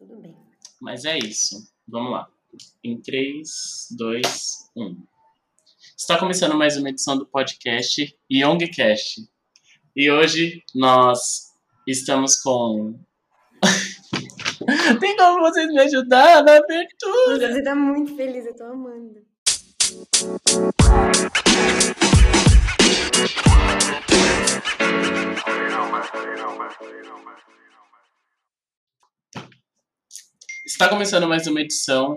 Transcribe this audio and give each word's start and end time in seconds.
Tudo 0.00 0.16
bem. 0.16 0.34
Mas 0.80 1.04
é 1.04 1.18
isso. 1.18 1.70
Vamos 1.86 2.12
lá. 2.12 2.26
Em 2.82 2.98
3, 2.98 3.88
2, 3.98 4.70
1. 4.74 4.96
Está 5.94 6.18
começando 6.18 6.56
mais 6.56 6.78
uma 6.78 6.88
edição 6.88 7.18
do 7.18 7.26
podcast 7.26 8.18
Youngcast. 8.32 9.28
E 9.94 10.10
hoje 10.10 10.64
nós 10.74 11.52
estamos 11.86 12.40
com. 12.40 12.98
Tem 15.00 15.14
como 15.18 15.42
vocês 15.42 15.68
me 15.68 15.78
ajudar 15.80 16.44
na 16.44 16.56
abertura? 16.56 17.52
Você 17.52 17.62
tá 17.62 17.74
muito 17.74 18.16
feliz, 18.16 18.46
eu 18.46 18.56
tô 18.56 18.64
amando. 18.64 19.20
Está 30.70 30.88
começando 30.88 31.26
mais 31.26 31.48
uma 31.48 31.60
edição 31.60 32.16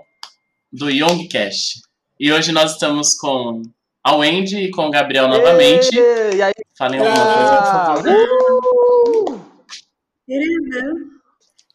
do 0.71 0.88
Youngcast. 0.88 1.81
E 2.20 2.31
hoje 2.31 2.52
nós 2.52 2.73
estamos 2.73 3.16
com 3.16 3.63
a 4.03 4.16
Wendy 4.16 4.57
e 4.57 4.70
com 4.70 4.85
o 4.85 4.91
Gabriel 4.91 5.27
novamente. 5.27 5.89
E 5.91 6.39
aí, 6.39 6.53
Falem 6.77 6.99
alguma 6.99 7.34
coisa, 7.34 7.58
por 7.58 7.71
favor. 7.73 9.41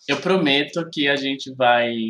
Eu 0.06 0.20
prometo 0.20 0.88
que 0.90 1.08
a 1.08 1.16
gente 1.16 1.52
vai. 1.52 2.06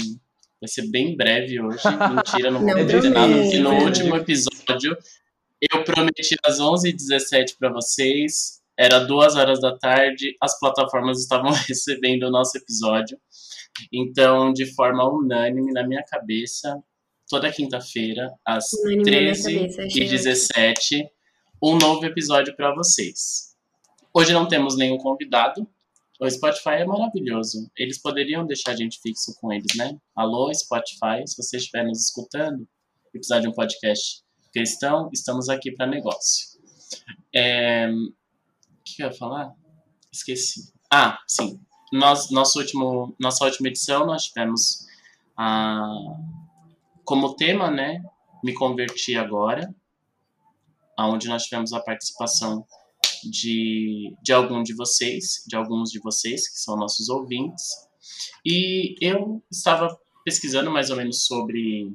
Vai 0.60 0.68
ser 0.68 0.86
bem 0.90 1.16
breve 1.16 1.62
hoje. 1.62 1.82
Mentira, 2.14 2.50
não 2.50 2.60
vou 2.60 2.68
Não 2.68 2.74
prometer 2.86 3.10
nada. 3.10 3.34
Porque 3.34 3.58
no 3.60 3.72
último 3.72 4.16
episódio 4.16 4.98
eu 5.62 5.82
prometi 5.82 6.36
às 6.44 6.60
11h17 6.60 7.56
para 7.58 7.72
vocês. 7.72 8.60
Era 8.78 8.98
duas 8.98 9.34
horas 9.34 9.62
da 9.62 9.74
tarde. 9.78 10.36
As 10.42 10.60
plataformas 10.60 11.20
estavam 11.20 11.52
recebendo 11.66 12.24
o 12.24 12.30
nosso 12.30 12.58
episódio. 12.58 13.18
Então, 13.92 14.52
de 14.52 14.66
forma 14.74 15.08
unânime, 15.08 15.72
na 15.72 15.86
minha 15.86 16.02
cabeça, 16.02 16.82
toda 17.28 17.52
quinta-feira, 17.52 18.32
às 18.44 18.72
Unânime 18.72 18.96
na 18.96 19.10
minha 19.10 19.32
13 19.32 19.54
cabeça, 19.54 19.82
e 19.82 19.86
achei 19.86 20.08
17 20.08 21.08
um 21.62 21.76
novo 21.76 22.04
episódio 22.04 22.54
para 22.56 22.74
vocês. 22.74 23.54
Hoje 24.14 24.32
não 24.32 24.48
temos 24.48 24.76
nenhum 24.76 24.98
convidado. 24.98 25.68
O 26.20 26.28
Spotify 26.28 26.80
é 26.80 26.84
maravilhoso. 26.84 27.70
Eles 27.76 28.00
poderiam 28.00 28.46
deixar 28.46 28.72
a 28.72 28.76
gente 28.76 28.98
fixo 29.00 29.34
com 29.40 29.52
eles, 29.52 29.76
né? 29.76 29.96
Alô, 30.16 30.52
Spotify, 30.52 31.22
se 31.26 31.36
você 31.36 31.58
estiver 31.58 31.84
nos 31.84 32.06
escutando 32.06 32.66
e 33.08 33.18
precisar 33.18 33.40
de 33.40 33.48
um 33.48 33.52
podcast 33.52 34.22
cristão, 34.52 35.08
estamos 35.12 35.48
aqui 35.48 35.70
para 35.72 35.86
negócio. 35.86 36.58
É... 37.34 37.88
O 37.88 38.12
que 38.84 39.02
eu 39.02 39.06
ia 39.06 39.12
falar? 39.12 39.52
Esqueci. 40.12 40.72
Ah, 40.90 41.18
sim. 41.28 41.60
Nós, 41.92 42.30
nosso 42.30 42.58
último, 42.58 43.14
nossa 43.18 43.44
última 43.44 43.68
edição, 43.68 44.04
nós 44.06 44.24
tivemos 44.24 44.86
a, 45.36 45.86
como 47.04 47.34
tema, 47.34 47.70
né? 47.70 48.02
Me 48.44 48.52
converti 48.54 49.16
agora, 49.16 49.74
onde 50.98 51.28
nós 51.28 51.44
tivemos 51.44 51.72
a 51.72 51.80
participação 51.80 52.64
de, 53.24 54.14
de 54.22 54.32
algum 54.32 54.62
de 54.62 54.74
vocês, 54.74 55.42
de 55.46 55.56
alguns 55.56 55.90
de 55.90 55.98
vocês, 55.98 56.48
que 56.48 56.58
são 56.58 56.76
nossos 56.76 57.08
ouvintes. 57.08 57.64
E 58.44 58.94
eu 59.00 59.42
estava 59.50 59.96
pesquisando 60.24 60.70
mais 60.70 60.90
ou 60.90 60.96
menos 60.96 61.24
sobre 61.26 61.90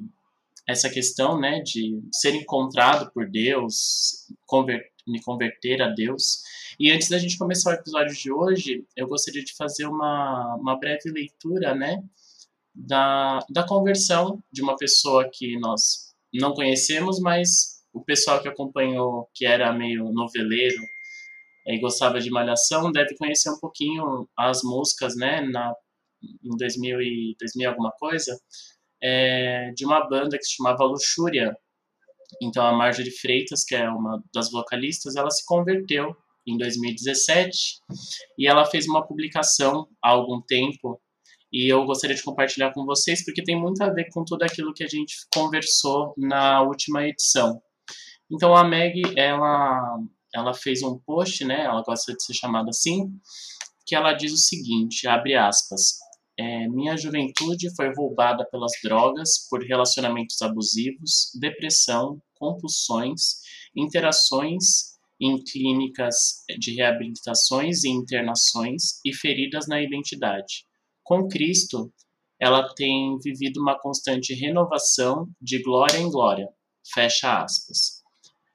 essa 0.66 0.88
questão, 0.90 1.38
né, 1.38 1.60
de 1.60 2.00
ser 2.12 2.34
encontrado 2.34 3.10
por 3.12 3.28
Deus, 3.30 4.26
conver- 4.46 4.90
me 5.06 5.22
converter 5.22 5.82
a 5.82 5.88
Deus. 5.88 6.42
E 6.78 6.90
antes 6.90 7.08
da 7.08 7.18
gente 7.18 7.38
começar 7.38 7.70
o 7.70 7.74
episódio 7.74 8.14
de 8.14 8.32
hoje, 8.32 8.84
eu 8.96 9.06
gostaria 9.06 9.44
de 9.44 9.54
fazer 9.54 9.86
uma, 9.86 10.56
uma 10.56 10.78
breve 10.78 11.10
leitura, 11.10 11.74
né, 11.74 12.02
da, 12.74 13.38
da 13.50 13.66
conversão 13.66 14.42
de 14.50 14.62
uma 14.62 14.76
pessoa 14.76 15.30
que 15.32 15.58
nós 15.58 16.14
não 16.32 16.52
conhecemos, 16.52 17.20
mas 17.20 17.84
o 17.92 18.02
pessoal 18.02 18.42
que 18.42 18.48
acompanhou, 18.48 19.30
que 19.32 19.46
era 19.46 19.72
meio 19.72 20.10
noveleiro 20.12 20.82
e 21.66 21.78
gostava 21.78 22.20
de 22.20 22.30
malhação, 22.30 22.90
deve 22.90 23.16
conhecer 23.16 23.50
um 23.50 23.60
pouquinho 23.60 24.28
as 24.36 24.62
músicas, 24.62 25.16
né, 25.16 25.40
na, 25.42 25.72
em 26.22 26.56
2000 26.56 27.00
e 27.00 27.36
2000 27.38 27.70
alguma 27.70 27.92
coisa, 27.92 28.38
é, 29.02 29.70
de 29.72 29.84
uma 29.84 30.06
banda 30.08 30.36
que 30.36 30.44
se 30.44 30.56
chamava 30.56 30.84
Luxúria. 30.84 31.56
Então 32.42 32.64
a 32.66 32.72
Marjorie 32.72 33.10
Freitas, 33.10 33.64
que 33.64 33.74
é 33.74 33.88
uma 33.88 34.22
das 34.32 34.50
vocalistas, 34.50 35.16
ela 35.16 35.30
se 35.30 35.44
converteu 35.44 36.16
em 36.46 36.58
2017 36.58 37.56
e 38.38 38.46
ela 38.46 38.64
fez 38.66 38.86
uma 38.86 39.06
publicação 39.06 39.88
há 40.02 40.10
algum 40.10 40.40
tempo 40.42 41.00
e 41.52 41.68
eu 41.72 41.84
gostaria 41.84 42.16
de 42.16 42.22
compartilhar 42.22 42.72
com 42.72 42.84
vocês 42.84 43.24
porque 43.24 43.42
tem 43.42 43.58
muito 43.58 43.82
a 43.82 43.88
ver 43.88 44.08
com 44.12 44.24
tudo 44.24 44.42
aquilo 44.42 44.74
que 44.74 44.82
a 44.84 44.88
gente 44.88 45.14
conversou 45.32 46.12
na 46.16 46.62
última 46.62 47.06
edição. 47.06 47.62
Então 48.30 48.56
a 48.56 48.64
Meg, 48.64 49.02
ela, 49.16 49.98
ela 50.34 50.52
fez 50.52 50.82
um 50.82 50.98
post, 50.98 51.44
né? 51.44 51.64
Ela 51.64 51.82
gosta 51.82 52.12
de 52.12 52.22
ser 52.24 52.34
chamada 52.34 52.70
assim, 52.70 53.08
que 53.86 53.94
ela 53.94 54.12
diz 54.12 54.32
o 54.32 54.36
seguinte, 54.36 55.06
abre 55.06 55.34
aspas, 55.34 55.98
é, 56.38 56.68
minha 56.68 56.96
juventude 56.96 57.74
foi 57.76 57.92
roubada 57.94 58.44
pelas 58.50 58.72
drogas, 58.82 59.46
por 59.48 59.62
relacionamentos 59.62 60.40
abusivos, 60.42 61.30
depressão, 61.38 62.20
compulsões, 62.34 63.40
interações 63.74 64.94
em 65.20 65.42
clínicas 65.42 66.42
de 66.58 66.74
reabilitações 66.74 67.84
e 67.84 67.88
internações 67.88 69.00
e 69.04 69.14
feridas 69.14 69.68
na 69.68 69.80
identidade. 69.80 70.66
Com 71.04 71.28
Cristo, 71.28 71.92
ela 72.40 72.74
tem 72.74 73.16
vivido 73.22 73.60
uma 73.60 73.78
constante 73.78 74.34
renovação 74.34 75.28
de 75.40 75.62
glória 75.62 75.98
em 75.98 76.10
glória. 76.10 76.48
Fecha 76.92 77.42
aspas. 77.42 78.02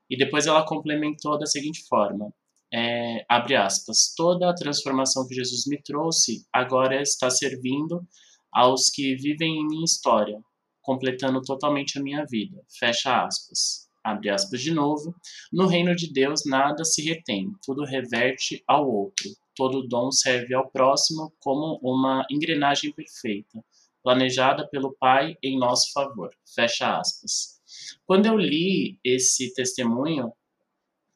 E 0.09 0.17
depois 0.17 0.47
ela 0.47 0.65
complementou 0.65 1.39
da 1.39 1.45
seguinte 1.45 1.87
forma: 1.87 2.33
é, 2.71 3.25
abre 3.27 3.55
aspas, 3.55 4.13
toda 4.15 4.49
a 4.49 4.53
transformação 4.53 5.27
que 5.27 5.33
Jesus 5.33 5.65
me 5.65 5.81
trouxe 5.81 6.45
agora 6.53 7.01
está 7.01 7.29
servindo 7.29 8.05
aos 8.51 8.89
que 8.89 9.15
vivem 9.15 9.59
em 9.59 9.67
minha 9.67 9.85
história, 9.85 10.39
completando 10.81 11.41
totalmente 11.41 11.97
a 11.97 12.03
minha 12.03 12.25
vida. 12.25 12.61
Fecha 12.79 13.25
aspas. 13.25 13.89
Abre 14.03 14.29
aspas 14.29 14.61
de 14.61 14.73
novo. 14.73 15.13
No 15.51 15.67
reino 15.67 15.95
de 15.95 16.11
Deus 16.11 16.41
nada 16.45 16.83
se 16.83 17.01
retém, 17.01 17.51
tudo 17.63 17.83
reverte 17.83 18.63
ao 18.67 18.89
outro. 18.89 19.29
Todo 19.55 19.87
dom 19.87 20.11
serve 20.11 20.53
ao 20.53 20.69
próximo 20.69 21.33
como 21.39 21.79
uma 21.83 22.25
engrenagem 22.31 22.93
perfeita, 22.93 23.63
planejada 24.01 24.67
pelo 24.69 24.95
Pai 24.97 25.35
em 25.43 25.59
nosso 25.59 25.91
favor. 25.91 26.29
Fecha 26.55 26.97
aspas. 26.97 27.59
Quando 28.05 28.25
eu 28.25 28.37
li 28.37 28.97
esse 29.03 29.53
testemunho 29.53 30.31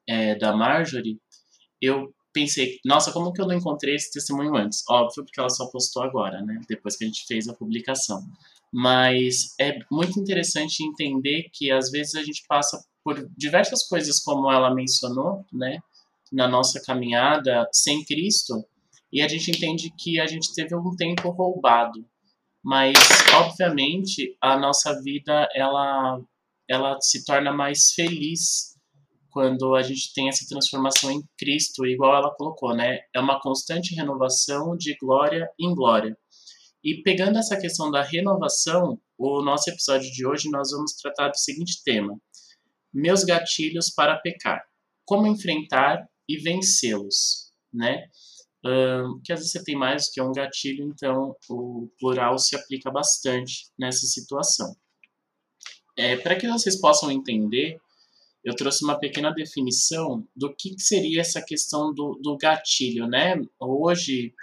é, 0.07 0.35
da 0.35 0.55
Marjorie, 0.55 1.19
eu 1.83 2.13
pensei, 2.33 2.79
nossa, 2.83 3.11
como 3.11 3.31
que 3.31 3.41
eu 3.41 3.47
não 3.47 3.55
encontrei 3.55 3.95
esse 3.95 4.11
testemunho 4.11 4.55
antes? 4.55 4.83
Óbvio, 4.89 5.23
porque 5.23 5.39
ela 5.39 5.49
só 5.49 5.67
postou 5.67 6.03
agora, 6.03 6.41
né? 6.41 6.59
Depois 6.67 6.97
que 6.97 7.03
a 7.03 7.07
gente 7.07 7.25
fez 7.27 7.47
a 7.47 7.53
publicação. 7.53 8.23
Mas 8.71 9.53
é 9.59 9.77
muito 9.91 10.19
interessante 10.19 10.83
entender 10.83 11.49
que 11.53 11.71
às 11.71 11.91
vezes 11.91 12.15
a 12.15 12.23
gente 12.23 12.43
passa 12.47 12.83
por 13.03 13.29
diversas 13.37 13.87
coisas, 13.87 14.19
como 14.19 14.51
ela 14.51 14.73
mencionou, 14.73 15.45
né? 15.53 15.79
Na 16.31 16.47
nossa 16.47 16.81
caminhada 16.81 17.69
sem 17.71 18.03
Cristo, 18.03 18.65
e 19.11 19.21
a 19.21 19.27
gente 19.27 19.51
entende 19.51 19.93
que 19.95 20.19
a 20.19 20.25
gente 20.25 20.51
teve 20.55 20.75
um 20.75 20.95
tempo 20.95 21.29
roubado. 21.29 22.03
Mas, 22.63 22.95
obviamente, 23.35 24.35
a 24.41 24.57
nossa 24.57 24.99
vida, 25.03 25.47
ela, 25.53 26.19
ela 26.67 26.99
se 26.99 27.23
torna 27.23 27.51
mais 27.51 27.91
feliz 27.91 28.72
quando 29.33 29.75
a 29.75 29.81
gente 29.81 30.13
tem 30.13 30.29
essa 30.29 30.45
transformação 30.47 31.11
em 31.11 31.23
Cristo, 31.37 31.85
igual 31.87 32.15
ela 32.15 32.33
colocou, 32.35 32.75
né? 32.75 32.99
É 33.13 33.19
uma 33.19 33.41
constante 33.41 33.95
renovação 33.95 34.77
de 34.77 34.95
glória 34.95 35.49
em 35.59 35.73
glória. 35.73 36.15
E 36.83 37.01
pegando 37.01 37.39
essa 37.39 37.59
questão 37.59 37.89
da 37.89 38.03
renovação, 38.03 39.01
o 39.17 39.41
nosso 39.41 39.71
episódio 39.71 40.11
de 40.11 40.25
hoje 40.25 40.51
nós 40.51 40.69
vamos 40.69 40.93
tratar 40.93 41.29
do 41.29 41.37
seguinte 41.37 41.81
tema: 41.83 42.15
Meus 42.93 43.23
gatilhos 43.23 43.89
para 43.89 44.19
pecar. 44.19 44.63
Como 45.03 45.25
enfrentar 45.25 46.07
e 46.29 46.37
vencê-los, 46.37 47.51
né? 47.73 48.05
Ahn, 48.63 49.19
que 49.23 49.33
às 49.33 49.39
vezes 49.39 49.51
você 49.51 49.63
tem 49.63 49.75
mais 49.75 50.05
do 50.05 50.11
que 50.13 50.21
um 50.21 50.31
gatilho, 50.31 50.85
então 50.85 51.35
o 51.49 51.89
plural 51.99 52.37
se 52.37 52.55
aplica 52.55 52.91
bastante 52.91 53.71
nessa 53.77 54.05
situação. 54.05 54.73
É, 55.97 56.17
para 56.17 56.35
que 56.35 56.47
vocês 56.47 56.79
possam 56.79 57.11
entender, 57.11 57.77
eu 58.43 58.55
trouxe 58.55 58.83
uma 58.83 58.99
pequena 58.99 59.31
definição 59.31 60.27
do 60.35 60.53
que, 60.53 60.75
que 60.75 60.81
seria 60.81 61.21
essa 61.21 61.41
questão 61.41 61.93
do, 61.93 62.19
do 62.21 62.37
gatilho, 62.37 63.07
né? 63.07 63.41
Hoje, 63.59 64.33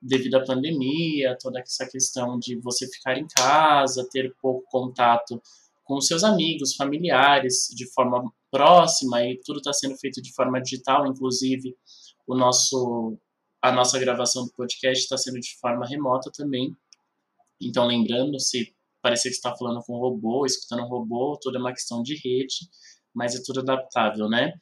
devido 0.00 0.34
à 0.34 0.44
pandemia, 0.44 1.36
toda 1.40 1.60
essa 1.60 1.86
questão 1.86 2.38
de 2.38 2.56
você 2.56 2.86
ficar 2.86 3.16
em 3.16 3.26
casa, 3.26 4.06
ter 4.10 4.34
pouco 4.42 4.64
contato 4.70 5.40
com 5.84 6.00
seus 6.00 6.22
amigos, 6.22 6.74
familiares, 6.74 7.68
de 7.74 7.90
forma 7.92 8.30
próxima, 8.50 9.24
e 9.24 9.40
tudo 9.44 9.58
está 9.58 9.72
sendo 9.72 9.96
feito 9.96 10.20
de 10.20 10.34
forma 10.34 10.60
digital, 10.60 11.06
inclusive 11.06 11.74
o 12.26 12.34
nosso, 12.34 13.16
a 13.62 13.72
nossa 13.72 13.98
gravação 13.98 14.44
do 14.44 14.52
podcast 14.52 15.02
está 15.02 15.16
sendo 15.16 15.40
de 15.40 15.56
forma 15.60 15.86
remota 15.86 16.30
também. 16.30 16.76
Então, 17.60 17.86
lembrando, 17.86 18.38
se 18.40 18.74
parecer 19.00 19.28
que 19.28 19.36
está 19.36 19.54
falando 19.54 19.80
com 19.82 19.94
um 19.94 20.00
robô, 20.00 20.44
escutando 20.44 20.82
um 20.82 20.88
robô, 20.88 21.38
tudo 21.40 21.56
é 21.56 21.60
uma 21.60 21.72
questão 21.72 22.02
de 22.02 22.16
rede, 22.16 22.68
mas 23.16 23.34
é 23.34 23.42
tudo 23.44 23.60
adaptável, 23.60 24.28
né? 24.28 24.52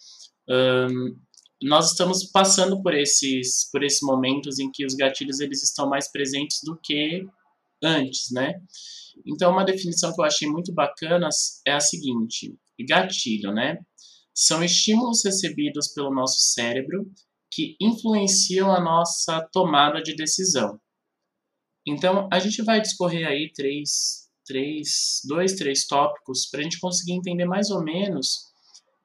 Um, 0.49 1.17
nós 1.63 1.91
estamos 1.91 2.31
passando 2.31 2.81
por 2.83 2.95
esses, 2.95 3.69
por 3.73 3.83
esses 3.83 4.01
momentos 4.03 4.59
em 4.59 4.71
que 4.71 4.87
os 4.87 4.95
gatilhos 4.95 5.41
eles 5.41 5.63
estão 5.63 5.89
mais 5.89 6.11
presentes 6.11 6.61
do 6.63 6.79
que 6.83 7.27
antes, 7.83 8.31
né? 8.31 8.55
Então, 9.27 9.51
uma 9.51 9.65
definição 9.65 10.13
que 10.15 10.21
eu 10.21 10.25
achei 10.25 10.49
muito 10.49 10.73
bacana 10.73 11.29
é 11.67 11.73
a 11.73 11.81
seguinte: 11.81 12.55
gatilho, 12.89 13.53
né? 13.53 13.79
São 14.35 14.63
estímulos 14.63 15.25
recebidos 15.25 15.89
pelo 15.89 16.15
nosso 16.15 16.41
cérebro 16.41 17.11
que 17.51 17.77
influenciam 17.81 18.71
a 18.71 18.81
nossa 18.81 19.41
tomada 19.53 20.03
de 20.03 20.15
decisão. 20.15 20.81
Então, 21.87 22.29
a 22.33 22.39
gente 22.41 22.63
vai 22.63 22.81
discorrer 22.81 23.27
aí 23.27 23.53
três, 23.55 24.24
três, 24.45 25.21
dois, 25.25 25.55
três 25.55 25.87
tópicos 25.87 26.47
para 26.47 26.61
a 26.61 26.63
gente 26.63 26.81
conseguir 26.81 27.13
entender 27.13 27.45
mais 27.45 27.71
ou 27.71 27.83
menos 27.83 28.53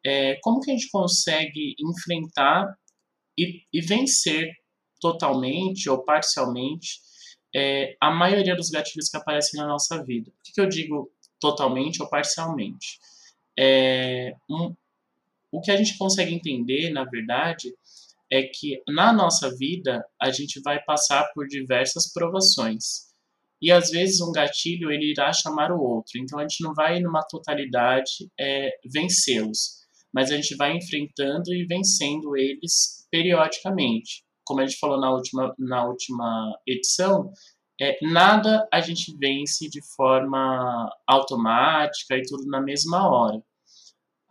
é, 0.06 0.36
como 0.42 0.62
que 0.62 0.72
a 0.72 0.74
gente 0.74 0.90
consegue 0.90 1.76
enfrentar 1.80 2.74
e, 3.38 3.64
e 3.72 3.82
vencer 3.82 4.52
totalmente 5.00 5.90
ou 5.90 6.04
parcialmente 6.04 7.00
é, 7.56 7.96
a 8.00 8.12
maioria 8.12 8.56
dos 8.56 8.70
gatilhos 8.70 9.10
que 9.10 9.18
aparecem 9.18 9.60
na 9.60 9.68
nossa 9.68 10.04
vida. 10.04 10.32
Por 10.32 10.44
que, 10.44 10.54
que 10.54 10.62
eu 10.62 10.70
digo 10.70 11.12
totalmente 11.40 12.02
ou 12.02 12.10
parcialmente? 12.10 13.00
É, 13.58 14.36
um, 14.50 14.76
o 15.52 15.62
que 15.62 15.72
a 15.72 15.78
gente 15.78 15.98
consegue 15.98 16.34
entender, 16.34 16.92
na 16.92 17.04
verdade, 17.06 17.74
é 18.32 18.44
que 18.44 18.82
na 18.88 19.12
nossa 19.12 19.56
vida 19.58 20.06
a 20.22 20.32
gente 20.32 20.62
vai 20.62 20.80
passar 20.84 21.32
por 21.34 21.48
diversas 21.48 22.12
provações. 22.14 23.09
E 23.62 23.72
às 23.72 23.90
vezes 23.90 24.22
um 24.22 24.32
gatilho 24.32 24.92
ele 24.92 25.12
irá 25.12 25.32
chamar 25.34 25.72
o 25.72 25.82
outro. 25.82 26.14
Então 26.18 26.40
a 26.40 26.44
gente 26.44 26.64
não 26.64 26.74
vai 26.74 27.00
numa 27.00 27.22
totalidade 27.24 28.30
é, 28.40 28.72
vencê-los, 28.92 29.80
mas 30.14 30.32
a 30.32 30.36
gente 30.36 30.56
vai 30.56 30.76
enfrentando 30.76 31.54
e 31.54 31.66
vencendo 31.66 32.36
eles 32.38 33.08
periodicamente. 33.12 34.24
Como 34.46 34.62
a 34.62 34.66
gente 34.66 34.80
falou 34.80 35.00
na 35.00 35.12
última, 35.12 35.54
na 35.60 35.86
última 35.86 36.58
edição, 36.68 37.32
é, 37.82 37.98
nada 38.02 38.68
a 38.72 38.82
gente 38.82 39.16
vence 39.18 39.70
de 39.70 39.82
forma 39.96 40.90
automática 41.08 42.16
e 42.16 42.24
tudo 42.24 42.46
na 42.46 42.62
mesma 42.62 43.10
hora 43.10 43.42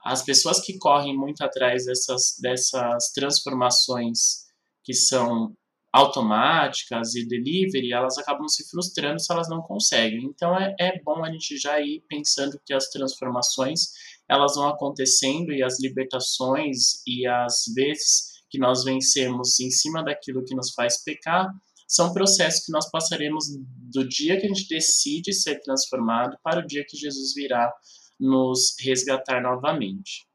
as 0.05 0.23
pessoas 0.23 0.61
que 0.61 0.79
correm 0.79 1.17
muito 1.17 1.43
atrás 1.43 1.85
dessas, 1.85 2.37
dessas 2.41 3.11
transformações 3.13 4.47
que 4.83 4.95
são 4.95 5.55
automáticas 5.99 7.17
e 7.17 7.27
delivery, 7.27 7.93
elas 7.93 8.17
acabam 8.19 8.49
se 8.49 8.69
frustrando 8.71 9.21
se 9.21 9.33
elas 9.33 9.49
não 9.49 9.61
conseguem. 9.61 10.25
Então 10.25 10.57
é, 10.57 10.75
é 10.79 11.03
bom 11.03 11.25
a 11.25 11.33
gente 11.33 11.59
já 11.59 11.81
ir 11.81 12.05
pensando 12.09 12.61
que 12.65 12.73
as 12.73 12.89
transformações 12.89 13.93
elas 14.29 14.55
vão 14.55 14.69
acontecendo 14.69 15.53
e 15.53 15.63
as 15.63 15.81
libertações 15.81 17.03
e 17.07 17.27
as 17.27 17.65
vezes 17.75 18.39
que 18.49 18.59
nós 18.59 18.85
vencemos 18.85 19.59
em 19.59 19.71
cima 19.71 20.03
daquilo 20.03 20.45
que 20.45 20.55
nos 20.55 20.73
faz 20.73 21.03
pecar 21.03 21.49
são 21.87 22.13
processos 22.13 22.65
que 22.65 22.73
nós 22.73 22.89
passaremos 22.91 23.47
do 23.93 24.07
dia 24.07 24.39
que 24.39 24.47
a 24.47 24.49
gente 24.49 24.69
decide 24.69 25.33
ser 25.33 25.61
transformado 25.63 26.37
para 26.45 26.61
o 26.61 26.67
dia 26.67 26.85
que 26.87 26.97
Jesus 26.97 27.35
virá 27.35 27.73
nos 28.21 28.77
resgatar 28.81 29.43
novamente. 29.43 30.27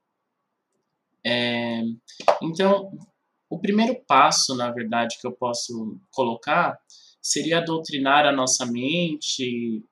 É, 1.26 1.84
então, 2.42 2.92
o 3.54 3.60
primeiro 3.60 4.04
passo, 4.08 4.56
na 4.56 4.72
verdade, 4.72 5.18
que 5.22 5.28
eu 5.28 5.32
posso 5.32 6.00
colocar 6.12 6.76
seria 7.22 7.62
doutrinar 7.62 8.26
a 8.26 8.32
nossa 8.32 8.66
mente 8.66 9.84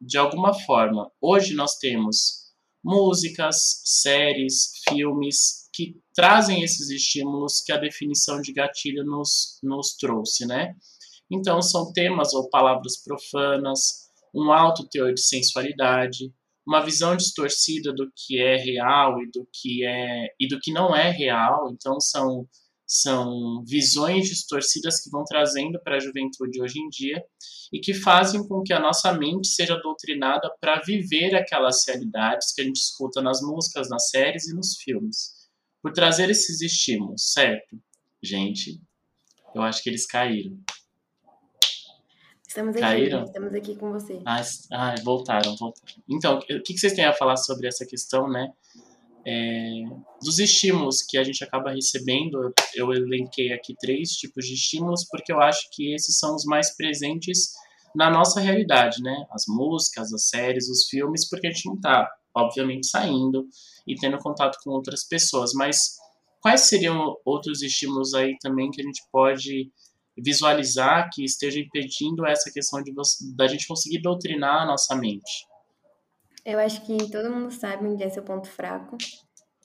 de 0.00 0.16
alguma 0.16 0.54
forma. 0.54 1.10
Hoje 1.20 1.52
nós 1.54 1.76
temos 1.78 2.52
músicas, 2.82 3.82
séries, 3.84 4.70
filmes 4.88 5.68
que 5.74 5.96
trazem 6.14 6.62
esses 6.62 6.90
estímulos 6.90 7.60
que 7.64 7.72
a 7.72 7.76
definição 7.76 8.40
de 8.40 8.52
gatilho 8.52 9.04
nos, 9.04 9.58
nos 9.62 9.96
trouxe, 9.96 10.46
né? 10.46 10.74
Então, 11.30 11.60
são 11.60 11.92
temas 11.92 12.32
ou 12.34 12.48
palavras 12.50 13.02
profanas, 13.02 14.08
um 14.34 14.52
alto 14.52 14.86
teor 14.88 15.12
de 15.12 15.22
sensualidade, 15.22 16.32
uma 16.66 16.84
visão 16.84 17.16
distorcida 17.16 17.92
do 17.92 18.10
que 18.14 18.40
é 18.40 18.56
real 18.56 19.20
e 19.20 19.30
do 19.30 19.48
que 19.52 19.84
é 19.84 20.28
e 20.38 20.46
do 20.46 20.60
que 20.60 20.72
não 20.72 20.94
é 20.94 21.10
real. 21.10 21.70
Então 21.72 22.00
são 22.00 22.48
são 22.94 23.64
visões 23.64 24.28
distorcidas 24.28 25.00
que 25.00 25.08
vão 25.08 25.24
trazendo 25.24 25.80
para 25.82 25.96
a 25.96 25.98
juventude 25.98 26.60
hoje 26.60 26.78
em 26.78 26.90
dia 26.90 27.24
e 27.72 27.80
que 27.80 27.94
fazem 27.94 28.46
com 28.46 28.62
que 28.62 28.70
a 28.70 28.78
nossa 28.78 29.14
mente 29.14 29.48
seja 29.48 29.76
doutrinada 29.76 30.54
para 30.60 30.78
viver 30.82 31.34
aquelas 31.34 31.86
realidades 31.88 32.52
que 32.52 32.60
a 32.60 32.64
gente 32.64 32.76
escuta 32.76 33.22
nas 33.22 33.40
músicas, 33.40 33.88
nas 33.88 34.10
séries 34.10 34.46
e 34.46 34.54
nos 34.54 34.76
filmes. 34.76 35.48
Por 35.80 35.94
trazer 35.94 36.28
esses 36.28 36.60
estímulos, 36.60 37.32
certo? 37.32 37.80
Gente, 38.22 38.78
eu 39.54 39.62
acho 39.62 39.82
que 39.82 39.88
eles 39.88 40.04
caíram. 40.04 40.60
Estamos 42.46 42.72
aqui, 42.72 42.80
Caíram? 42.80 43.24
estamos 43.24 43.54
aqui 43.54 43.74
com 43.74 43.90
você. 43.90 44.20
Ah, 44.26 44.42
ah, 44.70 44.94
voltaram, 45.02 45.56
voltaram. 45.56 46.02
Então, 46.06 46.38
o 46.38 46.62
que 46.62 46.76
vocês 46.76 46.92
têm 46.92 47.06
a 47.06 47.14
falar 47.14 47.38
sobre 47.38 47.66
essa 47.66 47.86
questão, 47.86 48.28
né? 48.28 48.52
É, 49.24 49.84
dos 50.22 50.38
estímulos 50.38 51.02
que 51.02 51.16
a 51.16 51.22
gente 51.22 51.44
acaba 51.44 51.70
recebendo, 51.70 52.52
eu 52.74 52.92
elenquei 52.92 53.52
aqui 53.52 53.74
três 53.78 54.10
tipos 54.10 54.46
de 54.46 54.54
estímulos, 54.54 55.06
porque 55.08 55.32
eu 55.32 55.40
acho 55.40 55.68
que 55.70 55.94
esses 55.94 56.18
são 56.18 56.34
os 56.34 56.44
mais 56.44 56.76
presentes 56.76 57.52
na 57.94 58.10
nossa 58.10 58.40
realidade, 58.40 59.02
né? 59.02 59.26
As 59.30 59.44
músicas, 59.46 60.12
as 60.12 60.28
séries, 60.28 60.68
os 60.68 60.88
filmes, 60.88 61.28
porque 61.28 61.46
a 61.46 61.50
gente 61.50 61.66
não 61.66 61.74
está, 61.74 62.10
obviamente, 62.34 62.86
saindo 62.86 63.46
e 63.86 63.94
tendo 63.94 64.18
contato 64.18 64.58
com 64.64 64.70
outras 64.70 65.04
pessoas. 65.04 65.52
Mas 65.52 65.98
quais 66.40 66.62
seriam 66.62 67.16
outros 67.24 67.62
estímulos 67.62 68.14
aí 68.14 68.36
também 68.40 68.70
que 68.70 68.80
a 68.80 68.84
gente 68.84 69.02
pode 69.12 69.70
visualizar 70.18 71.08
que 71.12 71.24
esteja 71.24 71.60
impedindo 71.60 72.26
essa 72.26 72.50
questão 72.50 72.82
de 72.82 72.92
da 73.34 73.46
gente 73.46 73.66
conseguir 73.66 74.00
doutrinar 74.02 74.62
a 74.62 74.66
nossa 74.66 74.94
mente? 74.96 75.46
Eu 76.44 76.58
acho 76.58 76.84
que 76.84 77.10
todo 77.10 77.30
mundo 77.30 77.50
sabe 77.52 77.86
onde 77.86 78.02
é 78.02 78.08
seu 78.08 78.22
ponto 78.22 78.48
fraco, 78.48 78.96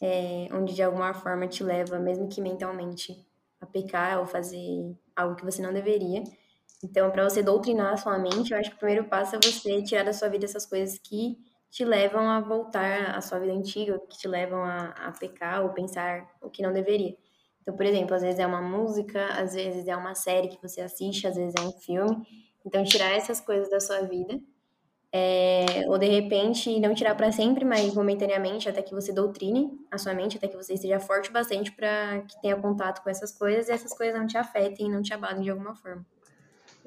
é, 0.01 0.47
onde 0.51 0.75
de 0.75 0.83
alguma 0.83 1.13
forma 1.13 1.47
te 1.47 1.63
leva, 1.63 1.97
mesmo 2.00 2.27
que 2.27 2.39
mentalmente, 2.39 3.25
a 3.59 3.65
pecar 3.65 4.19
ou 4.19 4.27
fazer 4.27 4.95
algo 5.15 5.35
que 5.35 5.44
você 5.44 5.62
não 5.62 5.74
deveria. 5.74 6.24
Então, 6.83 7.09
para 7.09 7.27
você 7.27 7.41
doutrinar 7.41 7.94
a 7.94 7.97
sua 7.97 8.19
mente, 8.19 8.51
eu 8.51 8.59
acho 8.59 8.69
que 8.69 8.75
o 8.75 8.79
primeiro 8.79 9.06
passo 9.06 9.35
é 9.35 9.39
você 9.44 9.81
tirar 9.81 10.03
da 10.03 10.13
sua 10.13 10.29
vida 10.29 10.45
essas 10.45 10.66
coisas 10.66 10.99
que 10.99 11.35
te 11.71 11.83
levam 11.83 12.30
a 12.30 12.40
voltar 12.40 13.16
à 13.16 13.21
sua 13.21 13.40
vida 13.40 13.54
antiga, 13.54 13.99
que 14.07 14.18
te 14.18 14.28
levam 14.28 14.63
a, 14.63 14.90
a 14.90 15.11
pecar 15.11 15.63
ou 15.63 15.73
pensar 15.73 16.30
o 16.42 16.49
que 16.49 16.61
não 16.61 16.71
deveria. 16.71 17.18
Então, 17.61 17.75
por 17.75 17.85
exemplo, 17.85 18.16
às 18.16 18.21
vezes 18.21 18.40
é 18.40 18.45
uma 18.45 18.61
música, 18.61 19.25
às 19.33 19.56
vezes 19.56 19.87
é 19.87 19.95
uma 19.95 20.13
série 20.13 20.47
que 20.47 20.61
você 20.61 20.81
assiste, 20.81 21.28
às 21.28 21.35
vezes 21.35 21.54
é 21.57 21.61
um 21.61 21.71
filme. 21.71 22.25
Então, 22.63 22.83
tirar 22.83 23.11
essas 23.11 23.42
coisas 23.42 23.69
da 23.69 23.80
sua 23.80 24.02
vida, 24.02 24.40
é, 25.11 25.85
ou 25.87 25.97
de 25.97 26.07
repente 26.07 26.80
não 26.80 26.94
tirar 26.94 27.16
para 27.16 27.31
sempre, 27.31 27.64
mas 27.64 27.94
momentaneamente, 27.94 28.68
até 28.68 28.81
que 28.81 28.94
você 28.94 29.14
doutrine 29.14 29.71
a 29.92 29.97
sua 29.97 30.14
mente, 30.14 30.37
até 30.37 30.47
que 30.47 30.56
você 30.56 30.73
esteja 30.73 30.99
forte 30.99 31.31
bastante 31.31 31.71
para 31.71 32.21
que 32.21 32.42
tenha 32.42 32.56
contato 32.56 33.04
com 33.04 33.09
essas 33.09 33.31
coisas 33.31 33.69
e 33.69 33.71
essas 33.71 33.94
coisas 33.94 34.19
não 34.19 34.28
te 34.28 34.37
afetem, 34.37 34.92
não 34.92 35.02
te 35.02 35.14
abalem 35.14 35.44
de 35.44 35.49
alguma 35.49 35.76
forma. 35.76 36.06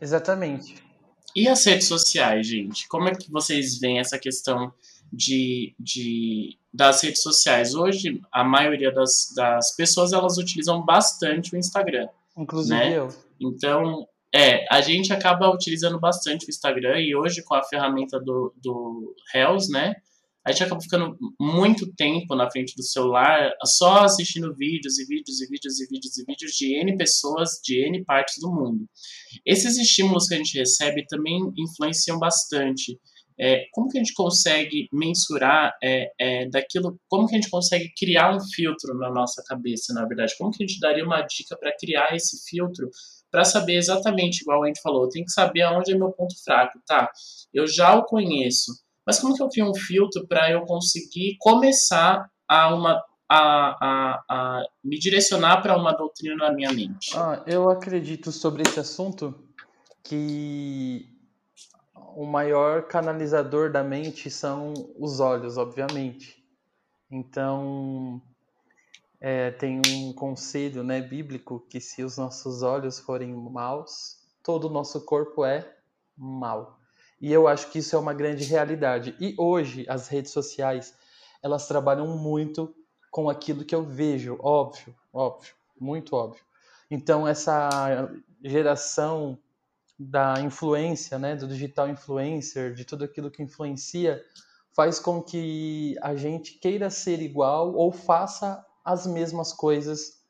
Exatamente. 0.01 0.83
E 1.35 1.49
as 1.49 1.65
redes 1.65 1.87
sociais, 1.87 2.47
gente? 2.47 2.89
Como 2.89 3.09
é 3.09 3.15
que 3.15 3.31
vocês 3.31 3.79
veem 3.79 4.01
essa 4.01 4.19
questão 4.19 4.73
de, 5.13 5.75
de 5.79 6.59
das 6.73 7.03
redes 7.03 7.23
sociais. 7.23 7.75
Hoje, 7.75 8.21
a 8.33 8.45
maioria 8.45 8.93
das, 8.93 9.33
das 9.35 9.75
pessoas 9.75 10.13
elas 10.13 10.39
utilizam 10.39 10.85
bastante 10.85 11.55
o 11.55 11.59
Instagram. 11.59 12.09
Inclusive 12.37 12.79
né? 12.79 12.97
eu. 12.97 13.09
Então, 13.41 14.07
é, 14.35 14.65
a 14.71 14.81
gente 14.81 15.13
acaba 15.13 15.53
utilizando 15.53 15.99
bastante 15.99 16.47
o 16.47 16.51
Instagram 16.51 17.01
e 17.01 17.15
hoje 17.15 17.43
com 17.43 17.55
a 17.55 17.65
ferramenta 17.65 18.19
do, 18.21 18.55
do 18.63 19.15
Hells, 19.35 19.71
né? 19.71 19.95
A 20.47 20.53
gente 20.53 20.65
acaba 20.65 20.81
ficando 20.81 21.17
muito 21.39 21.93
tempo 21.95 22.35
na 22.35 22.51
frente 22.51 22.75
do 22.75 22.83
celular 22.83 23.53
só 23.65 24.05
assistindo 24.05 24.55
vídeos 24.55 24.99
e 24.99 25.05
vídeos 25.05 25.41
e 25.41 25.47
vídeos 25.47 25.81
e 25.81 25.87
vídeos 25.87 26.19
e 26.19 26.25
vídeos 26.25 26.53
de 26.53 26.75
N 26.81 26.97
pessoas 26.97 27.61
de 27.63 27.87
N 27.87 28.05
partes 28.05 28.37
do 28.41 28.51
mundo. 28.51 28.87
Esses 29.45 29.77
estímulos 29.77 30.27
que 30.27 30.35
a 30.35 30.39
gente 30.39 30.59
recebe 30.59 31.05
também 31.07 31.41
influenciam 31.59 32.19
bastante. 32.19 32.99
É, 33.39 33.65
como 33.73 33.89
que 33.89 33.99
a 33.99 34.03
gente 34.03 34.15
consegue 34.15 34.87
mensurar 34.93 35.73
é, 35.83 36.11
é, 36.19 36.49
daquilo, 36.49 36.99
como 37.09 37.27
que 37.27 37.35
a 37.35 37.41
gente 37.41 37.51
consegue 37.51 37.91
criar 37.99 38.35
um 38.35 38.41
filtro 38.55 38.95
na 38.99 39.11
nossa 39.11 39.43
cabeça, 39.47 39.95
na 39.95 40.07
verdade? 40.07 40.35
Como 40.39 40.51
que 40.51 40.63
a 40.63 40.67
gente 40.67 40.79
daria 40.79 41.05
uma 41.05 41.23
dica 41.23 41.57
para 41.59 41.75
criar 41.79 42.15
esse 42.15 42.49
filtro 42.49 42.91
para 43.31 43.45
saber 43.45 43.77
exatamente, 43.77 44.43
igual 44.43 44.65
a 44.65 44.67
gente 44.67 44.81
falou, 44.81 45.09
tem 45.09 45.25
que 45.25 45.31
saber 45.31 45.63
aonde 45.63 45.93
é 45.93 45.97
meu 45.97 46.11
ponto 46.11 46.35
fraco, 46.43 46.81
tá? 46.87 47.11
Eu 47.53 47.67
já 47.67 47.95
o 47.95 48.05
conheço, 48.05 48.73
mas 49.07 49.19
como 49.19 49.35
que 49.35 49.43
eu 49.43 49.49
crio 49.49 49.71
um 49.71 49.75
filtro 49.75 50.27
para 50.27 50.51
eu 50.51 50.63
conseguir 50.63 51.37
começar 51.39 52.29
a 52.49 52.75
uma 52.75 53.03
a, 53.33 53.77
a, 53.81 54.25
a 54.29 54.63
me 54.83 54.99
direcionar 54.99 55.63
para 55.63 55.77
uma 55.77 55.93
doutrina 55.93 56.35
na 56.35 56.53
minha 56.53 56.73
mente? 56.73 57.17
Ah, 57.17 57.45
eu 57.47 57.71
acredito 57.71 58.33
sobre 58.33 58.63
esse 58.63 58.81
assunto 58.81 59.33
que 60.03 61.07
o 62.17 62.27
maior 62.27 62.89
canalizador 62.89 63.71
da 63.71 63.85
mente 63.85 64.29
são 64.29 64.75
os 64.99 65.21
olhos, 65.21 65.57
obviamente. 65.57 66.43
Então, 67.09 68.21
é, 69.21 69.51
tem 69.51 69.81
um 69.87 70.13
conselho 70.13 70.83
né, 70.83 71.01
bíblico 71.01 71.61
que 71.69 71.81
se 71.81 72.03
os 72.03 72.17
nossos 72.17 72.63
olhos 72.63 72.99
forem 72.99 73.35
maus, 73.35 74.19
todo 74.43 74.67
o 74.67 74.71
nosso 74.71 75.05
corpo 75.05 75.45
é 75.45 75.77
mal. 76.17 76.79
E 77.21 77.31
eu 77.31 77.47
acho 77.47 77.71
que 77.71 77.81
isso 77.81 77.95
é 77.95 77.99
uma 77.99 78.15
grande 78.15 78.45
realidade. 78.45 79.15
E 79.21 79.35
hoje 79.37 79.85
as 79.89 80.09
redes 80.09 80.33
sociais 80.33 80.95
elas 81.43 81.69
trabalham 81.69 82.07
muito 82.17 82.75
com 83.11 83.29
aquilo 83.29 83.65
que 83.65 83.75
eu 83.75 83.83
vejo, 83.83 84.39
óbvio, 84.41 84.95
óbvio, 85.13 85.55
muito 85.79 86.17
óbvio. 86.17 86.43
Então 86.91 87.27
essa 87.29 88.11
geração 88.43 89.39
da 89.99 90.41
influência, 90.41 91.19
né, 91.19 91.37
do 91.37 91.47
digital 91.47 91.89
influencer, 91.89 92.73
de 92.73 92.87
tudo 92.87 93.05
aquilo 93.05 93.31
que 93.31 93.43
influencia, 93.43 94.25
faz 94.73 94.99
com 94.99 95.23
que 95.23 95.95
a 96.01 96.15
gente 96.15 96.55
queira 96.55 96.89
ser 96.89 97.21
igual 97.21 97.75
ou 97.75 97.93
faça 97.93 98.65
as 98.93 99.07
mesmas 99.07 99.53
coisas 99.53 100.21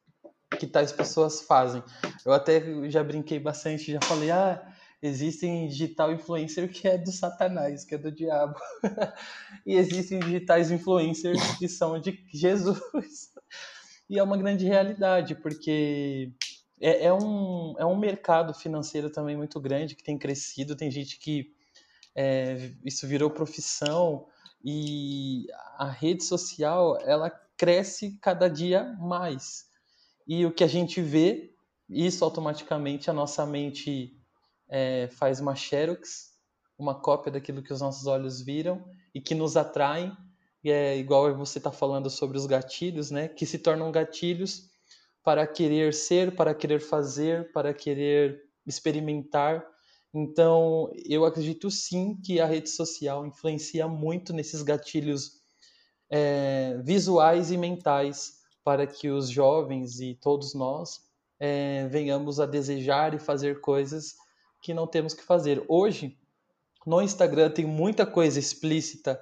que 0.58 0.66
tais 0.66 0.92
pessoas 0.92 1.42
fazem. 1.42 1.82
Eu 2.24 2.32
até 2.32 2.60
já 2.90 3.02
brinquei 3.02 3.38
bastante, 3.38 3.92
já 3.92 4.00
falei, 4.02 4.30
ah, 4.30 4.60
existem 5.02 5.68
digital 5.68 6.12
influencer 6.12 6.70
que 6.70 6.86
é 6.86 6.98
do 6.98 7.12
satanás, 7.12 7.84
que 7.84 7.94
é 7.94 7.98
do 7.98 8.10
diabo. 8.10 8.58
e 9.66 9.74
existem 9.74 10.18
digitais 10.20 10.70
influencers 10.70 11.40
que 11.56 11.68
são 11.68 11.98
de 12.00 12.24
Jesus. 12.32 13.30
e 14.08 14.18
é 14.18 14.22
uma 14.22 14.36
grande 14.36 14.66
realidade, 14.66 15.34
porque 15.36 16.32
é, 16.80 17.06
é, 17.06 17.12
um, 17.12 17.74
é 17.78 17.86
um 17.86 17.96
mercado 17.96 18.52
financeiro 18.52 19.10
também 19.10 19.36
muito 19.36 19.60
grande, 19.60 19.94
que 19.94 20.04
tem 20.04 20.18
crescido, 20.18 20.76
tem 20.76 20.90
gente 20.90 21.18
que 21.18 21.52
é, 22.14 22.72
isso 22.84 23.06
virou 23.06 23.30
profissão, 23.30 24.26
e 24.64 25.46
a 25.78 25.88
rede 25.88 26.22
social, 26.24 26.98
ela 27.02 27.30
cresce 27.60 28.18
cada 28.22 28.48
dia 28.48 28.96
mais. 28.98 29.66
E 30.26 30.46
o 30.46 30.50
que 30.50 30.64
a 30.64 30.66
gente 30.66 31.02
vê, 31.02 31.52
isso 31.90 32.24
automaticamente 32.24 33.10
a 33.10 33.12
nossa 33.12 33.44
mente 33.44 34.16
é, 34.66 35.08
faz 35.08 35.40
uma 35.40 35.54
xerox, 35.54 36.30
uma 36.78 36.98
cópia 36.98 37.30
daquilo 37.30 37.62
que 37.62 37.70
os 37.70 37.82
nossos 37.82 38.06
olhos 38.06 38.40
viram 38.40 38.82
e 39.14 39.20
que 39.20 39.34
nos 39.34 39.58
atraem. 39.58 40.10
É 40.64 40.96
igual 40.96 41.36
você 41.36 41.58
está 41.58 41.70
falando 41.70 42.08
sobre 42.08 42.38
os 42.38 42.46
gatilhos, 42.46 43.10
né? 43.10 43.28
Que 43.28 43.44
se 43.44 43.58
tornam 43.58 43.92
gatilhos 43.92 44.70
para 45.22 45.46
querer 45.46 45.92
ser, 45.92 46.34
para 46.34 46.54
querer 46.54 46.80
fazer, 46.80 47.52
para 47.52 47.74
querer 47.74 48.40
experimentar. 48.66 49.62
Então, 50.14 50.90
eu 51.04 51.26
acredito 51.26 51.70
sim 51.70 52.18
que 52.24 52.40
a 52.40 52.46
rede 52.46 52.70
social 52.70 53.26
influencia 53.26 53.86
muito 53.86 54.32
nesses 54.32 54.62
gatilhos 54.62 55.39
é, 56.10 56.76
visuais 56.82 57.50
e 57.50 57.56
mentais 57.56 58.40
para 58.64 58.86
que 58.86 59.08
os 59.08 59.30
jovens 59.30 60.00
e 60.00 60.14
todos 60.14 60.54
nós 60.54 61.00
é, 61.38 61.86
venhamos 61.88 62.40
a 62.40 62.46
desejar 62.46 63.14
e 63.14 63.18
fazer 63.18 63.60
coisas 63.60 64.14
que 64.60 64.74
não 64.74 64.86
temos 64.86 65.14
que 65.14 65.22
fazer. 65.22 65.64
Hoje, 65.68 66.18
no 66.86 67.00
Instagram 67.00 67.50
tem 67.50 67.64
muita 67.64 68.04
coisa 68.04 68.38
explícita, 68.38 69.20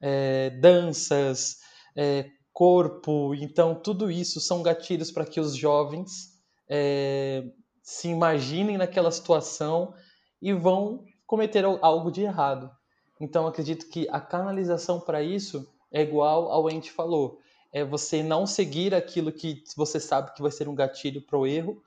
é, 0.00 0.50
danças, 0.50 1.58
é, 1.96 2.30
corpo, 2.52 3.34
então 3.34 3.74
tudo 3.74 4.10
isso 4.10 4.40
são 4.40 4.62
gatilhos 4.62 5.10
para 5.10 5.26
que 5.26 5.40
os 5.40 5.54
jovens 5.54 6.32
é, 6.68 7.44
se 7.82 8.08
imaginem 8.08 8.76
naquela 8.76 9.10
situação 9.10 9.94
e 10.40 10.52
vão 10.52 11.04
cometer 11.26 11.64
algo 11.64 12.10
de 12.10 12.22
errado. 12.22 12.70
Então 13.20 13.46
acredito 13.46 13.88
que 13.88 14.08
a 14.10 14.20
canalização 14.20 15.00
para 15.00 15.22
isso 15.22 15.68
é 15.90 16.02
igual 16.02 16.50
ao 16.50 16.70
ente 16.70 16.90
falou, 16.90 17.38
é 17.72 17.84
você 17.84 18.22
não 18.22 18.46
seguir 18.46 18.94
aquilo 18.94 19.32
que 19.32 19.62
você 19.76 20.00
sabe 20.00 20.34
que 20.34 20.42
vai 20.42 20.50
ser 20.50 20.68
um 20.68 20.74
gatilho 20.74 21.22
para 21.22 21.38
o 21.38 21.46
erro, 21.46 21.82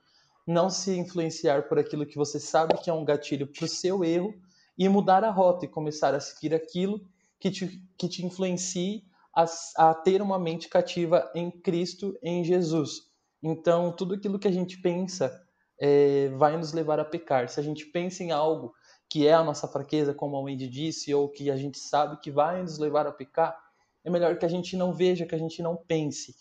não 0.46 0.70
se 0.70 0.96
influenciar 0.98 1.68
por 1.68 1.80
aquilo 1.80 2.06
que 2.06 2.18
você 2.18 2.40
sabe 2.40 2.78
que 2.78 2.90
é 2.90 2.94
um 2.94 3.06
gatilho 3.06 3.48
para 3.48 3.66
o 3.66 3.68
seu 3.68 4.04
erro 4.04 4.34
e 4.78 4.88
mudar 4.90 5.24
a 5.24 5.32
rota 5.32 5.66
e 5.66 5.70
começar 5.70 6.14
a 6.14 6.20
seguir 6.20 6.54
aquilo 6.54 7.02
que 7.40 7.52
te, 7.52 7.82
que 7.98 8.08
te 8.08 8.26
influencie 8.26 9.04
a, 9.36 9.46
a 9.78 9.94
ter 9.94 10.22
uma 10.22 10.38
mente 10.38 10.68
cativa 10.68 11.30
em 11.34 11.50
Cristo, 11.50 12.18
em 12.22 12.44
Jesus. 12.44 13.10
Então, 13.42 13.92
tudo 13.92 14.16
aquilo 14.16 14.38
que 14.38 14.48
a 14.48 14.52
gente 14.52 14.80
pensa 14.82 15.32
é, 15.80 16.30
vai 16.30 16.56
nos 16.58 16.74
levar 16.74 17.00
a 17.00 17.06
pecar. 17.06 17.50
Se 17.50 17.60
a 17.60 17.64
gente 17.64 17.86
pensa 17.86 18.24
em 18.24 18.32
algo 18.32 18.74
que 19.10 19.28
é 19.28 19.34
a 19.34 19.44
nossa 19.44 19.68
fraqueza, 19.68 20.14
como 20.14 20.38
a 20.38 20.42
Wendy 20.42 20.68
disse, 20.68 21.14
ou 21.14 21.28
que 21.28 21.50
a 21.50 21.56
gente 21.58 21.80
sabe 21.80 22.20
que 22.22 22.32
vai 22.32 22.62
nos 22.62 22.78
levar 22.78 23.08
a 23.08 23.12
pecar, 23.12 23.58
é 24.04 24.10
melhor 24.10 24.38
que 24.38 24.46
a 24.46 24.50
gente 24.50 24.76
não 24.76 24.94
veja, 24.94 25.26
que 25.26 25.36
a 25.36 25.38
gente 25.38 25.62
não 25.62 25.76
pense. 25.76 26.36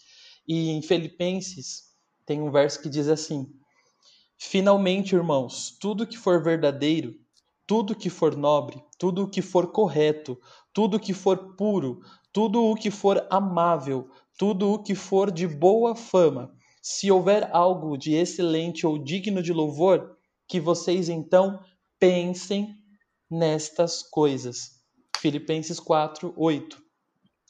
E 0.47 0.71
em 0.71 0.83
Filipenses 0.83 1.91
tem 2.25 2.41
um 2.41 2.51
verso 2.51 2.81
que 2.81 2.89
diz 2.89 3.09
assim: 3.09 3.47
Finalmente, 4.39 5.15
irmãos, 5.15 5.77
tudo 5.81 6.07
que 6.07 6.17
for 6.17 6.43
verdadeiro, 6.43 7.15
tudo 7.67 7.95
que 7.95 8.11
for 8.11 8.37
nobre, 8.37 8.83
tudo 8.99 9.29
que 9.29 9.43
for 9.43 9.71
correto, 9.71 10.41
tudo 10.73 10.99
que 10.99 11.13
for 11.13 11.55
puro, 11.57 12.01
tudo 12.33 12.65
o 12.65 12.75
que 12.75 12.91
for 12.91 13.27
amável, 13.31 14.09
tudo 14.39 14.73
o 14.73 14.83
que 14.83 14.95
for 14.95 15.31
de 15.31 15.47
boa 15.47 15.95
fama, 15.95 16.55
se 16.83 17.11
houver 17.11 17.49
algo 17.53 17.97
de 17.97 18.15
excelente 18.15 18.87
ou 18.87 18.99
digno 18.99 19.43
de 19.43 19.53
louvor, 19.53 20.17
que 20.49 20.59
vocês 20.59 21.09
então 21.09 21.61
pensem 21.99 22.75
nestas 23.31 24.03
coisas. 24.03 24.81
Filipenses 25.19 25.79
4, 25.79 26.33
8. 26.37 26.90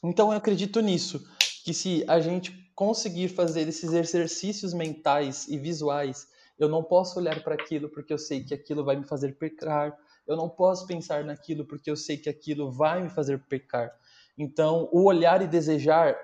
Então 0.03 0.31
eu 0.31 0.37
acredito 0.37 0.81
nisso, 0.81 1.23
que 1.63 1.73
se 1.73 2.03
a 2.07 2.19
gente 2.19 2.51
conseguir 2.75 3.29
fazer 3.29 3.67
esses 3.67 3.93
exercícios 3.93 4.73
mentais 4.73 5.47
e 5.47 5.57
visuais 5.57 6.27
eu 6.61 6.69
não 6.69 6.83
posso 6.83 7.17
olhar 7.19 7.41
para 7.43 7.55
aquilo 7.55 7.89
porque 7.89 8.13
eu 8.13 8.19
sei 8.19 8.43
que 8.43 8.53
aquilo 8.53 8.85
vai 8.85 8.95
me 8.95 9.03
fazer 9.03 9.35
pecar. 9.35 9.97
Eu 10.27 10.37
não 10.37 10.47
posso 10.47 10.85
pensar 10.85 11.23
naquilo 11.23 11.65
porque 11.65 11.89
eu 11.89 11.95
sei 11.95 12.17
que 12.17 12.29
aquilo 12.29 12.71
vai 12.71 13.01
me 13.01 13.09
fazer 13.09 13.39
pecar. 13.49 13.91
Então, 14.37 14.87
o 14.91 15.05
olhar 15.05 15.41
e 15.41 15.47
desejar 15.47 16.15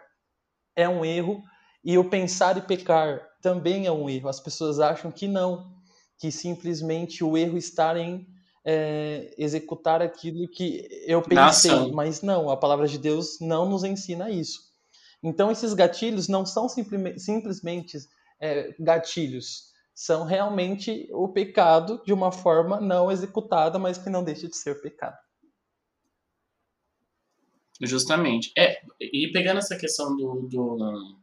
é 0.75 0.87
um 0.87 1.03
erro 1.03 1.41
e 1.83 1.97
o 1.97 2.07
pensar 2.07 2.55
e 2.55 2.61
pecar 2.61 3.19
também 3.41 3.87
é 3.87 3.91
um 3.91 4.07
erro. 4.07 4.29
As 4.29 4.39
pessoas 4.39 4.79
acham 4.79 5.11
que 5.11 5.27
não, 5.27 5.73
que 6.19 6.31
simplesmente 6.31 7.23
o 7.23 7.35
erro 7.35 7.57
está 7.57 7.97
em 7.97 8.27
é, 8.69 9.33
executar 9.37 10.01
aquilo 10.01 10.45
que 10.45 10.89
eu 11.05 11.21
pensei, 11.21 11.89
mas 11.93 12.21
não, 12.21 12.49
a 12.49 12.57
palavra 12.57 12.85
de 12.85 12.97
Deus 12.97 13.39
não 13.39 13.69
nos 13.69 13.85
ensina 13.85 14.29
isso. 14.29 14.59
Então, 15.23 15.49
esses 15.49 15.73
gatilhos 15.73 16.27
não 16.27 16.45
são 16.45 16.67
simplesmente 16.67 17.97
é, 18.41 18.75
gatilhos, 18.77 19.71
são 19.95 20.25
realmente 20.25 21.07
o 21.11 21.29
pecado 21.29 22.03
de 22.05 22.11
uma 22.11 22.29
forma 22.29 22.81
não 22.81 23.09
executada, 23.09 23.79
mas 23.79 23.97
que 23.97 24.09
não 24.09 24.21
deixa 24.21 24.49
de 24.49 24.57
ser 24.57 24.81
pecado. 24.81 25.17
Justamente. 27.81 28.51
É, 28.57 28.81
e 28.99 29.31
pegando 29.31 29.59
essa 29.59 29.77
questão 29.77 30.15
do, 30.17 30.41
do, 30.41 31.17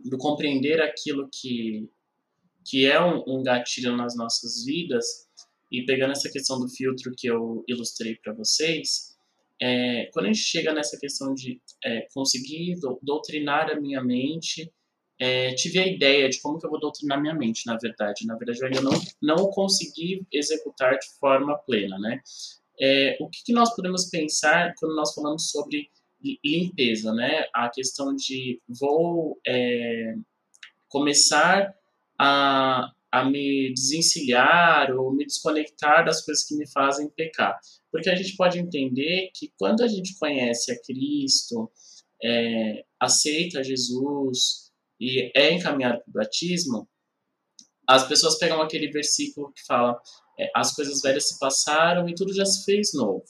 do 0.00 0.18
compreender 0.18 0.82
aquilo 0.82 1.28
que, 1.32 1.88
que 2.64 2.86
é 2.86 3.00
um, 3.00 3.22
um, 3.26 3.42
gatilho 3.42 3.96
nas 3.96 4.16
nossas 4.16 4.64
vidas, 4.64 5.28
e 5.72 5.84
pegando 5.86 6.12
essa 6.12 6.30
questão 6.30 6.60
do 6.60 6.68
filtro 6.68 7.12
que 7.16 7.26
eu 7.26 7.64
ilustrei 7.66 8.16
para 8.16 8.34
vocês, 8.34 9.16
é, 9.60 10.10
quando 10.12 10.26
a 10.26 10.28
gente 10.28 10.44
chega 10.44 10.72
nessa 10.74 10.98
questão 10.98 11.34
de 11.34 11.60
é, 11.84 12.06
conseguir 12.12 12.78
doutrinar 13.02 13.70
a 13.70 13.80
minha 13.80 14.02
mente 14.02 14.70
é, 15.22 15.54
tive 15.54 15.78
a 15.78 15.86
ideia 15.86 16.28
de 16.28 16.40
como 16.40 16.58
que 16.58 16.66
eu 16.66 16.70
vou 16.70 16.80
doutrinar 16.80 17.20
minha 17.20 17.32
mente, 17.32 17.64
na 17.64 17.78
verdade. 17.80 18.26
Na 18.26 18.34
verdade, 18.34 18.60
eu 18.60 18.66
ainda 18.66 18.80
não, 18.80 18.90
não 19.22 19.50
consegui 19.50 20.26
executar 20.32 20.98
de 20.98 21.06
forma 21.20 21.56
plena, 21.58 21.96
né? 21.96 22.20
É, 22.80 23.16
o 23.20 23.28
que, 23.28 23.44
que, 23.44 23.52
nós 23.52 23.72
podemos 23.76 24.06
pensar 24.06 24.74
quando 24.80 24.96
nós 24.96 25.14
falamos 25.14 25.48
sobre 25.52 25.88
limpeza, 26.44 27.12
né? 27.14 27.46
A 27.54 27.68
questão 27.68 28.16
de 28.16 28.60
vou 28.68 29.38
é, 29.46 30.16
começar 30.88 31.72
a, 32.18 32.90
a 33.12 33.24
me 33.24 33.74
desencilhar 33.74 34.90
ou 34.90 35.14
me 35.14 35.26
desconectar 35.26 36.04
das 36.04 36.24
coisas 36.24 36.44
que 36.44 36.56
me 36.56 36.66
fazem 36.70 37.10
pecar. 37.10 37.58
Porque 37.90 38.08
a 38.08 38.14
gente 38.14 38.34
pode 38.36 38.58
entender 38.58 39.30
que 39.34 39.52
quando 39.58 39.82
a 39.82 39.88
gente 39.88 40.18
conhece 40.18 40.72
a 40.72 40.82
Cristo, 40.82 41.70
é, 42.24 42.84
aceita 42.98 43.62
Jesus, 43.62 44.72
e 44.98 45.30
é 45.36 45.52
encaminhado 45.52 46.00
para 46.00 46.10
o 46.10 46.12
batismo, 46.12 46.88
as 47.86 48.06
pessoas 48.06 48.38
pegam 48.38 48.62
aquele 48.62 48.88
versículo 48.90 49.52
que 49.52 49.62
fala: 49.66 50.00
é, 50.38 50.50
as 50.54 50.74
coisas 50.74 51.02
velhas 51.02 51.28
se 51.28 51.38
passaram 51.38 52.08
e 52.08 52.14
tudo 52.14 52.32
já 52.32 52.46
se 52.46 52.64
fez 52.64 52.94
novo, 52.94 53.24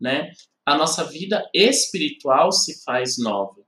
né? 0.00 0.32
A 0.64 0.76
nossa 0.76 1.04
vida 1.04 1.48
espiritual 1.52 2.52
se 2.52 2.82
faz 2.84 3.18
nova, 3.18 3.65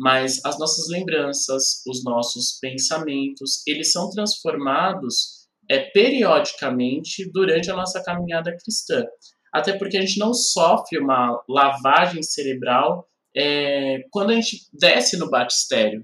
mas 0.00 0.42
as 0.46 0.58
nossas 0.58 0.88
lembranças, 0.88 1.82
os 1.86 2.02
nossos 2.02 2.58
pensamentos, 2.58 3.62
eles 3.66 3.92
são 3.92 4.08
transformados 4.08 5.46
é, 5.68 5.90
periodicamente 5.90 7.30
durante 7.30 7.70
a 7.70 7.76
nossa 7.76 8.02
caminhada 8.02 8.56
cristã. 8.56 9.04
até 9.52 9.76
porque 9.76 9.98
a 9.98 10.00
gente 10.00 10.18
não 10.18 10.32
sofre 10.32 10.98
uma 10.98 11.42
lavagem 11.46 12.22
cerebral 12.22 13.06
é, 13.36 14.04
quando 14.10 14.30
a 14.30 14.34
gente 14.34 14.66
desce 14.72 15.18
no 15.18 15.28
batistério. 15.28 16.02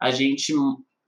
A 0.00 0.10
gente 0.10 0.52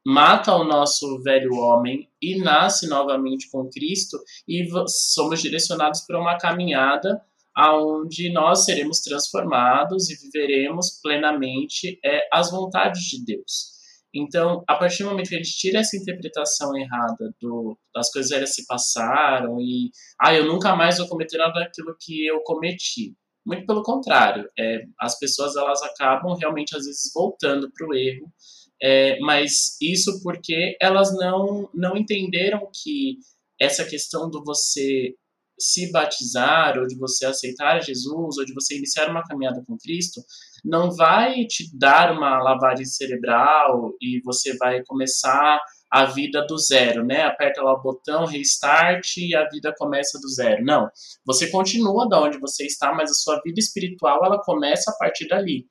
mata 0.07 0.55
o 0.55 0.65
nosso 0.65 1.21
velho 1.23 1.55
homem 1.57 2.09
e 2.23 2.39
nasce 2.39 2.89
novamente 2.89 3.51
com 3.51 3.69
Cristo 3.69 4.17
e 4.49 4.67
somos 4.87 5.43
direcionados 5.43 6.01
para 6.07 6.19
uma 6.19 6.39
caminhada 6.39 7.21
aonde 7.57 8.33
nós 8.33 8.65
seremos 8.65 9.01
transformados 9.01 10.09
e 10.09 10.17
viveremos 10.17 11.01
plenamente 11.03 11.99
é, 12.05 12.21
as 12.33 12.51
vontades 12.51 13.03
de 13.03 13.25
Deus. 13.25 13.81
Então, 14.13 14.65
a 14.69 14.75
partir 14.75 15.05
do 15.05 15.11
momento 15.11 15.29
que 15.29 15.37
a 15.37 15.39
gente 15.39 15.57
tira 15.57 15.79
essa 15.79 15.97
interpretação 15.97 16.77
errada 16.77 17.33
do, 17.41 17.79
das 17.95 18.11
coisas 18.11 18.31
velhas 18.31 18.55
se 18.55 18.67
passaram 18.67 19.61
e, 19.61 19.91
ah, 20.21 20.35
eu 20.35 20.47
nunca 20.47 20.75
mais 20.75 20.99
vou 20.99 21.09
cometer 21.09 21.39
nada 21.39 21.61
daquilo 21.61 21.97
que 21.99 22.27
eu 22.27 22.41
cometi. 22.43 23.15
Muito 23.47 23.67
pelo 23.67 23.83
contrário, 23.83 24.49
é, 24.59 24.83
as 25.01 25.19
pessoas 25.19 25.57
elas 25.57 25.83
acabam 25.83 26.35
realmente 26.35 26.77
às 26.77 26.85
vezes 26.85 27.11
voltando 27.15 27.71
para 27.73 27.87
o 27.87 27.95
erro, 27.95 28.31
é, 28.83 29.19
mas 29.21 29.77
isso 29.81 30.21
porque 30.23 30.77
elas 30.81 31.15
não, 31.17 31.71
não 31.73 31.97
entenderam 31.97 32.69
que 32.83 33.19
essa 33.61 33.85
questão 33.85 34.29
do 34.29 34.43
você 34.45 35.15
se 35.61 35.91
batizar, 35.93 36.79
ou 36.79 36.87
de 36.87 36.97
você 36.97 37.27
aceitar 37.27 37.83
Jesus, 37.83 38.39
ou 38.39 38.45
de 38.45 38.55
você 38.55 38.77
iniciar 38.77 39.11
uma 39.11 39.23
caminhada 39.23 39.63
com 39.67 39.77
Cristo, 39.77 40.21
não 40.65 40.91
vai 40.91 41.45
te 41.47 41.71
dar 41.77 42.13
uma 42.13 42.43
lavagem 42.43 42.87
cerebral 42.87 43.93
e 44.01 44.21
você 44.25 44.57
vai 44.57 44.83
começar 44.85 45.61
a 45.91 46.05
vida 46.05 46.47
do 46.47 46.57
zero, 46.57 47.05
né? 47.05 47.23
Aperta 47.23 47.63
lá 47.63 47.75
o 47.75 47.83
botão 47.83 48.25
restart 48.25 49.17
e 49.17 49.35
a 49.35 49.49
vida 49.49 49.75
começa 49.77 50.19
do 50.21 50.29
zero. 50.29 50.65
Não, 50.65 50.89
você 51.27 51.51
continua 51.51 52.09
da 52.09 52.23
onde 52.23 52.39
você 52.39 52.65
está, 52.65 52.95
mas 52.95 53.11
a 53.11 53.15
sua 53.15 53.41
vida 53.45 53.59
espiritual 53.59 54.25
ela 54.25 54.41
começa 54.41 54.91
a 54.91 54.95
partir 54.97 55.27
dali. 55.27 55.67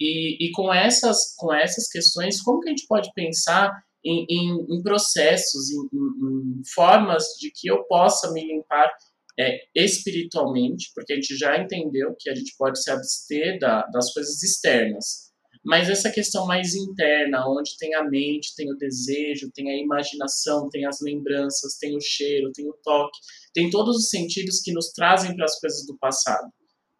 E, 0.00 0.46
e 0.46 0.50
com 0.52 0.72
essas 0.72 1.34
com 1.36 1.52
essas 1.52 1.88
questões, 1.88 2.40
como 2.40 2.60
que 2.60 2.68
a 2.68 2.70
gente 2.70 2.86
pode 2.86 3.10
pensar 3.14 3.70
em, 4.04 4.24
em, 4.30 4.66
em 4.70 4.82
processos, 4.82 5.70
em, 5.70 5.88
em, 5.92 6.62
formas 6.74 7.24
de 7.38 7.50
que 7.54 7.70
eu 7.70 7.84
possa 7.84 8.32
me 8.32 8.42
limpar 8.42 8.90
é, 9.38 9.58
espiritualmente, 9.74 10.90
porque 10.94 11.12
a 11.12 11.16
gente 11.16 11.36
já 11.36 11.56
entendeu 11.58 12.14
que 12.18 12.30
a 12.30 12.34
gente 12.34 12.54
pode 12.56 12.82
se 12.82 12.90
abster 12.90 13.58
da, 13.58 13.86
das 13.86 14.12
coisas 14.12 14.42
externas. 14.42 15.30
Mas 15.64 15.90
essa 15.90 16.10
questão 16.10 16.46
mais 16.46 16.74
interna, 16.74 17.46
onde 17.46 17.76
tem 17.76 17.94
a 17.94 18.02
mente, 18.02 18.54
tem 18.56 18.72
o 18.72 18.76
desejo, 18.76 19.50
tem 19.54 19.70
a 19.70 19.76
imaginação, 19.76 20.70
tem 20.70 20.86
as 20.86 21.00
lembranças, 21.02 21.76
tem 21.76 21.94
o 21.96 22.00
cheiro, 22.00 22.50
tem 22.52 22.66
o 22.66 22.74
toque, 22.82 23.18
tem 23.52 23.68
todos 23.68 23.96
os 23.96 24.08
sentidos 24.08 24.60
que 24.62 24.72
nos 24.72 24.90
trazem 24.92 25.36
para 25.36 25.44
as 25.44 25.60
coisas 25.60 25.86
do 25.86 25.98
passado. 25.98 26.48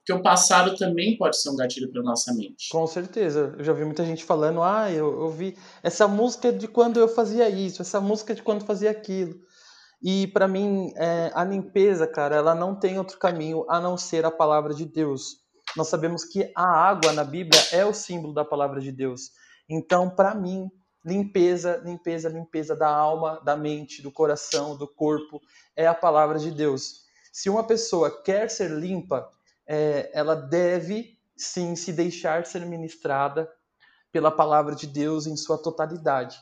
Porque 0.01 0.19
o 0.19 0.23
passado 0.23 0.77
também 0.77 1.17
pode 1.17 1.41
ser 1.41 1.51
um 1.51 1.57
gatilho 1.57 1.91
para 1.91 2.03
nossa 2.03 2.35
mente. 2.35 2.69
Com 2.71 2.87
certeza. 2.87 3.55
Eu 3.59 3.65
já 3.65 3.73
vi 3.73 3.85
muita 3.85 4.05
gente 4.05 4.25
falando: 4.25 4.63
ah, 4.63 4.91
eu, 4.91 5.21
eu 5.21 5.31
vi 5.31 5.57
essa 5.83 6.09
música 6.09 6.53
de 6.53 6.67
quando 6.67 6.99
eu 6.99 7.07
fazia 7.07 7.49
isso, 7.49 7.83
essa 7.83 8.01
música 8.01 8.35
de 8.35 8.43
quando 8.43 8.65
fazia 8.65 8.91
aquilo. 8.91 9.41
E 10.03 10.27
para 10.29 10.49
mim, 10.49 10.93
é, 10.97 11.31
a 11.35 11.45
limpeza, 11.45 12.07
cara, 12.07 12.37
ela 12.37 12.55
não 12.55 12.75
tem 12.75 12.99
outro 12.99 13.19
caminho 13.19 13.67
a 13.69 13.79
não 13.81 13.99
ser 13.99 14.25
a 14.25 14.31
palavra 14.31 14.73
de 14.73 14.87
Deus. 14.87 15.41
Nós 15.77 15.89
sabemos 15.89 16.25
que 16.25 16.51
a 16.57 16.65
água 16.65 17.13
na 17.13 17.23
Bíblia 17.23 17.61
é 17.73 17.85
o 17.85 17.93
símbolo 17.93 18.33
da 18.33 18.45
palavra 18.45 18.81
de 18.81 18.91
Deus. 18.91 19.31
Então, 19.69 20.09
para 20.09 20.35
mim, 20.35 20.71
limpeza, 21.05 21.81
limpeza, 21.85 22.29
limpeza 22.29 22.75
da 22.75 22.89
alma, 22.89 23.41
da 23.45 23.57
mente, 23.57 24.03
do 24.03 24.11
coração, 24.11 24.77
do 24.77 24.89
corpo, 24.89 25.41
é 25.77 25.87
a 25.87 25.95
palavra 25.95 26.39
de 26.39 26.51
Deus. 26.51 27.05
Se 27.33 27.49
uma 27.49 27.63
pessoa 27.63 28.23
quer 28.23 28.51
ser 28.51 28.71
limpa, 28.71 29.29
é, 29.67 30.11
ela 30.13 30.35
deve 30.35 31.19
sim 31.37 31.77
se 31.77 31.93
deixar 31.93 32.45
ser 32.47 32.67
ministrada 32.67 33.51
pela 34.11 34.31
palavra 34.31 34.75
de 34.75 34.87
Deus 34.87 35.27
em 35.27 35.37
sua 35.37 35.57
totalidade. 35.57 36.39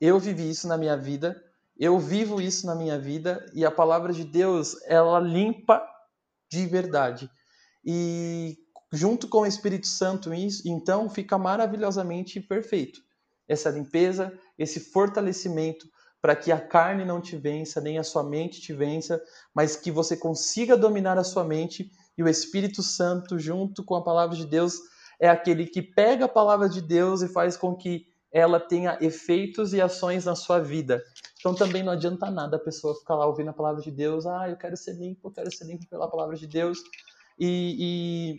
Eu 0.00 0.18
vivi 0.18 0.48
isso 0.48 0.68
na 0.68 0.78
minha 0.78 0.96
vida 0.96 1.42
eu 1.80 1.98
vivo 1.98 2.42
isso 2.42 2.66
na 2.66 2.74
minha 2.74 2.98
vida 2.98 3.44
e 3.54 3.64
a 3.64 3.70
palavra 3.70 4.12
de 4.12 4.22
Deus, 4.22 4.76
ela 4.84 5.18
limpa 5.18 5.82
de 6.52 6.66
verdade. 6.66 7.30
E 7.82 8.58
junto 8.92 9.26
com 9.26 9.38
o 9.38 9.46
Espírito 9.46 9.86
Santo, 9.86 10.34
isso, 10.34 10.68
então 10.68 11.08
fica 11.08 11.38
maravilhosamente 11.38 12.38
perfeito. 12.38 13.00
Essa 13.48 13.70
limpeza, 13.70 14.30
esse 14.58 14.78
fortalecimento 14.78 15.88
para 16.20 16.36
que 16.36 16.52
a 16.52 16.60
carne 16.60 17.02
não 17.02 17.18
te 17.18 17.34
vença, 17.34 17.80
nem 17.80 17.98
a 17.98 18.04
sua 18.04 18.22
mente 18.22 18.60
te 18.60 18.74
vença, 18.74 19.18
mas 19.54 19.74
que 19.74 19.90
você 19.90 20.14
consiga 20.14 20.76
dominar 20.76 21.16
a 21.16 21.24
sua 21.24 21.44
mente 21.44 21.90
e 22.18 22.22
o 22.22 22.28
Espírito 22.28 22.82
Santo, 22.82 23.38
junto 23.38 23.82
com 23.82 23.94
a 23.94 24.04
palavra 24.04 24.36
de 24.36 24.44
Deus, 24.44 24.74
é 25.18 25.30
aquele 25.30 25.66
que 25.66 25.80
pega 25.80 26.26
a 26.26 26.28
palavra 26.28 26.68
de 26.68 26.82
Deus 26.82 27.22
e 27.22 27.28
faz 27.28 27.56
com 27.56 27.74
que 27.74 28.04
ela 28.30 28.60
tenha 28.60 28.98
efeitos 29.00 29.72
e 29.72 29.80
ações 29.80 30.26
na 30.26 30.34
sua 30.34 30.60
vida. 30.60 31.02
Então 31.40 31.54
também 31.54 31.82
não 31.82 31.92
adianta 31.92 32.30
nada 32.30 32.56
a 32.56 32.60
pessoa 32.60 32.94
ficar 32.94 33.14
lá 33.16 33.26
ouvindo 33.26 33.48
a 33.48 33.54
palavra 33.54 33.82
de 33.82 33.90
Deus, 33.90 34.26
ah, 34.26 34.48
eu 34.48 34.56
quero 34.56 34.76
ser 34.76 34.92
limpo, 34.92 35.28
eu 35.28 35.32
quero 35.32 35.50
ser 35.50 35.64
limpo 35.64 35.86
pela 35.88 36.08
palavra 36.08 36.36
de 36.36 36.46
Deus. 36.46 36.78
E, 37.38 38.36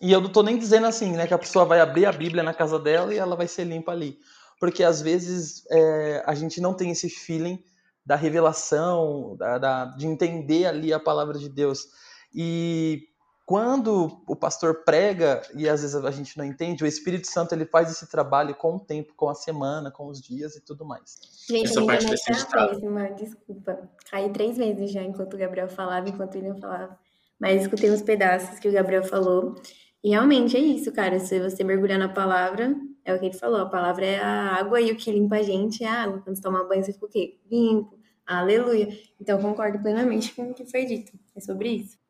e, 0.00 0.08
e 0.08 0.12
eu 0.12 0.20
não 0.20 0.28
estou 0.28 0.44
nem 0.44 0.56
dizendo 0.56 0.86
assim, 0.86 1.12
né, 1.12 1.26
que 1.26 1.34
a 1.34 1.38
pessoa 1.38 1.64
vai 1.64 1.80
abrir 1.80 2.06
a 2.06 2.12
Bíblia 2.12 2.44
na 2.44 2.54
casa 2.54 2.78
dela 2.78 3.12
e 3.12 3.18
ela 3.18 3.34
vai 3.34 3.48
ser 3.48 3.64
limpa 3.64 3.90
ali. 3.90 4.18
Porque 4.60 4.84
às 4.84 5.02
vezes 5.02 5.64
é, 5.70 6.22
a 6.24 6.34
gente 6.34 6.60
não 6.60 6.72
tem 6.72 6.92
esse 6.92 7.10
feeling 7.10 7.62
da 8.06 8.14
revelação, 8.14 9.36
da, 9.36 9.58
da, 9.58 9.84
de 9.86 10.06
entender 10.06 10.66
ali 10.66 10.92
a 10.92 11.00
palavra 11.00 11.36
de 11.36 11.48
Deus. 11.48 11.88
E 12.32 13.08
quando 13.44 14.22
o 14.26 14.36
pastor 14.36 14.84
prega 14.84 15.42
e 15.54 15.68
às 15.68 15.82
vezes 15.82 15.96
a 15.96 16.10
gente 16.10 16.38
não 16.38 16.44
entende, 16.44 16.84
o 16.84 16.86
Espírito 16.86 17.26
Santo 17.26 17.54
ele 17.54 17.66
faz 17.66 17.90
esse 17.90 18.08
trabalho 18.08 18.54
com 18.54 18.76
o 18.76 18.80
tempo, 18.80 19.14
com 19.16 19.28
a 19.28 19.34
semana, 19.34 19.90
com 19.90 20.06
os 20.06 20.20
dias 20.20 20.56
e 20.56 20.60
tudo 20.60 20.84
mais. 20.84 21.18
Gente, 21.48 21.66
Essa 21.66 21.84
parte 21.84 22.06
tá 22.06 22.68
péssima, 22.68 23.10
desculpa. 23.10 23.90
Caí 24.10 24.30
três 24.30 24.56
vezes 24.56 24.92
já 24.92 25.02
enquanto 25.02 25.34
o 25.34 25.38
Gabriel 25.38 25.68
falava, 25.68 26.08
enquanto 26.08 26.36
ele 26.36 26.48
não 26.48 26.56
falava. 26.56 26.96
Mas 27.38 27.62
escutei 27.62 27.90
uns 27.90 28.02
pedaços 28.02 28.58
que 28.60 28.68
o 28.68 28.72
Gabriel 28.72 29.02
falou. 29.02 29.56
E 30.04 30.10
realmente 30.10 30.56
é 30.56 30.60
isso, 30.60 30.92
cara. 30.92 31.18
Se 31.18 31.40
você 31.40 31.64
mergulhar 31.64 31.98
na 31.98 32.08
palavra, 32.08 32.74
é 33.04 33.12
o 33.14 33.18
que 33.18 33.26
ele 33.26 33.34
falou. 33.34 33.60
A 33.60 33.68
palavra 33.68 34.06
é 34.06 34.18
a 34.20 34.54
água 34.54 34.80
e 34.80 34.92
o 34.92 34.96
que 34.96 35.10
limpa 35.10 35.36
a 35.36 35.42
gente 35.42 35.82
é 35.82 35.88
a 35.88 36.04
água. 36.04 36.20
Quando 36.20 36.36
você 36.36 36.42
toma 36.42 36.64
banho, 36.64 36.84
você 36.84 36.92
fica 36.92 37.06
o 37.06 37.08
quê? 37.08 37.40
Limpo. 37.50 37.98
Aleluia. 38.24 38.88
Então, 39.20 39.40
concordo 39.40 39.80
plenamente 39.80 40.32
com 40.34 40.50
o 40.50 40.54
que 40.54 40.64
foi 40.64 40.84
dito. 40.84 41.12
É 41.34 41.40
sobre 41.40 41.68
isso. 41.70 42.01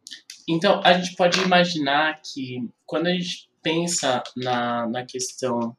Então, 0.49 0.81
a 0.85 0.93
gente 0.95 1.17
pode 1.17 1.41
imaginar 1.41 2.21
que 2.23 2.69
quando 2.85 3.07
a 3.07 3.13
gente 3.13 3.51
pensa 3.63 4.23
na, 4.37 4.87
na 4.89 5.07
questão 5.07 5.77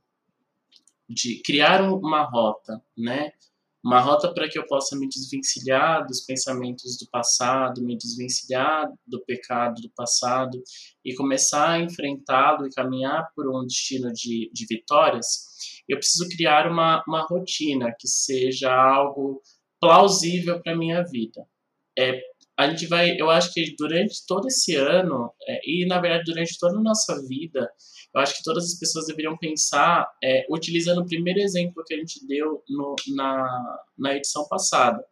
de 1.07 1.41
criar 1.43 1.81
uma 1.81 2.23
rota, 2.23 2.81
né? 2.97 3.31
Uma 3.83 3.99
rota 3.99 4.33
para 4.33 4.47
que 4.47 4.57
eu 4.57 4.65
possa 4.65 4.97
me 4.97 5.09
desvencilhar 5.09 6.07
dos 6.07 6.21
pensamentos 6.21 6.97
do 6.97 7.05
passado, 7.09 7.83
me 7.83 7.97
desvencilhar 7.97 8.89
do 9.05 9.21
pecado 9.25 9.81
do 9.81 9.89
passado 9.89 10.63
e 11.03 11.13
começar 11.13 11.71
a 11.71 11.79
enfrentá-lo 11.79 12.65
e 12.65 12.73
caminhar 12.73 13.29
por 13.35 13.45
um 13.49 13.65
destino 13.67 14.11
de, 14.13 14.49
de 14.53 14.65
vitórias, 14.65 15.53
eu 15.87 15.97
preciso 15.97 16.29
criar 16.29 16.71
uma, 16.71 17.03
uma 17.05 17.23
rotina 17.23 17.93
que 17.99 18.07
seja 18.07 18.73
algo 18.73 19.41
plausível 19.81 20.61
para 20.61 20.77
minha 20.77 21.03
vida. 21.03 21.45
É 21.99 22.21
a 22.57 22.69
gente 22.69 22.85
vai, 22.87 23.19
eu 23.19 23.29
acho 23.29 23.51
que 23.53 23.75
durante 23.75 24.25
todo 24.27 24.47
esse 24.47 24.75
ano, 24.75 25.31
é, 25.47 25.59
e 25.65 25.85
na 25.87 25.99
verdade 25.99 26.23
durante 26.25 26.57
toda 26.59 26.77
a 26.77 26.81
nossa 26.81 27.19
vida, 27.27 27.69
eu 28.13 28.21
acho 28.21 28.37
que 28.37 28.43
todas 28.43 28.65
as 28.65 28.77
pessoas 28.77 29.07
deveriam 29.07 29.37
pensar, 29.37 30.07
é, 30.23 30.45
utilizando 30.49 31.01
o 31.01 31.05
primeiro 31.05 31.39
exemplo 31.39 31.83
que 31.85 31.93
a 31.95 31.97
gente 31.97 32.25
deu 32.27 32.63
no, 32.69 32.95
na, 33.15 33.79
na 33.97 34.15
edição 34.15 34.47
passada, 34.47 35.03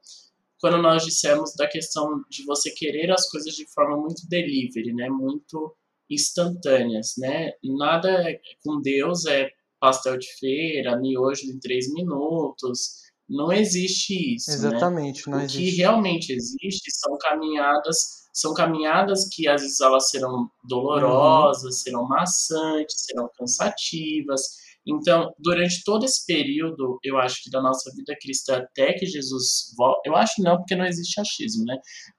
quando 0.59 0.77
nós 0.77 1.03
dissemos 1.03 1.55
da 1.55 1.67
questão 1.67 2.23
de 2.29 2.45
você 2.45 2.69
querer 2.69 3.11
as 3.11 3.27
coisas 3.27 3.55
de 3.55 3.65
forma 3.73 3.97
muito 3.97 4.29
delivery, 4.29 4.93
né, 4.93 5.09
muito 5.09 5.75
instantâneas, 6.07 7.15
né, 7.17 7.53
nada 7.63 8.39
com 8.63 8.79
Deus 8.79 9.25
é 9.25 9.49
pastel 9.79 10.19
de 10.19 10.31
feira, 10.37 10.95
miojo 10.97 11.47
em 11.47 11.59
três 11.59 11.91
minutos, 11.91 13.10
não 13.31 13.51
existe 13.51 14.35
isso. 14.35 14.51
Né? 14.51 14.55
Exatamente, 14.57 15.27
né? 15.27 15.33
não 15.33 15.39
o 15.39 15.45
existe. 15.45 15.57
O 15.57 15.71
que 15.71 15.77
realmente 15.77 16.33
existe 16.33 16.91
são 16.91 17.17
caminhadas, 17.17 18.27
são 18.33 18.53
caminhadas 18.53 19.27
que 19.29 19.47
às 19.47 19.61
vezes 19.61 19.79
elas 19.79 20.09
serão 20.09 20.49
dolorosas, 20.67 21.63
uhum. 21.63 21.71
serão 21.71 22.07
maçantes, 22.07 23.05
serão 23.05 23.29
cansativas. 23.37 24.41
Então, 24.85 25.31
durante 25.39 25.83
todo 25.83 26.03
esse 26.03 26.25
período, 26.25 26.99
eu 27.03 27.17
acho 27.17 27.43
que 27.43 27.51
da 27.51 27.61
nossa 27.61 27.91
vida 27.95 28.17
cristã 28.19 28.57
até 28.57 28.93
que 28.93 29.05
Jesus 29.05 29.73
volta, 29.77 30.01
eu 30.05 30.15
acho 30.15 30.41
não, 30.41 30.57
porque 30.57 30.75
não 30.75 30.85
existe 30.85 31.21
achismo, 31.21 31.63
né? 31.65 31.77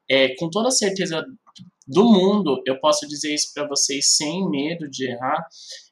É, 0.09 0.35
com 0.37 0.49
toda 0.49 0.71
certeza 0.71 1.25
do 1.87 2.05
mundo, 2.05 2.63
eu 2.65 2.79
posso 2.79 3.07
dizer 3.09 3.35
isso 3.35 3.53
para 3.53 3.67
vocês 3.67 4.17
sem 4.17 4.49
medo 4.49 4.89
de 4.89 5.11
errar, 5.11 5.45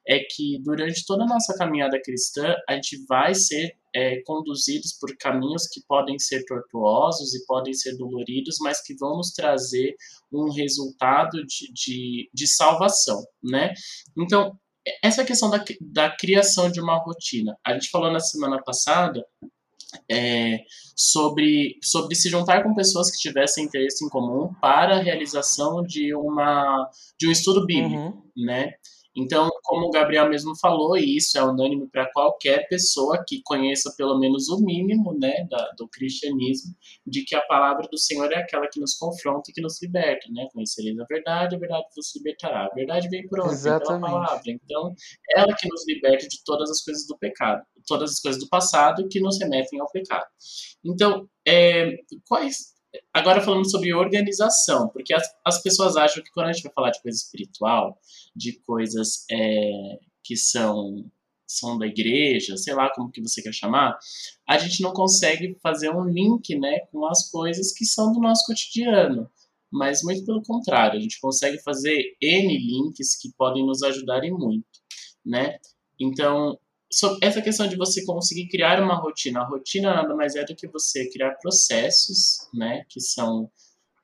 é 0.06 0.20
que 0.20 0.60
durante 0.62 1.04
toda 1.04 1.24
a 1.24 1.26
nossa 1.26 1.54
caminhada 1.56 2.00
cristã, 2.00 2.54
a 2.68 2.74
gente 2.74 3.04
vai 3.08 3.34
ser 3.34 3.74
é, 3.94 4.22
conduzidos 4.22 4.92
por 4.98 5.16
caminhos 5.18 5.66
que 5.66 5.80
podem 5.86 6.18
ser 6.18 6.44
tortuosos 6.44 7.34
e 7.34 7.44
podem 7.46 7.74
ser 7.74 7.96
doloridos, 7.96 8.56
mas 8.60 8.82
que 8.82 8.94
vão 8.96 9.16
nos 9.16 9.32
trazer 9.32 9.94
um 10.32 10.50
resultado 10.50 11.44
de, 11.44 11.72
de, 11.72 12.30
de 12.32 12.46
salvação, 12.46 13.24
né? 13.42 13.74
Então, 14.16 14.56
essa 15.02 15.24
questão 15.24 15.50
da, 15.50 15.62
da 15.80 16.10
criação 16.10 16.70
de 16.70 16.80
uma 16.80 16.98
rotina. 16.98 17.56
A 17.64 17.72
gente 17.74 17.90
falou 17.90 18.10
na 18.10 18.20
semana 18.20 18.62
passada 18.62 19.24
é, 20.10 20.60
sobre, 20.96 21.78
sobre 21.82 22.14
se 22.14 22.28
juntar 22.28 22.62
com 22.62 22.74
pessoas 22.74 23.10
que 23.10 23.18
tivessem 23.18 23.64
interesse 23.64 24.04
em 24.04 24.08
comum 24.08 24.52
para 24.60 24.96
a 24.96 25.02
realização 25.02 25.82
de, 25.82 26.14
uma, 26.14 26.88
de 27.18 27.28
um 27.28 27.32
estudo 27.32 27.66
bíblico, 27.66 27.96
uhum. 27.96 28.22
né? 28.36 28.72
Então, 29.16 29.50
como 29.64 29.86
o 29.86 29.90
Gabriel 29.90 30.28
mesmo 30.28 30.56
falou, 30.58 30.96
e 30.96 31.16
isso 31.16 31.36
é 31.36 31.44
unânime 31.44 31.88
para 31.88 32.10
qualquer 32.12 32.68
pessoa 32.68 33.22
que 33.26 33.42
conheça 33.44 33.92
pelo 33.96 34.18
menos 34.18 34.48
o 34.48 34.60
mínimo 34.64 35.18
né, 35.18 35.46
da, 35.50 35.70
do 35.76 35.88
cristianismo, 35.88 36.74
de 37.06 37.24
que 37.24 37.34
a 37.34 37.40
palavra 37.42 37.88
do 37.90 37.98
Senhor 37.98 38.32
é 38.32 38.36
aquela 38.36 38.68
que 38.68 38.80
nos 38.80 38.94
confronta 38.94 39.50
e 39.50 39.52
que 39.52 39.60
nos 39.60 39.82
liberta, 39.82 40.26
né? 40.30 40.46
Conhecereis 40.52 40.98
a 40.98 41.04
verdade, 41.04 41.56
a 41.56 41.58
verdade 41.58 41.84
vos 41.96 42.14
libertará. 42.14 42.66
A 42.66 42.74
verdade 42.74 43.08
vem 43.08 43.26
por 43.26 43.40
onde? 43.40 43.62
Pela 43.62 44.00
palavra. 44.00 44.42
Então, 44.46 44.94
ela 45.36 45.54
que 45.56 45.68
nos 45.68 45.86
liberta 45.86 46.26
de 46.28 46.42
todas 46.44 46.70
as 46.70 46.82
coisas 46.82 47.06
do 47.06 47.18
pecado, 47.18 47.62
todas 47.86 48.12
as 48.12 48.20
coisas 48.20 48.40
do 48.40 48.48
passado 48.48 49.08
que 49.08 49.20
nos 49.20 49.38
remetem 49.40 49.80
ao 49.80 49.90
pecado. 49.90 50.26
Então, 50.84 51.28
é, 51.46 51.96
quais 52.28 52.79
Agora 53.12 53.40
falando 53.40 53.70
sobre 53.70 53.94
organização, 53.94 54.88
porque 54.88 55.14
as, 55.14 55.24
as 55.44 55.62
pessoas 55.62 55.96
acham 55.96 56.22
que 56.22 56.30
quando 56.30 56.48
a 56.48 56.52
gente 56.52 56.64
vai 56.64 56.72
falar 56.72 56.90
de 56.90 57.02
coisa 57.02 57.16
espiritual, 57.16 57.98
de 58.34 58.58
coisas 58.60 59.24
é, 59.30 59.98
que 60.24 60.36
são 60.36 61.04
são 61.46 61.76
da 61.76 61.86
igreja, 61.86 62.56
sei 62.56 62.72
lá 62.74 62.88
como 62.90 63.10
que 63.10 63.20
você 63.20 63.42
quer 63.42 63.52
chamar, 63.52 63.98
a 64.48 64.56
gente 64.56 64.80
não 64.82 64.92
consegue 64.92 65.58
fazer 65.60 65.90
um 65.90 66.04
link, 66.04 66.56
né, 66.56 66.80
com 66.92 67.04
as 67.06 67.28
coisas 67.28 67.72
que 67.72 67.84
são 67.84 68.12
do 68.12 68.20
nosso 68.20 68.46
cotidiano. 68.46 69.28
Mas 69.70 70.02
muito 70.02 70.24
pelo 70.24 70.42
contrário, 70.42 70.98
a 70.98 71.02
gente 71.02 71.20
consegue 71.20 71.58
fazer 71.58 72.16
N 72.20 72.56
links 72.56 73.16
que 73.16 73.32
podem 73.36 73.66
nos 73.66 73.82
ajudar 73.82 74.22
em 74.24 74.30
muito, 74.30 74.64
né? 75.24 75.58
Então, 75.98 76.58
essa 77.22 77.40
questão 77.40 77.68
de 77.68 77.76
você 77.76 78.04
conseguir 78.04 78.48
criar 78.48 78.82
uma 78.82 78.96
rotina. 78.96 79.40
A 79.40 79.46
rotina 79.46 79.94
nada 79.94 80.14
mais 80.14 80.34
é 80.34 80.44
do 80.44 80.56
que 80.56 80.66
você 80.66 81.08
criar 81.10 81.36
processos, 81.36 82.48
né, 82.52 82.84
que 82.88 83.00
são 83.00 83.50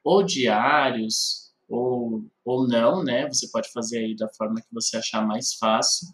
ou 0.04 0.22
diários 0.22 1.46
ou, 1.68 2.24
ou 2.44 2.68
não, 2.68 3.02
né? 3.02 3.26
Você 3.26 3.48
pode 3.48 3.70
fazer 3.72 3.98
aí 3.98 4.14
da 4.14 4.28
forma 4.28 4.60
que 4.60 4.72
você 4.72 4.96
achar 4.96 5.26
mais 5.26 5.54
fácil, 5.54 6.06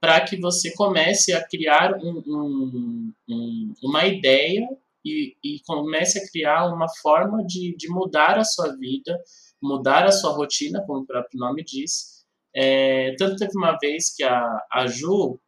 para 0.00 0.20
que 0.20 0.36
você 0.38 0.72
comece 0.74 1.32
a 1.32 1.42
criar 1.46 1.96
um, 1.96 2.22
um, 2.26 3.12
um, 3.28 3.74
uma 3.82 4.06
ideia 4.06 4.68
e, 5.04 5.34
e, 5.42 5.60
comece 5.66 6.18
a 6.18 6.28
criar 6.30 6.66
uma 6.66 6.88
forma 7.00 7.44
de, 7.44 7.74
de 7.76 7.88
mudar 7.88 8.38
a 8.38 8.44
sua 8.44 8.76
vida, 8.76 9.18
mudar 9.62 10.04
a 10.04 10.12
sua 10.12 10.32
rotina, 10.32 10.84
como 10.86 11.00
o 11.00 11.06
próprio 11.06 11.38
nome 11.40 11.64
diz. 11.64 12.24
É, 12.54 13.14
tanto 13.16 13.36
teve 13.36 13.56
uma 13.56 13.76
vez 13.78 14.14
que 14.14 14.22
a, 14.22 14.62
a 14.70 14.86
Ju, 14.86 15.40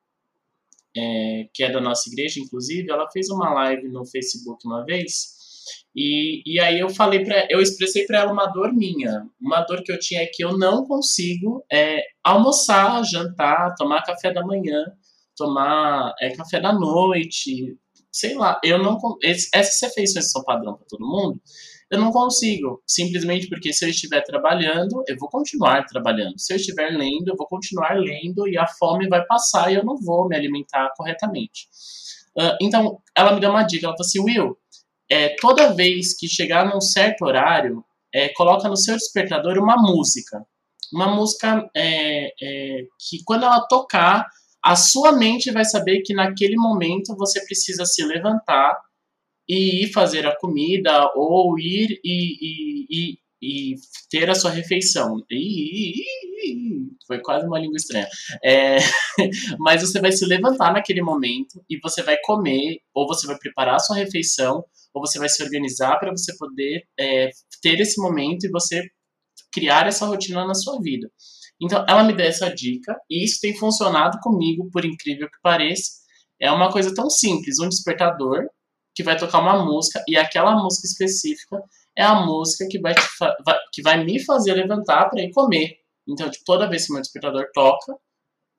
é, 0.97 1.49
que 1.55 1.63
é 1.63 1.71
da 1.71 1.81
nossa 1.81 2.09
igreja, 2.09 2.41
inclusive, 2.41 2.91
ela 2.91 3.11
fez 3.11 3.29
uma 3.31 3.53
live 3.55 3.89
no 3.89 4.05
Facebook 4.07 4.67
uma 4.67 4.85
vez. 4.85 5.39
E, 5.95 6.43
e 6.47 6.61
aí 6.61 6.79
eu 6.79 6.89
falei 6.89 7.25
para 7.25 7.47
eu 7.51 7.61
expressei 7.61 8.07
para 8.07 8.21
ela 8.21 8.33
uma 8.33 8.47
dor 8.47 8.73
minha, 8.73 9.27
uma 9.41 9.61
dor 9.63 9.83
que 9.83 9.93
eu 9.93 9.99
tinha 9.99 10.23
é 10.23 10.27
que 10.27 10.45
eu 10.45 10.57
não 10.57 10.87
consigo 10.87 11.65
é, 11.71 12.03
almoçar, 12.23 13.03
jantar, 13.05 13.75
tomar 13.77 14.03
café 14.05 14.33
da 14.33 14.45
manhã, 14.45 14.85
tomar 15.37 16.15
é, 16.21 16.31
café 16.31 16.61
da 16.61 16.73
noite, 16.73 17.77
sei 18.13 18.35
lá, 18.35 18.61
eu 18.65 18.79
não 18.79 18.99
essas 19.53 19.81
refeições 19.83 20.31
são 20.31 20.45
padrão 20.45 20.75
para 20.77 20.87
todo 20.89 21.07
mundo, 21.07 21.41
eu 21.91 21.99
não 21.99 22.13
consigo, 22.13 22.81
simplesmente 22.87 23.49
porque 23.49 23.73
se 23.73 23.85
eu 23.85 23.89
estiver 23.89 24.23
trabalhando, 24.23 25.03
eu 25.09 25.17
vou 25.19 25.29
continuar 25.29 25.85
trabalhando. 25.87 26.39
Se 26.39 26.53
eu 26.53 26.57
estiver 26.57 26.91
lendo, 26.91 27.29
eu 27.29 27.37
vou 27.37 27.49
continuar 27.49 27.99
lendo 27.99 28.47
e 28.47 28.57
a 28.57 28.67
fome 28.67 29.09
vai 29.09 29.25
passar 29.27 29.73
e 29.73 29.75
eu 29.75 29.85
não 29.85 29.97
vou 29.97 30.29
me 30.29 30.37
alimentar 30.37 30.89
corretamente. 30.97 31.69
Uh, 32.39 32.55
então, 32.63 33.03
ela 33.17 33.35
me 33.35 33.41
deu 33.41 33.51
uma 33.51 33.65
dica, 33.65 33.87
ela 33.87 33.97
falou 33.97 34.07
assim, 34.07 34.21
Will, 34.21 34.57
é, 35.11 35.35
toda 35.41 35.75
vez 35.75 36.17
que 36.17 36.29
chegar 36.29 36.65
num 36.65 36.81
certo 36.81 37.25
horário, 37.25 37.85
é, 38.15 38.29
coloca 38.29 38.69
no 38.69 38.77
seu 38.77 38.95
despertador 38.95 39.59
uma 39.59 39.77
música. 39.77 40.47
Uma 40.93 41.09
música 41.09 41.69
é, 41.77 42.27
é 42.41 42.85
que 43.01 43.23
quando 43.25 43.45
ela 43.45 43.67
tocar, 43.67 44.27
a 44.65 44.77
sua 44.77 45.11
mente 45.13 45.51
vai 45.51 45.65
saber 45.65 46.03
que 46.03 46.15
naquele 46.15 46.57
momento 46.57 47.17
você 47.17 47.45
precisa 47.45 47.85
se 47.85 48.05
levantar 48.05 48.77
e 49.51 49.83
ir 49.83 49.93
fazer 49.93 50.25
a 50.29 50.37
comida 50.37 51.11
ou 51.17 51.59
ir 51.59 52.01
e, 52.05 52.37
e, 52.41 52.87
e, 52.89 53.19
e 53.43 53.75
ter 54.09 54.31
a 54.31 54.35
sua 54.37 54.53
refeição. 54.53 55.21
foi 57.05 57.19
quase 57.21 57.49
uma 57.49 57.59
língua 57.59 57.77
estranha. 57.77 58.07
É, 58.45 58.77
mas 59.59 59.83
você 59.83 60.01
vai 60.01 60.13
se 60.13 60.25
levantar 60.25 60.73
naquele 60.73 61.03
momento 61.03 61.61
e 61.69 61.81
você 61.81 62.01
vai 62.01 62.17
comer, 62.23 62.79
ou 62.95 63.09
você 63.09 63.27
vai 63.27 63.37
preparar 63.39 63.75
a 63.75 63.81
sua 63.81 63.97
refeição, 63.97 64.65
ou 64.95 65.05
você 65.05 65.19
vai 65.19 65.29
se 65.29 65.43
organizar 65.43 65.99
para 65.99 66.13
você 66.13 66.33
poder 66.37 66.85
é, 66.97 67.31
ter 67.61 67.81
esse 67.81 68.01
momento 68.01 68.47
e 68.47 68.51
você 68.51 68.85
criar 69.53 69.89
essa 69.89 70.07
rotina 70.07 70.47
na 70.47 70.55
sua 70.55 70.81
vida. 70.81 71.11
Então, 71.61 71.85
ela 71.89 72.05
me 72.05 72.13
deu 72.13 72.27
essa 72.27 72.49
dica 72.55 72.97
e 73.11 73.25
isso 73.25 73.41
tem 73.41 73.57
funcionado 73.57 74.17
comigo, 74.23 74.71
por 74.71 74.85
incrível 74.85 75.27
que 75.27 75.41
pareça. 75.43 75.91
É 76.41 76.53
uma 76.53 76.71
coisa 76.71 76.95
tão 76.95 77.11
simples, 77.11 77.59
um 77.59 77.69
despertador 77.69 78.49
que 78.95 79.03
vai 79.03 79.17
tocar 79.17 79.41
uma 79.41 79.65
música 79.65 80.03
e 80.09 80.17
aquela 80.17 80.57
música 80.63 80.87
específica 80.87 81.63
é 81.97 82.03
a 82.03 82.15
música 82.27 82.67
que 82.69 82.81
vai, 82.81 82.95
vai 83.45 83.59
que 83.73 83.83
vai 83.83 84.05
me 84.05 84.23
fazer 84.25 84.55
levantar 84.55 85.09
para 85.09 85.23
ir 85.23 85.33
comer. 85.33 85.79
Então, 86.09 86.31
tipo, 86.31 86.45
toda 86.45 86.69
vez 86.69 86.87
que 86.87 86.93
meu 86.93 87.03
despertador 87.03 87.47
toca, 87.53 87.95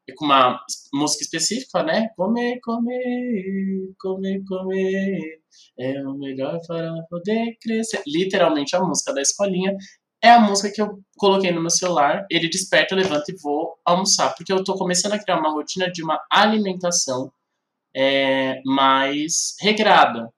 é 0.09 0.13
com 0.15 0.25
uma 0.25 0.59
música 0.93 1.23
específica, 1.23 1.83
né? 1.83 2.09
Comer, 2.15 2.59
comer, 2.61 3.93
comer, 3.99 4.43
comer, 4.45 5.41
é 5.77 6.07
o 6.07 6.13
melhor 6.13 6.59
para 6.67 6.91
poder 7.09 7.57
crescer. 7.61 8.01
Literalmente 8.07 8.75
a 8.75 8.81
música 8.81 9.13
da 9.13 9.21
escolinha 9.21 9.75
é 10.23 10.29
a 10.29 10.39
música 10.39 10.71
que 10.71 10.81
eu 10.81 10.99
coloquei 11.17 11.51
no 11.51 11.61
meu 11.61 11.69
celular. 11.69 12.25
Ele 12.29 12.49
desperta, 12.49 12.95
levanta 12.95 13.31
e 13.31 13.35
vou 13.41 13.75
almoçar, 13.85 14.33
porque 14.35 14.53
eu 14.53 14.63
tô 14.63 14.75
começando 14.75 15.13
a 15.13 15.19
criar 15.19 15.39
uma 15.39 15.51
rotina 15.51 15.91
de 15.91 16.03
uma 16.03 16.19
alimentação 16.31 17.31
é, 17.95 18.61
mais 18.65 19.55
regrada. 19.59 20.29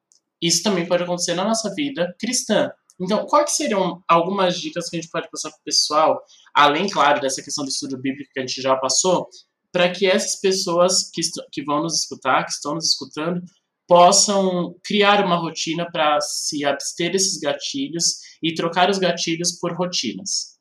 Isso 0.41 0.63
também 0.63 0.85
pode 0.85 1.03
acontecer 1.03 1.33
na 1.35 1.43
nossa 1.43 1.73
vida 1.73 2.13
cristã. 2.19 2.69
Então, 2.99 3.25
quais 3.25 3.51
seriam 3.55 4.03
algumas 4.07 4.59
dicas 4.59 4.89
que 4.89 4.97
a 4.97 5.01
gente 5.01 5.11
pode 5.11 5.29
passar 5.29 5.49
para 5.49 5.59
o 5.59 5.63
pessoal, 5.63 6.21
além, 6.53 6.87
claro, 6.89 7.19
dessa 7.19 7.41
questão 7.41 7.63
do 7.63 7.69
estudo 7.69 7.99
bíblico 7.99 8.29
que 8.33 8.39
a 8.39 8.45
gente 8.45 8.61
já 8.61 8.75
passou, 8.75 9.27
para 9.71 9.91
que 9.91 10.05
essas 10.05 10.39
pessoas 10.39 11.09
que, 11.11 11.21
que 11.51 11.63
vão 11.63 11.81
nos 11.81 12.01
escutar, 12.01 12.43
que 12.43 12.51
estão 12.51 12.75
nos 12.75 12.89
escutando, 12.89 13.41
possam 13.87 14.75
criar 14.83 15.25
uma 15.25 15.35
rotina 15.35 15.89
para 15.91 16.19
se 16.21 16.63
abster 16.63 17.11
desses 17.11 17.39
gatilhos 17.39 18.19
e 18.41 18.53
trocar 18.53 18.89
os 18.89 18.99
gatilhos 18.99 19.57
por 19.59 19.73
rotinas? 19.73 20.52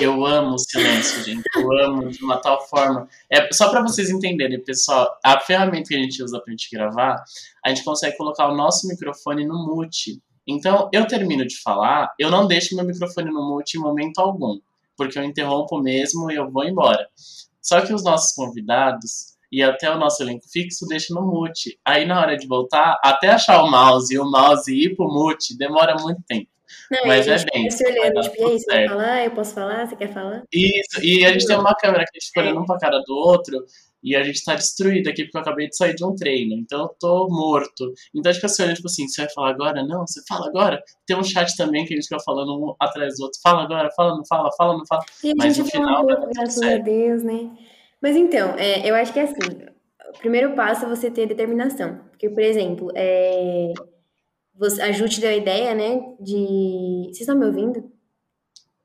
Eu 0.00 0.24
amo 0.24 0.54
o 0.54 0.58
silêncio, 0.58 1.22
gente. 1.22 1.42
Eu 1.54 1.70
amo 1.84 2.08
de 2.08 2.24
uma 2.24 2.40
tal 2.40 2.66
forma. 2.66 3.06
É 3.28 3.52
só 3.52 3.70
para 3.70 3.82
vocês 3.82 4.08
entenderem, 4.08 4.58
pessoal. 4.64 5.18
A 5.22 5.38
ferramenta 5.40 5.88
que 5.88 5.94
a 5.94 5.98
gente 5.98 6.22
usa 6.22 6.40
para 6.40 6.50
gente 6.50 6.70
gravar, 6.70 7.22
a 7.62 7.68
gente 7.68 7.84
consegue 7.84 8.16
colocar 8.16 8.48
o 8.48 8.56
nosso 8.56 8.88
microfone 8.88 9.44
no 9.44 9.66
mute. 9.66 10.22
Então, 10.46 10.88
eu 10.90 11.06
termino 11.06 11.46
de 11.46 11.60
falar, 11.60 12.14
eu 12.18 12.30
não 12.30 12.46
deixo 12.46 12.74
meu 12.74 12.84
microfone 12.84 13.30
no 13.30 13.46
mute 13.46 13.76
em 13.76 13.80
momento 13.80 14.18
algum, 14.20 14.58
porque 14.96 15.18
eu 15.18 15.22
interrompo 15.22 15.78
mesmo 15.78 16.30
e 16.30 16.36
eu 16.36 16.50
vou 16.50 16.64
embora. 16.64 17.06
Só 17.60 17.82
que 17.82 17.92
os 17.92 18.02
nossos 18.02 18.34
convidados 18.34 19.36
e 19.52 19.62
até 19.62 19.90
o 19.90 19.98
nosso 19.98 20.22
elenco 20.22 20.48
fixo 20.50 20.86
deixa 20.86 21.12
no 21.12 21.26
mute. 21.26 21.78
Aí, 21.84 22.06
na 22.06 22.18
hora 22.20 22.38
de 22.38 22.46
voltar, 22.46 22.98
até 23.04 23.28
achar 23.28 23.62
o 23.62 23.70
mouse 23.70 24.14
e 24.14 24.18
o 24.18 24.24
mouse 24.24 24.72
ir 24.72 24.96
pro 24.96 25.12
mute, 25.12 25.56
demora 25.58 25.94
muito 26.00 26.22
tempo. 26.26 26.48
Não, 26.90 27.06
Mas 27.06 27.26
é 27.28 27.36
bem. 27.52 27.70
Se 27.70 27.86
olhando, 27.86 28.20
tipo, 28.20 28.36
e 28.36 28.44
aí, 28.44 28.58
você 28.58 28.66
quer 28.66 28.88
falar? 28.88 29.24
Eu 29.24 29.30
posso 29.30 29.54
falar? 29.54 29.86
Você 29.86 29.96
quer 29.96 30.12
falar? 30.12 30.42
Isso, 30.52 31.04
e 31.04 31.24
a 31.24 31.32
gente 31.32 31.46
tem 31.46 31.56
uma 31.56 31.74
câmera 31.74 32.04
que 32.04 32.10
a 32.10 32.18
gente 32.18 32.28
fica 32.28 32.40
olhando 32.40 32.60
um 32.60 32.66
pra 32.66 32.78
cara 32.78 32.98
do 33.06 33.14
outro. 33.14 33.64
E 34.02 34.16
a 34.16 34.22
gente 34.22 34.42
tá 34.42 34.54
destruído 34.54 35.08
aqui 35.08 35.24
porque 35.24 35.36
eu 35.36 35.42
acabei 35.42 35.68
de 35.68 35.76
sair 35.76 35.94
de 35.94 36.04
um 36.04 36.14
treino. 36.14 36.54
Então 36.54 36.82
eu 36.82 36.88
tô 36.98 37.28
morto. 37.28 37.92
Então 38.14 38.30
a 38.30 38.32
gente 38.32 38.40
fica 38.40 38.48
se 38.48 38.62
olhando, 38.62 38.76
tipo 38.76 38.88
assim, 38.88 39.06
você 39.06 39.22
vai 39.22 39.30
falar 39.32 39.50
agora? 39.50 39.82
Não, 39.84 40.06
você 40.06 40.20
fala 40.26 40.46
agora. 40.48 40.82
Tem 41.06 41.16
um 41.16 41.22
chat 41.22 41.54
também 41.56 41.84
que 41.84 41.92
a 41.92 41.96
gente 41.96 42.08
fica 42.08 42.20
falando 42.24 42.58
um 42.58 42.74
atrás 42.80 43.16
do 43.16 43.24
outro. 43.24 43.38
Fala 43.42 43.62
agora, 43.62 43.90
fala, 43.94 44.16
não 44.16 44.24
fala, 44.26 44.50
fala, 44.56 44.78
não 44.78 44.86
fala. 44.86 45.02
E 45.22 45.34
Mas 45.36 45.58
no 45.58 45.64
final. 45.66 46.02
Um 46.02 46.06
pouco, 46.06 46.28
graças 46.34 46.62
a 46.62 46.78
Deus, 46.78 47.22
né? 47.22 47.50
Mas 48.00 48.16
então, 48.16 48.54
é, 48.56 48.88
eu 48.88 48.94
acho 48.94 49.12
que 49.12 49.20
é 49.20 49.24
assim. 49.24 49.70
O 50.14 50.18
primeiro 50.18 50.54
passo 50.54 50.86
é 50.86 50.88
você 50.88 51.10
ter 51.10 51.26
determinação. 51.26 52.00
Porque, 52.10 52.28
por 52.28 52.42
exemplo, 52.42 52.90
é, 52.94 53.72
você, 54.60 54.82
a 54.82 54.92
Ju 54.92 55.08
te 55.08 55.22
deu 55.22 55.30
a 55.30 55.34
ideia, 55.34 55.74
né, 55.74 55.98
de... 56.20 57.04
Vocês 57.06 57.20
estão 57.20 57.34
me 57.34 57.46
ouvindo? 57.46 57.90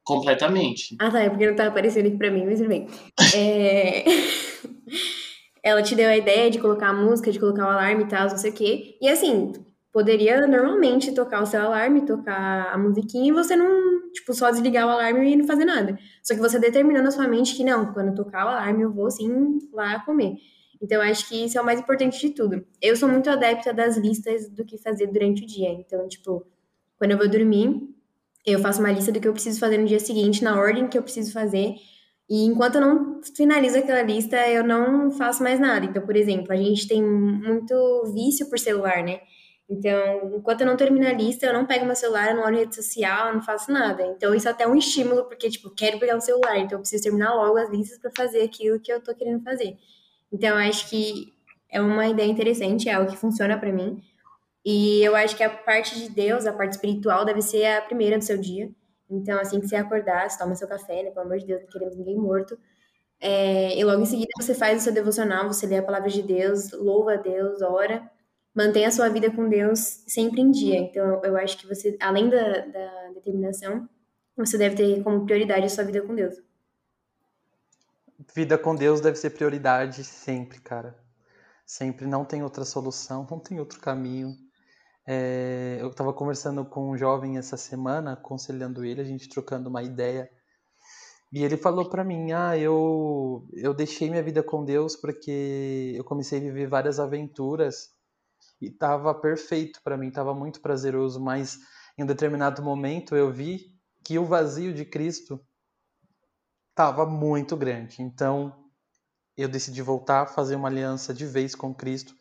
Completamente. 0.06 0.96
Ah, 1.02 1.12
tá, 1.12 1.20
é 1.20 1.30
porque 1.30 1.46
não 1.46 1.56
tá 1.56 1.68
aparecendo 1.68 2.08
aqui 2.08 2.18
pra 2.18 2.32
mim, 2.32 2.46
mas 2.46 2.60
tudo 2.60 2.70
bem. 2.70 2.88
É... 3.36 4.06
ela 5.62 5.82
te 5.82 5.94
deu 5.94 6.08
a 6.08 6.16
ideia 6.16 6.50
de 6.50 6.60
colocar 6.60 6.90
a 6.90 6.94
música, 6.94 7.30
de 7.30 7.40
colocar 7.40 7.66
o 7.66 7.70
alarme 7.70 8.04
e 8.04 8.08
tal, 8.08 8.30
não 8.30 8.38
sei 8.38 8.52
o 8.52 8.54
quê. 8.54 8.98
E 9.02 9.10
assim, 9.10 9.52
poderia 9.92 10.48
normalmente 10.48 11.14
tocar 11.14 11.44
o 11.44 11.46
seu 11.46 11.60
alarme, 11.60 12.06
tocar 12.06 12.72
a 12.72 12.78
musiquinha 12.78 13.28
e 13.28 13.34
você 13.34 13.56
não, 13.56 14.12
tipo, 14.14 14.34
só 14.34 14.52
desligar 14.52 14.88
o 14.88 14.92
alarme 14.92 15.34
e 15.34 15.36
não 15.36 15.46
fazer 15.46 15.66
nada. 15.66 15.98
Só 16.24 16.34
que 16.34 16.40
você 16.40 16.58
determinou 16.58 17.04
na 17.04 17.12
sua 17.12 17.28
mente 17.28 17.56
que 17.56 17.64
não, 17.66 17.92
quando 17.92 18.16
tocar 18.16 18.46
o 18.46 18.50
alarme 18.50 18.84
eu 18.84 18.94
vou 18.94 19.12
sim 19.12 19.58
lá 19.74 20.00
comer. 20.06 20.36
Então, 20.86 21.02
acho 21.02 21.28
que 21.28 21.44
isso 21.44 21.58
é 21.58 21.62
o 21.62 21.66
mais 21.66 21.80
importante 21.80 22.20
de 22.20 22.30
tudo. 22.30 22.64
Eu 22.80 22.96
sou 22.96 23.10
muito 23.10 23.28
adepta 23.28 23.74
das 23.74 23.98
listas 23.98 24.48
do 24.52 24.64
que 24.64 24.78
fazer 24.78 25.08
durante 25.08 25.44
o 25.44 25.48
dia. 25.48 25.70
Então, 25.70 26.08
tipo, 26.08 26.46
quando 26.96 27.10
eu 27.10 27.18
vou 27.18 27.28
dormir, 27.28 27.90
eu 28.46 28.60
faço 28.60 28.82
uma 28.82 28.92
lista 28.92 29.12
do 29.12 29.20
que 29.20 29.28
eu 29.28 29.34
preciso 29.34 29.60
fazer 29.60 29.80
no 29.80 29.88
dia 29.88 30.00
seguinte, 30.00 30.44
na 30.44 30.60
ordem 30.60 30.88
que 30.88 30.96
eu 30.96 31.02
preciso 31.02 31.34
fazer. 31.34 31.74
E 32.30 32.46
enquanto 32.46 32.76
eu 32.76 32.82
não 32.82 33.20
finalizo 33.36 33.80
aquela 33.80 34.04
lista, 34.04 34.38
eu 34.48 34.64
não 34.64 35.10
faço 35.10 35.42
mais 35.42 35.60
nada. 35.60 35.88
Então, 35.88 36.06
por 36.06 36.16
exemplo, 36.16 36.54
a 36.54 36.56
gente 36.56 36.88
tem 36.88 37.02
muito 37.02 38.04
vício 38.14 38.48
por 38.48 38.60
celular, 38.60 39.04
né? 39.04 39.22
Então, 39.68 40.36
enquanto 40.38 40.62
eu 40.62 40.68
não 40.68 40.78
termino 40.78 41.08
a 41.08 41.14
lista, 41.14 41.48
eu 41.48 41.54
não 41.54 41.66
pego 41.66 41.84
meu 41.84 41.96
celular, 41.96 42.30
eu 42.30 42.36
não 42.36 42.44
olho 42.44 42.60
rede 42.60 42.76
social, 42.76 43.30
eu 43.30 43.34
não 43.34 43.42
faço 43.42 43.72
nada. 43.72 44.06
Então, 44.06 44.36
isso 44.36 44.48
é 44.48 44.52
até 44.52 44.68
um 44.68 44.76
estímulo, 44.76 45.26
porque, 45.26 45.50
tipo, 45.50 45.72
quero 45.72 45.98
pegar 45.98 46.16
o 46.16 46.22
celular, 46.22 46.60
então 46.60 46.78
eu 46.78 46.82
preciso 46.82 47.02
terminar 47.02 47.34
logo 47.34 47.58
as 47.58 47.72
listas 47.72 47.98
para 47.98 48.12
fazer 48.16 48.44
aquilo 48.44 48.80
que 48.80 48.94
eu 48.94 49.02
tô 49.02 49.16
querendo 49.16 49.42
fazer. 49.44 49.76
Então, 50.36 50.58
acho 50.58 50.90
que 50.90 51.34
é 51.70 51.80
uma 51.80 52.08
ideia 52.08 52.30
interessante, 52.30 52.90
é 52.90 52.94
algo 52.94 53.10
que 53.10 53.16
funciona 53.16 53.58
para 53.58 53.72
mim. 53.72 54.02
E 54.66 55.02
eu 55.02 55.16
acho 55.16 55.38
que 55.38 55.44
a 55.44 55.50
parte 55.50 55.98
de 55.98 56.10
Deus, 56.10 56.46
a 56.46 56.52
parte 56.52 56.74
espiritual, 56.74 57.24
deve 57.24 57.42
ser 57.42 57.66
a 57.68 57.82
primeira 57.82 58.18
do 58.18 58.24
seu 58.26 58.38
dia. 58.38 58.70
Então, 59.10 59.40
assim 59.40 59.62
que 59.62 59.68
você 59.68 59.78
acordar, 59.78 60.30
você 60.30 60.38
toma 60.38 60.54
seu 60.54 60.68
café, 60.68 61.04
né? 61.04 61.12
Pelo 61.12 61.26
amor 61.26 61.38
de 61.38 61.46
Deus, 61.46 61.62
não 61.62 61.70
queremos 61.70 61.96
ninguém 61.96 62.18
morto. 62.18 62.60
É, 63.18 63.80
e 63.80 63.84
logo 63.86 64.02
em 64.02 64.06
seguida 64.06 64.30
você 64.38 64.54
faz 64.54 64.82
o 64.82 64.84
seu 64.84 64.94
devocional, 64.94 65.48
você 65.48 65.66
lê 65.66 65.78
a 65.78 65.84
palavra 65.84 66.10
de 66.10 66.22
Deus, 66.22 66.74
louva 66.74 67.14
a 67.14 67.18
Deus, 67.18 67.62
ora, 67.62 68.12
mantém 68.54 68.86
a 68.86 68.92
sua 68.92 69.08
vida 69.08 69.32
com 69.32 69.48
Deus 69.48 70.04
sempre 70.06 70.42
em 70.42 70.52
dia. 70.52 70.80
Então, 70.80 71.22
eu 71.24 71.38
acho 71.38 71.58
que 71.58 71.66
você, 71.66 71.96
além 72.02 72.30
da, 72.30 72.60
da 72.60 73.12
determinação, 73.14 73.88
você 74.36 74.58
deve 74.58 74.76
ter 74.76 75.02
como 75.02 75.26
prioridade 75.26 75.66
a 75.66 75.70
sua 75.70 75.86
vida 75.86 76.02
com 76.02 76.14
Deus. 76.14 76.36
Vida 78.34 78.58
com 78.58 78.74
Deus 78.76 79.02
deve 79.02 79.18
ser 79.18 79.32
prioridade 79.32 80.04
sempre, 80.04 80.60
cara. 80.62 80.98
Sempre 81.66 82.06
não 82.06 82.24
tem 82.24 82.44
outra 82.44 82.64
solução, 82.64 83.28
não 83.30 83.40
tem 83.40 83.60
outro 83.60 83.80
caminho. 83.80 84.34
É, 85.06 85.78
eu 85.82 85.90
estava 85.90 86.14
conversando 86.14 86.66
com 86.66 86.92
um 86.92 86.98
jovem 86.98 87.38
essa 87.38 87.58
semana, 87.58 88.14
aconselhando 88.14 88.86
ele, 88.86 89.02
a 89.02 89.06
gente 89.06 89.28
trocando 89.30 89.70
uma 89.70 89.84
ideia. 89.84 90.30
E 91.32 91.44
ele 91.44 91.58
falou 91.58 91.90
para 91.90 92.04
mim: 92.04 92.32
"Ah, 92.32 92.58
eu 92.58 93.48
eu 93.54 93.74
deixei 93.74 94.10
minha 94.10 94.24
vida 94.24 94.42
com 94.42 94.64
Deus 94.64 94.96
porque 94.96 95.94
eu 95.96 96.04
comecei 96.04 96.40
a 96.40 96.42
viver 96.42 96.68
várias 96.68 97.00
aventuras 97.00 97.90
e 98.62 98.72
tava 98.72 99.14
perfeito 99.14 99.82
para 99.84 99.98
mim, 99.98 100.12
tava 100.12 100.34
muito 100.34 100.62
prazeroso, 100.62 101.20
mas 101.22 101.60
em 101.98 102.04
um 102.04 102.08
determinado 102.08 102.64
momento 102.64 103.16
eu 103.16 103.32
vi 103.32 103.76
que 104.04 104.18
o 104.20 104.26
vazio 104.26 104.74
de 104.74 104.86
Cristo 104.86 105.40
tava 106.76 107.06
muito 107.06 107.56
grande. 107.56 108.02
Então 108.02 108.54
eu 109.38 109.48
decidi 109.48 109.82
voltar 109.82 110.22
a 110.22 110.28
fazer 110.28 110.56
uma 110.56 110.68
aliança 110.68 111.14
de 111.14 111.26
vez 111.26 111.56
com 111.56 111.74
Cristo 111.74 112.14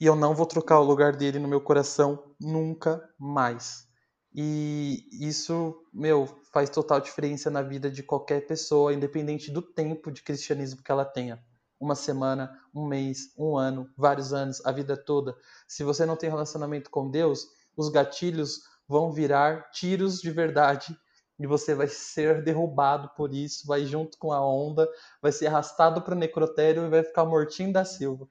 e 0.00 0.06
eu 0.06 0.16
não 0.16 0.34
vou 0.34 0.46
trocar 0.46 0.80
o 0.80 0.84
lugar 0.84 1.14
dele 1.16 1.38
no 1.38 1.48
meu 1.48 1.60
coração 1.60 2.34
nunca 2.40 3.08
mais. 3.18 3.86
E 4.34 5.06
isso, 5.12 5.74
meu, 5.92 6.26
faz 6.52 6.70
total 6.70 7.00
diferença 7.00 7.50
na 7.50 7.62
vida 7.62 7.90
de 7.90 8.02
qualquer 8.02 8.46
pessoa, 8.46 8.92
independente 8.92 9.50
do 9.50 9.60
tempo 9.60 10.10
de 10.10 10.22
cristianismo 10.22 10.82
que 10.82 10.90
ela 10.90 11.04
tenha. 11.04 11.42
Uma 11.78 11.94
semana, 11.94 12.50
um 12.74 12.86
mês, 12.86 13.32
um 13.36 13.56
ano, 13.56 13.88
vários 13.96 14.32
anos, 14.32 14.64
a 14.64 14.72
vida 14.72 14.96
toda. 14.96 15.36
Se 15.68 15.84
você 15.84 16.06
não 16.06 16.16
tem 16.16 16.30
relacionamento 16.30 16.90
com 16.90 17.10
Deus, 17.10 17.46
os 17.76 17.88
gatilhos 17.90 18.60
vão 18.88 19.12
virar 19.12 19.70
tiros 19.70 20.20
de 20.20 20.30
verdade 20.30 20.96
e 21.42 21.46
você 21.46 21.74
vai 21.74 21.88
ser 21.88 22.40
derrubado 22.44 23.10
por 23.16 23.34
isso, 23.34 23.66
vai 23.66 23.84
junto 23.84 24.16
com 24.16 24.32
a 24.32 24.40
onda, 24.40 24.88
vai 25.20 25.32
ser 25.32 25.48
arrastado 25.48 26.00
para 26.00 26.14
o 26.14 26.18
necrotério 26.18 26.84
e 26.84 26.88
vai 26.88 27.02
ficar 27.02 27.24
mortinho 27.24 27.72
da 27.72 27.84
Silva. 27.84 28.28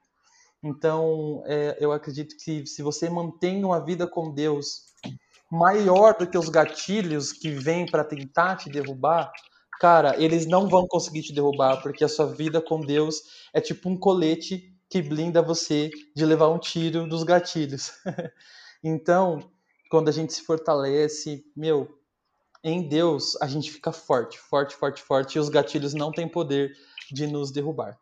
Então, 0.63 1.43
é, 1.45 1.75
eu 1.77 1.91
acredito 1.91 2.37
que 2.37 2.65
se 2.65 2.81
você 2.81 3.09
mantém 3.09 3.65
uma 3.65 3.83
vida 3.83 4.07
com 4.07 4.33
Deus 4.33 4.85
maior 5.51 6.15
do 6.17 6.25
que 6.25 6.37
os 6.37 6.47
gatilhos 6.47 7.33
que 7.33 7.49
vêm 7.49 7.85
para 7.85 8.05
tentar 8.05 8.55
te 8.55 8.69
derrubar, 8.69 9.29
cara, 9.77 10.15
eles 10.17 10.45
não 10.45 10.69
vão 10.69 10.87
conseguir 10.87 11.23
te 11.23 11.33
derrubar, 11.33 11.81
porque 11.81 12.05
a 12.05 12.09
sua 12.09 12.27
vida 12.27 12.61
com 12.61 12.79
Deus 12.79 13.21
é 13.53 13.59
tipo 13.59 13.89
um 13.89 13.97
colete 13.97 14.73
que 14.89 15.01
blinda 15.01 15.41
você 15.41 15.89
de 16.15 16.25
levar 16.25 16.47
um 16.47 16.59
tiro 16.59 17.05
dos 17.07 17.23
gatilhos. 17.23 17.91
então, 18.81 19.51
quando 19.89 20.07
a 20.07 20.13
gente 20.13 20.31
se 20.31 20.43
fortalece, 20.43 21.43
meu, 21.53 22.00
em 22.63 22.87
Deus 22.87 23.39
a 23.41 23.47
gente 23.47 23.71
fica 23.71 23.91
forte, 23.91 24.37
forte, 24.37 24.75
forte, 24.75 25.01
forte, 25.01 25.35
e 25.35 25.39
os 25.39 25.49
gatilhos 25.49 25.93
não 25.93 26.11
têm 26.11 26.27
poder 26.27 26.75
de 27.11 27.27
nos 27.27 27.51
derrubar. 27.51 27.97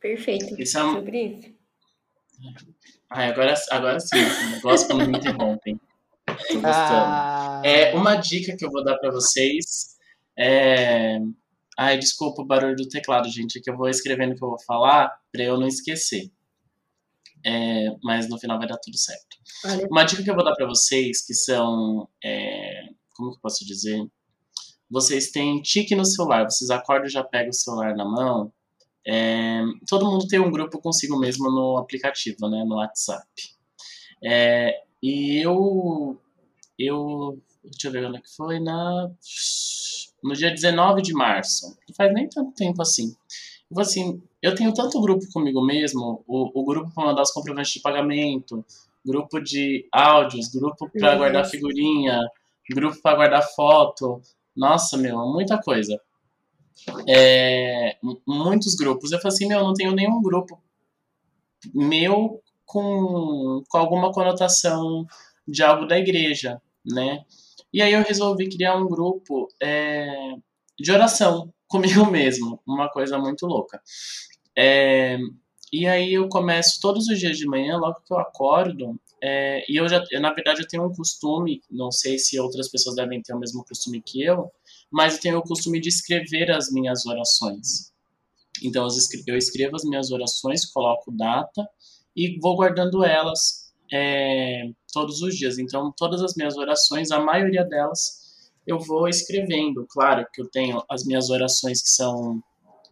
Perfeito. 0.00 0.60
Isso 0.60 0.78
é 0.78 0.84
um... 0.84 0.94
Sobre 0.94 1.22
isso. 1.22 1.58
Ai, 3.10 3.30
agora, 3.30 3.54
agora 3.70 4.00
sim, 4.00 4.16
gosto 4.62 4.86
quando 4.86 5.08
me 5.08 5.18
interrompem. 5.18 5.80
Tô 6.26 6.54
gostando. 6.54 6.64
Ah... 6.64 7.62
É, 7.64 7.94
uma 7.94 8.16
dica 8.16 8.56
que 8.56 8.64
eu 8.64 8.70
vou 8.70 8.84
dar 8.84 8.96
para 8.98 9.10
vocês 9.10 9.96
é. 10.38 11.18
Ai, 11.76 11.98
desculpa 11.98 12.42
o 12.42 12.44
barulho 12.44 12.76
do 12.76 12.88
teclado, 12.88 13.28
gente. 13.28 13.58
É 13.58 13.62
que 13.62 13.70
eu 13.70 13.76
vou 13.76 13.88
escrevendo 13.88 14.32
o 14.32 14.36
que 14.36 14.44
eu 14.44 14.48
vou 14.50 14.60
falar 14.60 15.16
para 15.32 15.42
eu 15.42 15.58
não 15.58 15.66
esquecer. 15.66 16.30
É, 17.44 17.94
mas 18.02 18.28
no 18.28 18.38
final 18.38 18.58
vai 18.58 18.68
dar 18.68 18.78
tudo 18.78 18.96
certo. 18.96 19.36
Uma 19.90 20.04
dica 20.04 20.22
que 20.22 20.30
eu 20.30 20.34
vou 20.34 20.44
dar 20.44 20.54
para 20.54 20.66
vocês 20.66 21.24
que 21.24 21.34
são. 21.34 22.08
É, 22.22 22.88
como 23.14 23.30
que 23.30 23.36
eu 23.36 23.40
posso 23.40 23.64
dizer? 23.64 24.04
Vocês 24.90 25.30
têm 25.30 25.60
tique 25.60 25.94
no 25.94 26.04
celular, 26.04 26.44
vocês 26.44 26.70
acordam 26.70 27.06
e 27.06 27.10
já 27.10 27.22
pegam 27.22 27.50
o 27.50 27.54
celular 27.54 27.94
na 27.94 28.04
mão 28.04 28.52
é, 29.10 29.62
todo 29.88 30.04
mundo 30.04 30.28
tem 30.28 30.38
um 30.38 30.50
grupo 30.50 30.78
consigo 30.82 31.18
mesmo 31.18 31.50
no 31.50 31.78
aplicativo, 31.78 32.46
né, 32.46 32.62
no 32.64 32.76
WhatsApp. 32.76 33.26
É, 34.22 34.82
e 35.02 35.38
eu, 35.38 36.20
eu, 36.78 37.40
deixa 37.64 37.88
eu 37.88 37.92
ver 37.92 38.02
quando 38.02 38.18
é 38.18 38.20
que 38.20 38.36
foi, 38.36 38.60
na, 38.60 39.10
no 40.22 40.34
dia 40.34 40.50
19 40.50 41.00
de 41.00 41.14
março, 41.14 41.74
não 41.88 41.94
faz 41.96 42.12
nem 42.12 42.28
tanto 42.28 42.52
tempo 42.52 42.82
assim. 42.82 43.16
Eu 43.70 43.80
assim, 43.80 44.22
eu 44.42 44.54
tenho 44.54 44.72
tanto 44.72 45.00
grupo 45.00 45.24
comigo 45.32 45.64
mesmo, 45.64 46.24
o, 46.26 46.60
o 46.60 46.64
grupo 46.64 46.92
para 46.94 47.06
mandar 47.06 47.22
os 47.22 47.30
comprovantes 47.30 47.72
de 47.72 47.80
pagamento, 47.80 48.64
grupo 49.04 49.40
de 49.40 49.86
áudios, 49.92 50.48
grupo 50.48 50.90
para 50.90 51.16
guardar 51.16 51.44
figurinha, 51.44 52.20
grupo 52.70 53.00
para 53.02 53.16
guardar 53.16 53.42
foto, 53.54 54.20
nossa, 54.56 54.96
meu, 54.96 55.18
muita 55.26 55.60
coisa 55.60 56.00
é, 57.06 57.96
muitos 58.26 58.74
grupos. 58.74 59.12
Eu 59.12 59.20
falei 59.20 59.34
assim, 59.34 59.48
meu, 59.48 59.58
eu 59.58 59.64
não 59.64 59.74
tenho 59.74 59.92
nenhum 59.92 60.22
grupo 60.22 60.60
meu 61.74 62.40
com, 62.64 63.62
com 63.68 63.78
alguma 63.78 64.12
conotação 64.12 65.06
de 65.46 65.62
algo 65.62 65.86
da 65.86 65.98
igreja, 65.98 66.60
né? 66.84 67.24
E 67.72 67.82
aí 67.82 67.92
eu 67.92 68.02
resolvi 68.02 68.48
criar 68.48 68.76
um 68.76 68.86
grupo 68.86 69.48
é, 69.60 70.34
de 70.78 70.92
oração 70.92 71.52
comigo 71.68 72.06
mesmo, 72.10 72.60
uma 72.66 72.88
coisa 72.88 73.18
muito 73.18 73.46
louca. 73.46 73.80
É, 74.56 75.18
e 75.72 75.86
aí 75.86 76.14
eu 76.14 76.28
começo 76.28 76.80
todos 76.80 77.06
os 77.08 77.18
dias 77.18 77.36
de 77.36 77.46
manhã, 77.46 77.76
logo 77.76 78.00
que 78.04 78.12
eu 78.12 78.18
acordo, 78.18 78.98
é, 79.22 79.64
e 79.70 79.76
eu 79.76 79.88
já, 79.88 80.02
eu, 80.10 80.20
na 80.20 80.32
verdade, 80.32 80.62
eu 80.62 80.68
tenho 80.68 80.86
um 80.86 80.94
costume, 80.94 81.60
não 81.70 81.90
sei 81.90 82.18
se 82.18 82.38
outras 82.38 82.68
pessoas 82.68 82.96
devem 82.96 83.20
ter 83.20 83.34
o 83.34 83.38
mesmo 83.38 83.64
costume 83.64 84.00
que 84.00 84.22
eu, 84.22 84.50
mas 84.90 85.14
eu 85.14 85.20
tenho 85.20 85.38
o 85.38 85.42
costume 85.42 85.80
de 85.80 85.88
escrever 85.88 86.50
as 86.50 86.70
minhas 86.70 87.04
orações. 87.04 87.92
Então 88.62 88.86
eu 89.26 89.36
escrevo 89.36 89.76
as 89.76 89.84
minhas 89.84 90.10
orações, 90.10 90.66
coloco 90.66 91.12
data 91.12 91.68
e 92.16 92.38
vou 92.40 92.56
guardando 92.56 93.04
elas 93.04 93.72
é, 93.92 94.70
todos 94.92 95.20
os 95.22 95.36
dias. 95.36 95.58
Então 95.58 95.92
todas 95.96 96.22
as 96.22 96.34
minhas 96.34 96.56
orações, 96.56 97.10
a 97.10 97.20
maioria 97.20 97.64
delas, 97.64 98.27
eu 98.68 98.78
vou 98.78 99.08
escrevendo. 99.08 99.86
Claro 99.88 100.26
que 100.32 100.42
eu 100.42 100.48
tenho 100.48 100.82
as 100.88 101.04
minhas 101.04 101.30
orações 101.30 101.82
que 101.82 101.88
são, 101.88 102.40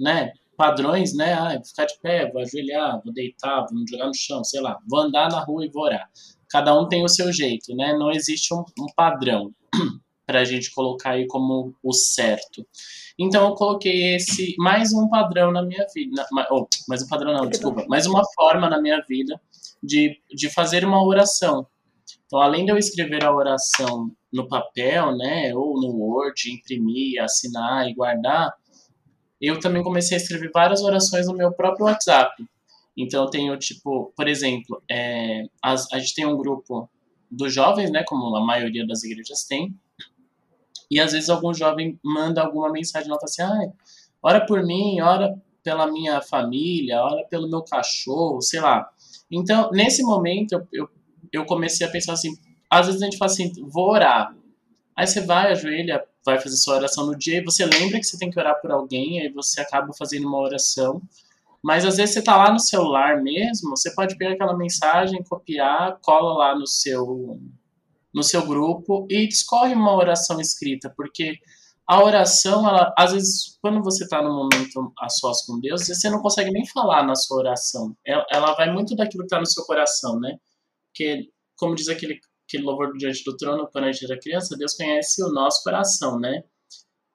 né, 0.00 0.32
padrões, 0.56 1.14
né? 1.14 1.34
Ah, 1.34 1.54
vou 1.54 1.64
ficar 1.64 1.84
de 1.84 1.98
pé, 2.00 2.30
vou 2.32 2.40
ajoelhar, 2.40 3.00
vou 3.04 3.12
deitar, 3.12 3.66
vou 3.68 3.78
me 3.78 3.84
jogar 3.88 4.06
no 4.06 4.14
chão, 4.14 4.42
sei 4.42 4.60
lá, 4.60 4.78
vou 4.88 5.00
andar 5.00 5.30
na 5.30 5.44
rua 5.44 5.66
e 5.66 5.70
vou 5.70 5.84
orar. 5.84 6.10
Cada 6.48 6.78
um 6.78 6.88
tem 6.88 7.04
o 7.04 7.08
seu 7.08 7.32
jeito, 7.32 7.74
né? 7.76 7.92
Não 7.92 8.10
existe 8.10 8.54
um, 8.54 8.64
um 8.78 8.86
padrão. 8.96 9.52
para 10.26 10.40
a 10.40 10.44
gente 10.44 10.72
colocar 10.72 11.10
aí 11.10 11.26
como 11.28 11.72
o 11.82 11.92
certo. 11.92 12.66
Então 13.16 13.48
eu 13.48 13.54
coloquei 13.54 14.16
esse 14.16 14.56
mais 14.58 14.92
um 14.92 15.08
padrão 15.08 15.52
na 15.52 15.62
minha 15.62 15.86
vida, 15.94 16.26
oh, 16.50 16.66
mais 16.88 17.02
um 17.02 17.06
padrão 17.06 17.32
não, 17.32 17.48
desculpa, 17.48 17.86
mais 17.88 18.06
uma 18.06 18.22
forma 18.34 18.68
na 18.68 18.82
minha 18.82 19.00
vida 19.08 19.40
de, 19.80 20.20
de 20.34 20.50
fazer 20.50 20.84
uma 20.84 21.02
oração. 21.02 21.66
Então, 22.26 22.40
além 22.40 22.64
de 22.64 22.72
eu 22.72 22.78
escrever 22.78 23.24
a 23.24 23.34
oração 23.34 24.10
no 24.32 24.48
papel, 24.48 25.16
né, 25.16 25.54
ou 25.54 25.80
no 25.80 25.96
Word, 25.96 26.52
imprimir, 26.52 27.22
assinar 27.22 27.88
e 27.88 27.94
guardar, 27.94 28.52
eu 29.40 29.60
também 29.60 29.82
comecei 29.82 30.16
a 30.16 30.20
escrever 30.20 30.50
várias 30.52 30.82
orações 30.82 31.26
no 31.26 31.34
meu 31.34 31.52
próprio 31.52 31.86
WhatsApp. 31.86 32.34
Então, 32.96 33.24
eu 33.24 33.30
tenho, 33.30 33.58
tipo, 33.58 34.12
por 34.16 34.26
exemplo, 34.26 34.82
é, 34.90 35.44
as, 35.62 35.92
a 35.92 35.98
gente 35.98 36.14
tem 36.14 36.26
um 36.26 36.36
grupo 36.36 36.88
dos 37.30 37.52
jovens, 37.52 37.90
né, 37.90 38.02
como 38.04 38.34
a 38.36 38.44
maioria 38.44 38.86
das 38.86 39.04
igrejas 39.04 39.44
tem, 39.44 39.74
e 40.90 41.00
às 41.00 41.12
vezes 41.12 41.28
algum 41.28 41.52
jovem 41.52 41.98
manda 42.02 42.42
alguma 42.42 42.70
mensagem, 42.70 43.08
nota 43.08 43.26
assim, 43.26 43.42
ah, 43.42 43.72
ora 44.22 44.46
por 44.46 44.62
mim, 44.64 45.00
ora 45.00 45.36
pela 45.62 45.90
minha 45.90 46.22
família, 46.22 47.02
ora 47.02 47.26
pelo 47.28 47.48
meu 47.48 47.62
cachorro, 47.62 48.40
sei 48.40 48.60
lá. 48.60 48.88
Então, 49.30 49.70
nesse 49.72 50.02
momento, 50.02 50.52
eu, 50.52 50.68
eu, 50.72 50.90
eu 51.32 51.44
comecei 51.44 51.86
a 51.86 51.90
pensar 51.90 52.14
assim, 52.14 52.36
às 52.70 52.86
vezes 52.86 53.02
a 53.02 53.04
gente 53.04 53.18
fala 53.18 53.30
assim, 53.30 53.52
vou 53.68 53.90
orar. 53.90 54.34
Aí 54.96 55.06
você 55.06 55.20
vai, 55.20 55.52
ajoelha, 55.52 56.04
vai 56.24 56.40
fazer 56.40 56.56
sua 56.56 56.76
oração 56.76 57.06
no 57.06 57.16
dia, 57.16 57.38
e 57.38 57.44
você 57.44 57.64
lembra 57.64 57.98
que 57.98 58.04
você 58.04 58.18
tem 58.18 58.30
que 58.30 58.38
orar 58.38 58.60
por 58.60 58.70
alguém, 58.70 59.20
aí 59.20 59.28
você 59.30 59.60
acaba 59.60 59.92
fazendo 59.92 60.26
uma 60.26 60.38
oração. 60.38 61.02
Mas 61.62 61.84
às 61.84 61.96
vezes 61.96 62.14
você 62.14 62.20
está 62.20 62.36
lá 62.36 62.52
no 62.52 62.60
celular 62.60 63.22
mesmo, 63.22 63.70
você 63.70 63.94
pode 63.94 64.16
pegar 64.16 64.32
aquela 64.32 64.56
mensagem, 64.56 65.22
copiar, 65.22 65.98
cola 66.00 66.38
lá 66.38 66.54
no 66.54 66.66
seu 66.66 67.40
no 68.14 68.22
seu 68.22 68.46
grupo 68.46 69.06
e 69.10 69.28
discorre 69.28 69.74
uma 69.74 69.94
oração 69.94 70.40
escrita, 70.40 70.90
porque 70.96 71.38
a 71.86 72.02
oração, 72.02 72.66
ela, 72.66 72.92
às 72.98 73.12
vezes, 73.12 73.58
quando 73.62 73.82
você 73.82 74.04
está 74.04 74.20
no 74.20 74.34
momento 74.34 74.92
a 74.98 75.08
sós 75.08 75.44
com 75.46 75.60
Deus, 75.60 75.86
você 75.86 76.10
não 76.10 76.20
consegue 76.20 76.50
nem 76.50 76.66
falar 76.66 77.04
na 77.04 77.14
sua 77.14 77.36
oração. 77.38 77.96
Ela, 78.04 78.26
ela 78.28 78.54
vai 78.54 78.72
muito 78.72 78.96
daquilo 78.96 79.22
que 79.22 79.26
está 79.26 79.38
no 79.38 79.46
seu 79.46 79.64
coração, 79.64 80.18
né? 80.18 80.36
Porque, 80.96 81.28
como 81.56 81.74
diz 81.74 81.88
aquele, 81.88 82.18
aquele 82.48 82.62
louvor 82.62 82.96
Diante 82.96 83.22
do 83.22 83.36
Trono, 83.36 83.68
quando 83.70 83.84
a 83.84 83.92
gente 83.92 84.06
era 84.06 84.18
criança, 84.18 84.56
Deus 84.56 84.74
conhece 84.74 85.22
o 85.22 85.28
nosso 85.28 85.62
coração, 85.62 86.18
né? 86.18 86.42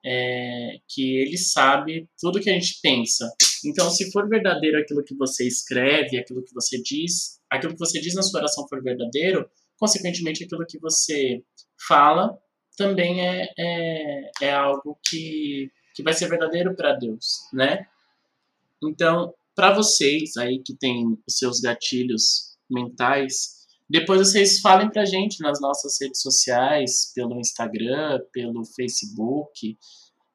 É, 0.04 0.76
que 0.88 1.16
Ele 1.16 1.36
sabe 1.36 2.08
tudo 2.20 2.40
que 2.40 2.48
a 2.48 2.52
gente 2.52 2.78
pensa. 2.80 3.28
Então, 3.64 3.90
se 3.90 4.10
for 4.12 4.28
verdadeiro 4.28 4.78
aquilo 4.78 5.04
que 5.04 5.16
você 5.16 5.46
escreve, 5.46 6.16
aquilo 6.16 6.44
que 6.44 6.54
você 6.54 6.80
diz, 6.80 7.40
aquilo 7.50 7.72
que 7.72 7.78
você 7.78 8.00
diz 8.00 8.14
na 8.14 8.22
sua 8.22 8.40
oração 8.40 8.66
for 8.68 8.82
verdadeiro, 8.82 9.48
consequentemente, 9.78 10.44
aquilo 10.44 10.66
que 10.66 10.78
você 10.78 11.42
fala 11.88 12.38
também 12.76 13.20
é, 13.20 13.48
é, 13.58 14.30
é 14.42 14.52
algo 14.52 14.98
que, 15.08 15.70
que 15.94 16.02
vai 16.02 16.14
ser 16.14 16.28
verdadeiro 16.28 16.74
para 16.74 16.94
Deus, 16.94 17.40
né? 17.52 17.86
Então, 18.82 19.34
para 19.54 19.74
vocês 19.74 20.36
aí 20.36 20.60
que 20.60 20.74
têm 20.74 21.18
os 21.26 21.36
seus 21.36 21.60
gatilhos 21.60 22.56
mentais, 22.70 23.61
depois 23.92 24.20
vocês 24.20 24.60
falem 24.60 24.90
para 24.90 25.02
a 25.02 25.06
gente 25.06 25.40
nas 25.40 25.60
nossas 25.60 25.98
redes 26.00 26.20
sociais, 26.20 27.12
pelo 27.14 27.38
Instagram, 27.38 28.20
pelo 28.32 28.64
Facebook, 28.64 29.78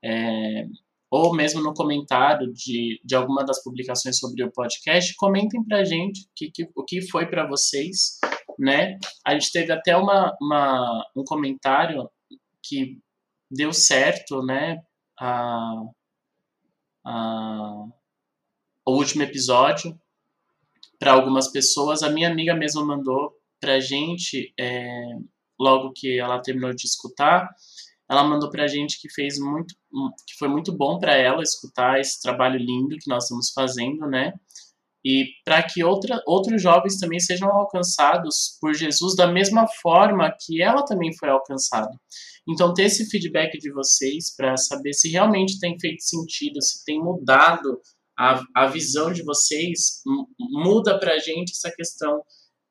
é, 0.03 0.65
ou 1.09 1.35
mesmo 1.35 1.61
no 1.61 1.73
comentário 1.73 2.53
de, 2.53 3.01
de 3.03 3.15
alguma 3.15 3.43
das 3.43 3.63
publicações 3.63 4.19
sobre 4.19 4.43
o 4.43 4.51
podcast, 4.51 5.13
comentem 5.15 5.63
para 5.63 5.79
a 5.79 5.83
gente 5.83 6.27
que, 6.35 6.51
que, 6.51 6.69
o 6.75 6.83
que 6.83 7.01
foi 7.09 7.25
para 7.25 7.47
vocês 7.47 8.19
né? 8.57 8.97
A 9.23 9.33
gente 9.33 9.51
teve 9.51 9.71
até 9.71 9.95
uma, 9.95 10.35
uma, 10.41 11.05
um 11.15 11.23
comentário 11.23 12.09
que 12.63 12.99
deu 13.49 13.71
certo, 13.71 14.41
né? 14.43 14.81
A, 15.19 15.83
a, 17.05 17.85
o 18.85 18.91
último 18.91 19.23
episódio 19.23 19.99
para 20.99 21.13
algumas 21.13 21.49
pessoas. 21.49 22.01
A 22.01 22.09
minha 22.09 22.29
amiga 22.29 22.55
mesmo 22.55 22.85
mandou 22.85 23.36
para 23.59 23.79
gente, 23.79 24.53
é, 24.59 25.17
logo 25.59 25.91
que 25.93 26.19
ela 26.19 26.41
terminou 26.41 26.73
de 26.73 26.85
escutar, 26.85 27.49
ela 28.09 28.23
mandou 28.23 28.49
para 28.49 28.67
gente 28.67 29.01
que 29.01 29.09
fez 29.09 29.37
muito, 29.39 29.75
que 30.27 30.37
foi 30.39 30.47
muito 30.47 30.71
bom 30.71 30.99
para 30.99 31.15
ela 31.15 31.43
escutar 31.43 31.99
esse 31.99 32.21
trabalho 32.21 32.57
lindo 32.57 32.97
que 32.97 33.09
nós 33.09 33.23
estamos 33.23 33.51
fazendo, 33.51 34.07
né? 34.07 34.33
e 35.07 35.25
para 35.45 35.63
que 35.63 35.85
outra, 35.85 36.21
outros 36.25 36.61
jovens 36.61 36.99
também 36.99 37.17
sejam 37.17 37.49
alcançados 37.49 38.57
por 38.59 38.73
Jesus 38.73 39.15
da 39.15 39.25
mesma 39.25 39.65
forma 39.81 40.35
que 40.37 40.61
ela 40.61 40.83
também 40.83 41.15
foi 41.15 41.29
alcançada. 41.29 41.97
Então, 42.45 42.73
ter 42.73 42.83
esse 42.83 43.09
feedback 43.09 43.57
de 43.57 43.71
vocês 43.71 44.35
para 44.35 44.57
saber 44.57 44.91
se 44.91 45.09
realmente 45.09 45.61
tem 45.61 45.79
feito 45.79 46.03
sentido, 46.03 46.61
se 46.61 46.83
tem 46.83 46.99
mudado 46.99 47.79
a, 48.19 48.43
a 48.53 48.67
visão 48.67 49.13
de 49.13 49.23
vocês, 49.23 50.01
muda 50.37 50.99
para 50.99 51.13
a 51.13 51.19
gente 51.19 51.51
essa 51.51 51.71
questão 51.71 52.21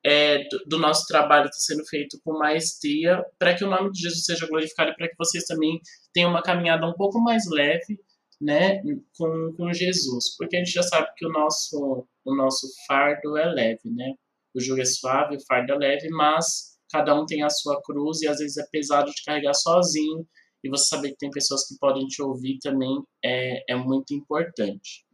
é, 0.06 0.44
do, 0.48 0.58
do, 0.66 0.78
nosso 0.78 1.04
trabalho 1.08 1.46
está 1.46 1.58
sendo 1.58 1.84
feito 1.84 2.20
com 2.24 2.38
maestria, 2.38 3.24
para 3.40 3.56
que 3.56 3.64
o 3.64 3.68
nome 3.68 3.90
de 3.90 4.02
Jesus 4.02 4.24
seja 4.24 4.46
glorificado 4.46 4.92
e 4.92 4.94
para 4.94 5.08
que 5.08 5.16
vocês 5.18 5.42
também 5.44 5.80
tenham 6.14 6.30
uma 6.30 6.42
caminhada 6.42 6.86
um 6.86 6.94
pouco 6.94 7.18
mais 7.20 7.42
leve 7.50 7.98
né, 8.40 8.80
com, 9.18 9.52
com 9.56 9.72
Jesus, 9.72 10.36
porque 10.36 10.54
a 10.56 10.58
gente 10.60 10.70
já 10.70 10.82
sabe 10.84 11.08
que 11.16 11.26
o 11.26 11.30
nosso, 11.30 12.06
o 12.24 12.34
nosso 12.36 12.68
fardo 12.86 13.36
é 13.36 13.46
leve, 13.46 13.90
né? 13.90 14.14
O 14.54 14.60
jugo 14.60 14.80
é 14.80 14.84
suave, 14.84 15.36
o 15.36 15.44
fardo 15.44 15.72
é 15.72 15.76
leve, 15.76 16.08
mas 16.10 16.78
cada 16.92 17.12
um 17.20 17.26
tem 17.26 17.42
a 17.42 17.50
sua 17.50 17.82
cruz 17.82 18.22
e 18.22 18.28
às 18.28 18.38
vezes 18.38 18.58
é 18.58 18.66
pesado 18.70 19.10
de 19.10 19.24
carregar 19.24 19.54
sozinho. 19.54 20.24
E 20.62 20.68
você 20.68 20.86
saber 20.86 21.10
que 21.10 21.18
tem 21.18 21.30
pessoas 21.30 21.66
que 21.66 21.76
podem 21.78 22.06
te 22.06 22.22
ouvir 22.22 22.58
também 22.60 23.02
é, 23.24 23.72
é 23.72 23.74
muito 23.74 24.14
importante. 24.14 25.04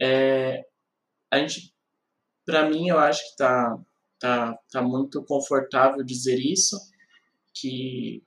É, 0.00 0.62
a 1.32 1.38
gente, 1.38 1.72
para 2.44 2.68
mim, 2.68 2.88
eu 2.88 2.98
acho 2.98 3.22
que 3.30 3.36
tá, 3.36 3.78
tá, 4.20 4.56
tá 4.70 4.82
muito 4.82 5.22
confortável 5.24 6.04
dizer 6.04 6.38
isso, 6.38 6.78
que 7.52 8.22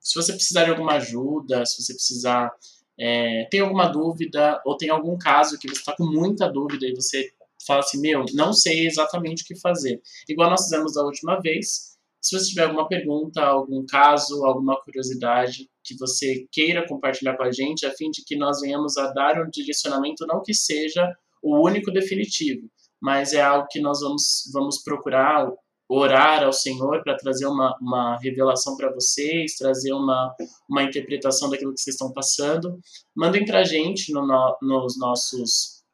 se 0.00 0.14
você 0.14 0.32
precisar 0.32 0.64
de 0.64 0.70
alguma 0.70 0.94
ajuda, 0.94 1.64
se 1.64 1.82
você 1.82 1.94
precisar 1.94 2.52
é, 2.98 3.44
tem 3.50 3.60
alguma 3.60 3.88
dúvida 3.88 4.60
ou 4.64 4.76
tem 4.76 4.88
algum 4.88 5.18
caso 5.18 5.58
que 5.58 5.68
você 5.68 5.80
está 5.80 5.94
com 5.94 6.06
muita 6.06 6.48
dúvida 6.48 6.86
e 6.86 6.94
você 6.94 7.30
fala 7.66 7.80
assim, 7.80 8.00
meu, 8.00 8.24
não 8.32 8.52
sei 8.52 8.86
exatamente 8.86 9.42
o 9.42 9.46
que 9.46 9.58
fazer. 9.58 10.00
Igual 10.28 10.50
nós 10.50 10.64
fizemos 10.64 10.94
da 10.94 11.02
última 11.02 11.40
vez. 11.40 11.96
Se 12.20 12.38
você 12.38 12.48
tiver 12.48 12.64
alguma 12.64 12.88
pergunta, 12.88 13.42
algum 13.42 13.84
caso, 13.86 14.44
alguma 14.44 14.80
curiosidade 14.82 15.68
que 15.84 15.96
você 15.96 16.46
queira 16.50 16.86
compartilhar 16.88 17.36
com 17.36 17.44
a 17.44 17.52
gente, 17.52 17.86
a 17.86 17.92
fim 17.92 18.10
de 18.10 18.24
que 18.24 18.36
nós 18.36 18.60
venhamos 18.60 18.96
a 18.96 19.12
dar 19.12 19.40
um 19.40 19.50
direcionamento, 19.50 20.26
não 20.26 20.42
que 20.42 20.54
seja 20.54 21.14
o 21.42 21.60
único 21.64 21.92
definitivo, 21.92 22.68
mas 23.06 23.32
é 23.32 23.40
algo 23.40 23.68
que 23.70 23.80
nós 23.80 24.00
vamos, 24.00 24.50
vamos 24.52 24.82
procurar 24.82 25.48
orar 25.88 26.42
ao 26.42 26.52
Senhor 26.52 27.04
para 27.04 27.16
trazer 27.16 27.46
uma, 27.46 27.72
uma 27.80 28.18
revelação 28.18 28.76
para 28.76 28.92
vocês, 28.92 29.54
trazer 29.54 29.92
uma, 29.92 30.34
uma 30.68 30.82
interpretação 30.82 31.48
daquilo 31.48 31.72
que 31.72 31.80
vocês 31.80 31.94
estão 31.94 32.12
passando. 32.12 32.80
Mandem 33.16 33.44
para 33.44 33.60
a 33.60 33.64
gente 33.64 34.12
no, 34.12 34.26
no, 34.26 34.58
nos 34.60 34.98
nossos 34.98 35.84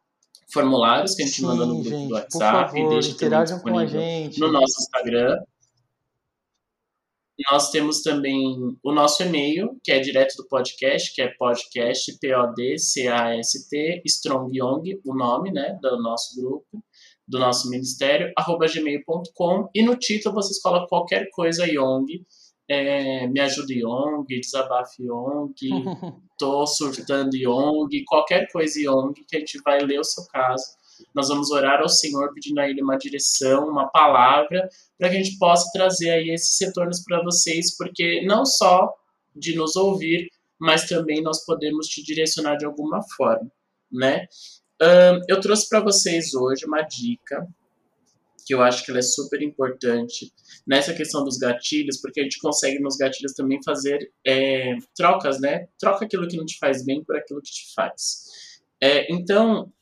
formulários 0.51 1.15
que 1.15 1.23
a 1.23 1.27
gente 1.27 1.37
Sim, 1.37 1.47
manda 1.47 1.67
no 1.67 1.83
grupo 1.83 1.91
gente, 1.91 2.09
do 2.09 2.15
WhatsApp, 2.15 2.73
favor, 2.73 2.91
deixa 2.95 3.11
interajam 3.11 3.61
com 3.61 3.79
a 3.79 3.85
gente. 3.85 4.41
no 4.41 4.51
nosso 4.51 4.81
Instagram. 4.81 5.37
Nós 7.51 7.71
temos 7.71 8.01
também 8.03 8.57
o 8.83 8.93
nosso 8.93 9.23
e-mail, 9.23 9.79
que 9.85 9.93
é 9.93 10.01
direto 10.01 10.35
do 10.37 10.49
podcast, 10.49 11.13
que 11.15 11.21
é 11.21 11.29
podcast, 11.29 12.19
P-O-D-C-A-S-T, 12.19 14.03
Strong 14.07 14.57
Young, 14.57 14.99
o 15.05 15.15
nome 15.15 15.53
né, 15.53 15.79
do 15.83 16.03
nosso 16.03 16.41
grupo 16.41 16.83
do 17.33 17.39
nosso 17.39 17.71
ministério, 17.71 18.31
arroba 18.37 18.67
gmail.com, 18.67 19.71
e 19.75 19.83
no 19.83 19.97
título 19.97 20.35
vocês 20.35 20.61
colocam 20.61 20.87
qualquer 20.87 21.31
coisa 21.31 21.67
Yong, 21.67 22.27
é, 22.69 23.27
me 23.27 23.41
ajude 23.41 23.81
Yong, 23.81 24.27
desabafe 24.29 25.03
Yong, 25.05 25.55
tô 26.39 26.67
surtando 26.67 27.35
Yong, 27.35 27.89
qualquer 28.05 28.53
coisa 28.53 28.79
Yong, 28.79 29.15
que 29.27 29.37
a 29.37 29.39
gente 29.39 29.59
vai 29.65 29.81
ler 29.81 29.99
o 29.99 30.05
seu 30.05 30.27
caso. 30.27 30.63
Nós 31.15 31.29
vamos 31.29 31.51
orar 31.51 31.81
ao 31.81 31.89
Senhor 31.89 32.35
pedindo 32.35 32.61
a 32.61 32.69
Ele 32.69 32.83
uma 32.83 32.99
direção, 32.99 33.67
uma 33.67 33.89
palavra, 33.89 34.69
para 34.99 35.09
que 35.09 35.17
a 35.17 35.23
gente 35.23 35.39
possa 35.39 35.71
trazer 35.73 36.11
aí 36.11 36.29
esses 36.29 36.55
retornos 36.61 37.03
para 37.03 37.23
vocês, 37.23 37.75
porque 37.79 38.23
não 38.27 38.45
só 38.45 38.93
de 39.35 39.57
nos 39.57 39.75
ouvir, 39.75 40.29
mas 40.61 40.87
também 40.87 41.23
nós 41.23 41.47
podemos 41.47 41.87
te 41.87 42.03
direcionar 42.05 42.57
de 42.57 42.67
alguma 42.67 43.01
forma, 43.17 43.51
né? 43.91 44.27
Eu 45.29 45.41
trouxe 45.41 45.69
para 45.69 45.81
vocês 45.81 46.35
hoje 46.35 46.67
uma 46.67 46.83
dica 46.83 47.47
que 48.45 48.55
eu 48.55 48.61
acho 48.61 48.85
que 48.85 48.91
ela 48.91 48.99
é 48.99 49.03
super 49.03 49.41
importante 49.41 50.33
nessa 50.67 50.93
questão 50.93 51.25
dos 51.25 51.39
gatilhos, 51.39 52.01
porque 52.01 52.21
a 52.21 52.23
gente 52.25 52.41
consegue 52.41 52.81
nos 52.81 52.97
gatilhos 52.97 53.33
também 53.33 53.63
fazer 53.65 54.11
é, 54.27 54.77
trocas, 54.95 55.41
né? 55.41 55.69
Troca 55.79 56.05
aquilo 56.05 56.29
que 56.29 56.37
não 56.37 56.45
te 56.45 56.59
faz 56.59 56.85
bem 56.85 57.05
por 57.05 57.17
aquilo 57.17 57.41
que 57.41 57.51
te 57.51 57.73
faz. 57.75 58.25
É, 58.83 59.13
então, 59.13 59.73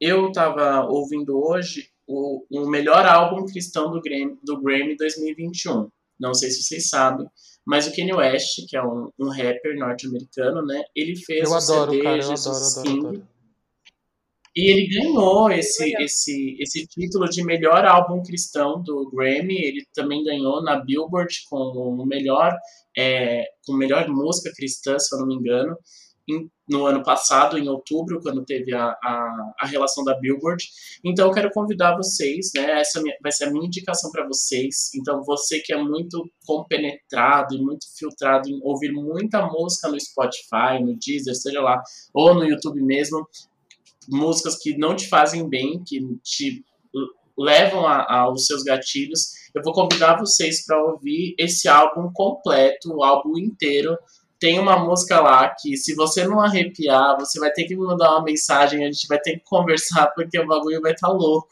eu 0.00 0.28
estava 0.28 0.86
ouvindo 0.86 1.36
hoje 1.38 1.88
o, 2.06 2.44
o, 2.50 2.68
melhor 2.68 3.06
álbum 3.06 3.46
cristão 3.46 3.90
do 3.90 4.00
Grammy, 4.00 4.38
do 4.42 4.60
Grammy 4.60 4.96
2021. 4.96 5.88
Não 6.20 6.34
sei 6.34 6.50
se 6.50 6.62
vocês 6.62 6.88
sabem, 6.88 7.26
mas 7.66 7.86
o 7.86 7.94
Kanye 7.94 8.12
West, 8.12 8.68
que 8.68 8.76
é 8.76 8.82
um, 8.82 9.10
um 9.18 9.28
rapper 9.28 9.76
norte-americano, 9.78 10.64
né? 10.64 10.84
Ele 10.94 11.16
fez 11.16 11.44
eu 11.44 11.50
o 11.50 11.54
adoro, 11.54 11.90
CD 11.90 12.02
cara, 12.02 12.20
Jesus 12.20 12.46
adoro, 12.46 12.64
adoro, 12.64 12.82
King. 12.82 13.06
Adoro 13.06 13.33
E 14.56 14.70
ele 14.70 14.86
ganhou 14.86 15.50
esse, 15.50 15.94
esse, 16.00 16.56
esse 16.60 16.86
título 16.86 17.28
de 17.28 17.42
melhor 17.42 17.84
álbum 17.84 18.22
cristão 18.22 18.80
do 18.82 19.10
Grammy. 19.10 19.56
Ele 19.56 19.84
também 19.92 20.22
ganhou 20.22 20.62
na 20.62 20.76
Billboard 20.76 21.44
com 21.50 21.56
o 21.56 22.06
melhor, 22.06 22.56
é, 22.96 23.44
com 23.66 23.74
melhor 23.74 24.08
música 24.08 24.52
cristã, 24.54 24.98
se 24.98 25.14
eu 25.14 25.20
não 25.20 25.26
me 25.26 25.34
engano 25.34 25.76
em, 26.28 26.50
no 26.68 26.86
ano 26.86 27.02
passado, 27.02 27.58
em 27.58 27.68
outubro, 27.68 28.20
quando 28.20 28.44
teve 28.44 28.74
a, 28.74 28.86
a, 28.86 29.52
a, 29.60 29.66
relação 29.66 30.04
da 30.04 30.18
Billboard. 30.18 30.64
Então, 31.04 31.28
eu 31.28 31.34
quero 31.34 31.50
convidar 31.50 31.96
vocês, 31.96 32.50
né? 32.54 32.80
Essa 32.80 33.02
vai 33.22 33.32
ser 33.32 33.44
a 33.44 33.50
minha 33.50 33.66
indicação 33.66 34.10
para 34.10 34.26
vocês. 34.26 34.90
Então, 34.94 35.22
você 35.22 35.60
que 35.60 35.72
é 35.72 35.76
muito 35.76 36.24
compenetrado 36.46 37.54
e 37.54 37.62
muito 37.62 37.86
filtrado 37.98 38.48
em 38.48 38.58
ouvir 38.62 38.92
muita 38.92 39.46
música 39.46 39.88
no 39.88 40.00
Spotify, 40.00 40.82
no 40.82 40.96
Deezer, 40.98 41.34
seja 41.34 41.60
lá, 41.60 41.82
ou 42.12 42.34
no 42.34 42.44
YouTube 42.44 42.80
mesmo, 42.82 43.26
músicas 44.08 44.56
que 44.56 44.76
não 44.76 44.94
te 44.94 45.08
fazem 45.08 45.48
bem, 45.48 45.82
que 45.84 46.00
te 46.22 46.64
levam 47.36 47.86
aos 47.86 48.46
seus 48.46 48.62
gatilhos, 48.62 49.32
eu 49.54 49.62
vou 49.62 49.72
convidar 49.72 50.18
vocês 50.18 50.64
para 50.64 50.82
ouvir 50.82 51.34
esse 51.38 51.68
álbum 51.68 52.10
completo, 52.12 52.92
o 52.92 53.02
álbum 53.02 53.36
inteiro 53.38 53.96
tem 54.44 54.58
uma 54.58 54.78
música 54.78 55.20
lá 55.20 55.48
que 55.58 55.74
se 55.76 55.94
você 55.94 56.26
não 56.26 56.38
arrepiar, 56.38 57.16
você 57.18 57.40
vai 57.40 57.50
ter 57.50 57.64
que 57.64 57.74
me 57.74 57.82
mandar 57.82 58.10
uma 58.10 58.24
mensagem, 58.24 58.84
a 58.84 58.92
gente 58.92 59.06
vai 59.08 59.18
ter 59.18 59.38
que 59.38 59.44
conversar 59.48 60.08
porque 60.14 60.38
o 60.38 60.46
bagulho 60.46 60.82
vai 60.82 60.92
estar 60.92 61.08
tá 61.08 61.12
louco. 61.14 61.48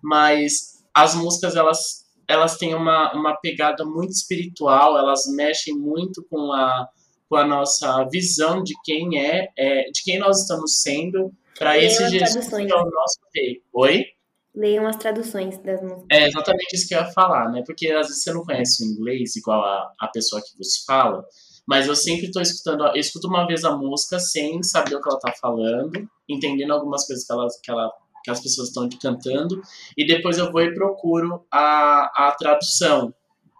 Mas 0.00 0.84
as 0.94 1.14
músicas 1.16 1.56
elas 1.56 2.06
elas 2.28 2.58
têm 2.58 2.74
uma, 2.74 3.12
uma 3.14 3.34
pegada 3.36 3.84
muito 3.86 4.10
espiritual, 4.10 4.98
elas 4.98 5.24
mexem 5.34 5.74
muito 5.74 6.22
com 6.30 6.52
a, 6.52 6.86
com 7.26 7.36
a 7.36 7.44
nossa 7.44 8.04
visão 8.04 8.62
de 8.62 8.74
quem 8.84 9.18
é, 9.18 9.48
é 9.56 9.90
de 9.90 10.02
quem 10.04 10.18
nós 10.18 10.42
estamos 10.42 10.82
sendo 10.82 11.32
para 11.58 11.76
esse 11.78 12.08
Jesus 12.08 12.48
que 12.48 12.54
é 12.54 12.76
o 12.76 12.90
nosso 12.90 13.18
rei. 13.34 13.62
Oi? 13.72 14.06
Leiam 14.54 14.86
as 14.86 14.96
traduções 14.96 15.58
das 15.58 15.82
músicas. 15.82 16.06
É 16.10 16.26
exatamente 16.26 16.74
isso 16.74 16.88
que 16.88 16.94
eu 16.94 17.00
ia 17.00 17.10
falar, 17.12 17.50
né? 17.50 17.62
Porque 17.66 17.88
às 17.90 18.08
vezes 18.08 18.22
você 18.22 18.32
não 18.32 18.44
conhece 18.44 18.82
o 18.82 18.86
inglês 18.86 19.36
igual 19.36 19.62
a, 19.62 19.92
a 20.00 20.08
pessoa 20.08 20.42
que 20.42 20.56
vos 20.56 20.84
fala. 20.84 21.24
Mas 21.66 21.86
eu 21.86 21.94
sempre 21.94 22.26
estou 22.26 22.40
escutando, 22.40 22.86
eu 22.86 22.96
escuto 23.00 23.28
uma 23.28 23.46
vez 23.46 23.62
a 23.62 23.76
música 23.76 24.18
sem 24.18 24.62
saber 24.62 24.96
o 24.96 25.02
que 25.02 25.08
ela 25.08 25.18
está 25.18 25.32
falando, 25.38 26.08
entendendo 26.26 26.72
algumas 26.72 27.06
coisas 27.06 27.26
que, 27.26 27.32
ela, 27.32 27.46
que, 27.62 27.70
ela, 27.70 27.92
que 28.24 28.30
as 28.30 28.40
pessoas 28.40 28.68
estão 28.68 28.88
cantando, 29.00 29.60
e 29.94 30.06
depois 30.06 30.38
eu 30.38 30.50
vou 30.50 30.62
e 30.62 30.74
procuro 30.74 31.46
a, 31.52 32.28
a 32.28 32.34
tradução. 32.38 33.12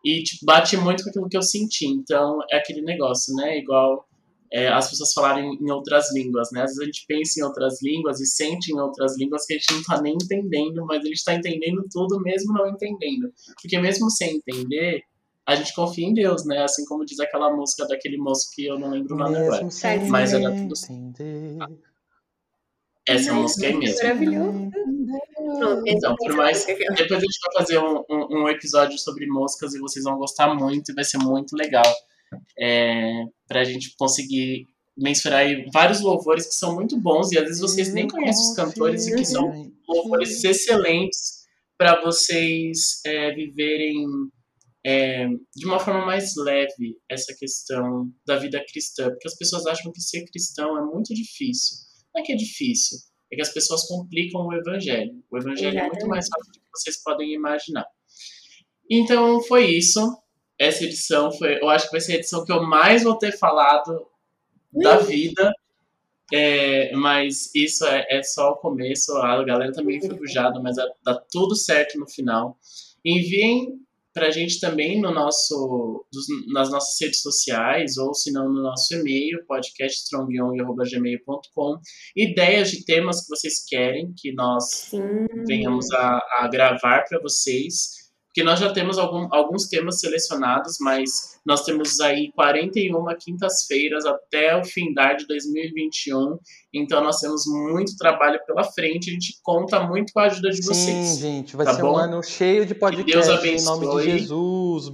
E 0.03 0.23
tipo, 0.23 0.47
bate 0.47 0.75
muito 0.79 1.05
com 1.05 1.11
aquilo 1.11 1.29
que 1.29 1.37
eu 1.37 1.43
senti. 1.43 1.87
Então 1.87 2.39
é 2.51 2.57
aquele 2.57 2.81
negócio, 2.81 3.35
né? 3.35 3.59
Igual 3.59 4.08
é, 4.53 4.69
as 4.69 4.89
pessoas 4.89 5.13
falarem 5.13 5.59
em 5.61 5.71
outras 5.71 6.13
línguas, 6.15 6.49
né? 6.53 6.63
Às 6.63 6.71
vezes 6.71 6.81
a 6.81 6.85
gente 6.85 7.05
pensa 7.07 7.41
em 7.41 7.43
outras 7.43 7.83
línguas 7.83 8.21
e 8.21 8.27
sente 8.27 8.73
em 8.73 8.79
outras 8.79 9.17
línguas 9.19 9.45
que 9.45 9.55
a 9.55 9.59
gente 9.59 9.73
não 9.73 9.81
está 9.81 10.01
nem 10.01 10.15
entendendo, 10.15 10.85
mas 10.87 11.03
a 11.03 11.07
gente 11.07 11.17
está 11.17 11.35
entendendo 11.35 11.85
tudo 11.91 12.21
mesmo 12.21 12.53
não 12.53 12.69
entendendo. 12.69 13.33
Porque 13.61 13.79
mesmo 13.79 14.11
sem 14.11 14.37
entender, 14.37 15.03
a 15.47 15.55
gente 15.55 15.75
confia 15.75 16.07
em 16.07 16.15
Deus, 16.15 16.45
né? 16.45 16.63
Assim 16.63 16.85
como 16.85 17.05
diz 17.05 17.21
aquela 17.21 17.55
música 17.55 17.87
daquele 17.87 18.19
moço 18.19 18.51
que 18.55 18.67
eu 18.67 18.79
não 18.79 18.91
lembro 18.91 19.15
o 19.15 19.19
nome 19.19 19.37
agora. 19.37 19.67
Mas 20.09 20.33
era 20.33 20.51
tudo 20.51 20.73
assim. 20.73 21.13
Essa 23.09 23.33
música 23.33 23.67
é 23.67 23.73
mesmo. 23.73 24.03
Maravilhoso. 24.03 24.71
Então, 25.87 26.15
por 26.17 26.35
mais. 26.35 26.67
Depois 26.67 27.13
a 27.13 27.21
gente 27.21 27.39
vai 27.43 27.63
fazer 27.63 27.79
um, 27.79 28.05
um, 28.11 28.43
um, 28.43 28.49
episódio 28.49 28.99
sobre 28.99 29.27
moscas 29.27 29.75
e 29.75 29.79
vocês 29.79 30.05
vão 30.05 30.19
gostar 30.19 30.55
muito 30.55 30.93
e 30.93 30.95
vai 30.95 31.05
ser 31.05 31.19
muito 31.19 31.57
legal. 31.57 31.87
É, 32.59 33.25
pra 33.47 33.65
gente 33.65 33.95
conseguir 33.97 34.67
mensurar 34.97 35.47
vários 35.73 36.01
louvores 36.01 36.47
que 36.47 36.55
são 36.55 36.75
muito 36.75 36.99
bons 37.01 37.31
e 37.31 37.39
às 37.39 37.45
vezes 37.45 37.61
vocês 37.61 37.93
nem 37.95 38.09
conhecem 38.09 38.51
os 38.51 38.57
cantores 38.57 39.07
e 39.07 39.15
que 39.15 39.25
são 39.25 39.71
louvores 39.89 40.43
excelentes 40.43 41.39
para 41.79 42.03
vocês 42.03 43.01
é, 43.07 43.33
viverem 43.33 44.05
é, 44.85 45.29
de 45.55 45.67
uma 45.67 45.79
forma 45.79 46.05
mais 46.05 46.35
leve 46.37 46.97
essa 47.09 47.35
questão 47.39 48.11
da 48.27 48.37
vida 48.37 48.65
cristã, 48.69 49.09
porque 49.11 49.29
as 49.29 49.37
pessoas 49.37 49.67
acham 49.67 49.93
que 49.93 50.01
ser 50.01 50.25
cristão 50.25 50.77
é 50.77 50.85
muito 50.85 51.15
difícil. 51.15 51.77
Não 52.15 52.23
é 52.23 52.25
que 52.25 52.33
é 52.33 52.37
difícil, 52.37 52.99
é 53.33 53.37
que 53.37 53.43
as 53.43 53.53
pessoas 53.53 53.87
complicam 53.87 54.47
o 54.47 54.53
evangelho. 54.53 55.13
O 55.31 55.39
evangelho 55.39 55.69
Exatamente. 55.69 55.85
é 55.85 55.93
muito 55.93 56.09
mais 56.09 56.27
fácil 56.27 56.53
do 56.53 56.59
que 56.59 56.67
vocês 56.75 57.03
podem 57.03 57.33
imaginar. 57.33 57.87
Então 58.91 59.41
foi 59.43 59.67
isso. 59.67 60.01
Essa 60.59 60.85
edição 60.85 61.33
foi, 61.33 61.61
eu 61.61 61.69
acho 61.69 61.87
que 61.87 61.93
vai 61.93 62.01
ser 62.01 62.13
a 62.13 62.17
edição 62.17 62.45
que 62.45 62.53
eu 62.53 62.63
mais 62.63 63.05
vou 63.05 63.17
ter 63.17 63.37
falado 63.39 64.07
da 64.73 64.99
vida. 64.99 65.53
É, 66.33 66.95
mas 66.95 67.53
isso 67.55 67.85
é, 67.87 68.07
é, 68.11 68.23
só 68.23 68.51
o 68.51 68.57
começo. 68.57 69.17
A 69.17 69.43
galera 69.45 69.73
também 69.73 70.01
foi 70.01 70.15
bujada, 70.15 70.61
mas 70.61 70.77
dá 70.77 71.15
tudo 71.31 71.57
certo 71.57 71.99
no 71.99 72.09
final. 72.09 72.59
Enviem 73.05 73.81
para 74.13 74.27
a 74.27 74.31
gente 74.31 74.59
também 74.59 75.01
no 75.01 75.13
nosso, 75.13 76.05
dos, 76.13 76.27
nas 76.53 76.71
nossas 76.71 77.01
redes 77.01 77.23
sociais, 77.23 77.97
ou 77.97 78.13
se 78.13 78.33
não 78.33 78.49
no 78.49 78.61
nosso 78.63 78.93
e-mail, 78.95 79.47
podcaststrongyong.gmail.com, 79.47 81.79
ideias 82.17 82.73
de 82.73 82.85
temas 82.85 83.23
que 83.23 83.29
vocês 83.29 83.65
querem 83.65 84.13
que 84.17 84.33
nós 84.33 84.89
Sim. 84.91 85.29
venhamos 85.47 85.89
a, 85.93 86.21
a 86.41 86.49
gravar 86.49 87.05
para 87.09 87.21
vocês 87.21 87.98
porque 88.39 88.45
nós 88.45 88.61
já 88.61 88.73
temos 88.73 88.99
algum, 88.99 89.27
alguns 89.33 89.67
temas 89.67 89.99
selecionados, 89.99 90.77
mas 90.81 91.41
nós 91.45 91.65
temos 91.65 91.99
aí 91.99 92.31
41 92.37 93.05
quintas-feiras 93.19 94.07
até 94.07 94.57
o 94.57 94.65
fim 94.65 94.95
de 94.95 95.27
2021, 95.27 96.39
então 96.73 97.03
nós 97.03 97.19
temos 97.19 97.43
muito 97.47 97.97
trabalho 97.97 98.39
pela 98.47 98.63
frente, 98.63 99.11
a 99.11 99.13
gente 99.13 99.41
conta 99.43 99.81
muito 99.81 100.13
com 100.13 100.21
a 100.21 100.27
ajuda 100.27 100.51
de 100.51 100.63
vocês. 100.63 101.09
Sim, 101.09 101.21
gente, 101.21 101.57
vai 101.57 101.67
tá 101.67 101.75
ser 101.75 101.83
bom? 101.83 101.95
um 101.95 101.97
ano 101.97 102.23
cheio 102.23 102.65
de 102.65 102.77
podcast 102.77 103.49
em 103.49 103.65
nome 103.65 103.91
de 103.97 104.19
Jesus. 104.19 104.91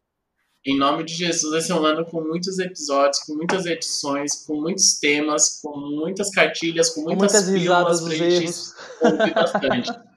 Em 0.67 0.79
nome 0.79 1.05
de 1.05 1.13
Jesus, 1.13 1.53
vai 1.53 1.61
ser 1.61 1.75
um 1.75 1.85
ano 1.85 2.07
com 2.07 2.23
muitos 2.23 2.59
episódios, 2.59 3.19
com 3.25 3.35
muitas 3.35 3.67
edições, 3.67 4.47
com 4.47 4.59
muitos 4.59 4.99
temas, 4.99 5.61
com 5.61 5.79
muitas 5.79 6.31
cartilhas, 6.31 6.89
com 6.89 7.03
muitas, 7.03 7.31
com 7.31 7.39
muitas 7.39 7.55
risadas 7.55 8.01
dos 8.01 8.13
erros. 8.15 8.75
bastante. 9.35 9.93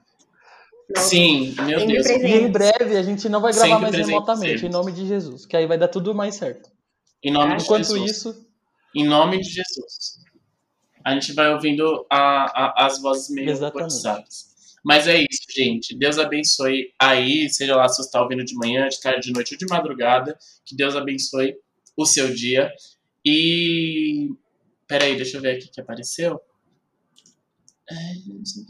Sim, 0.96 1.54
meu 1.62 1.86
Deus. 1.86 2.06
E 2.06 2.26
em 2.26 2.50
breve 2.50 2.96
a 2.96 3.02
gente 3.02 3.28
não 3.28 3.40
vai 3.40 3.52
gravar 3.52 3.68
Sempre 3.68 3.82
mais 3.82 4.06
remotamente, 4.06 4.66
em 4.66 4.70
nome 4.70 4.92
de 4.92 5.06
Jesus, 5.06 5.44
que 5.44 5.56
aí 5.56 5.66
vai 5.66 5.76
dar 5.76 5.88
tudo 5.88 6.14
mais 6.14 6.36
certo. 6.36 6.70
Em 7.22 7.30
nome 7.30 7.54
Enquanto 7.54 7.82
de 7.82 7.88
Jesus. 7.88 8.10
isso. 8.10 8.46
Em 8.94 9.04
nome 9.04 9.38
de 9.38 9.50
Jesus. 9.50 10.18
A 11.04 11.12
gente 11.14 11.32
vai 11.32 11.52
ouvindo 11.52 12.06
a, 12.10 12.82
a, 12.82 12.86
as 12.86 13.00
vozes 13.00 13.28
meio 13.30 13.54
forçadas. 13.70 14.48
Mas 14.84 15.06
é 15.06 15.18
isso, 15.18 15.42
gente. 15.50 15.96
Deus 15.96 16.18
abençoe 16.18 16.92
aí, 16.98 17.50
seja 17.50 17.76
lá 17.76 17.88
se 17.88 17.96
você 17.96 18.08
está 18.08 18.22
ouvindo 18.22 18.44
de 18.44 18.54
manhã, 18.54 18.88
de 18.88 19.00
tarde, 19.00 19.26
de 19.26 19.32
noite 19.32 19.54
ou 19.54 19.58
de 19.58 19.66
madrugada. 19.66 20.38
Que 20.64 20.74
Deus 20.74 20.96
abençoe 20.96 21.56
o 21.96 22.06
seu 22.06 22.32
dia. 22.32 22.72
E. 23.24 24.30
Peraí, 24.86 25.16
deixa 25.16 25.36
eu 25.36 25.42
ver 25.42 25.56
aqui 25.56 25.68
que 25.68 25.80
apareceu. 25.80 26.40
Ai, 27.90 28.22
não 28.26 28.44
sei 28.44 28.64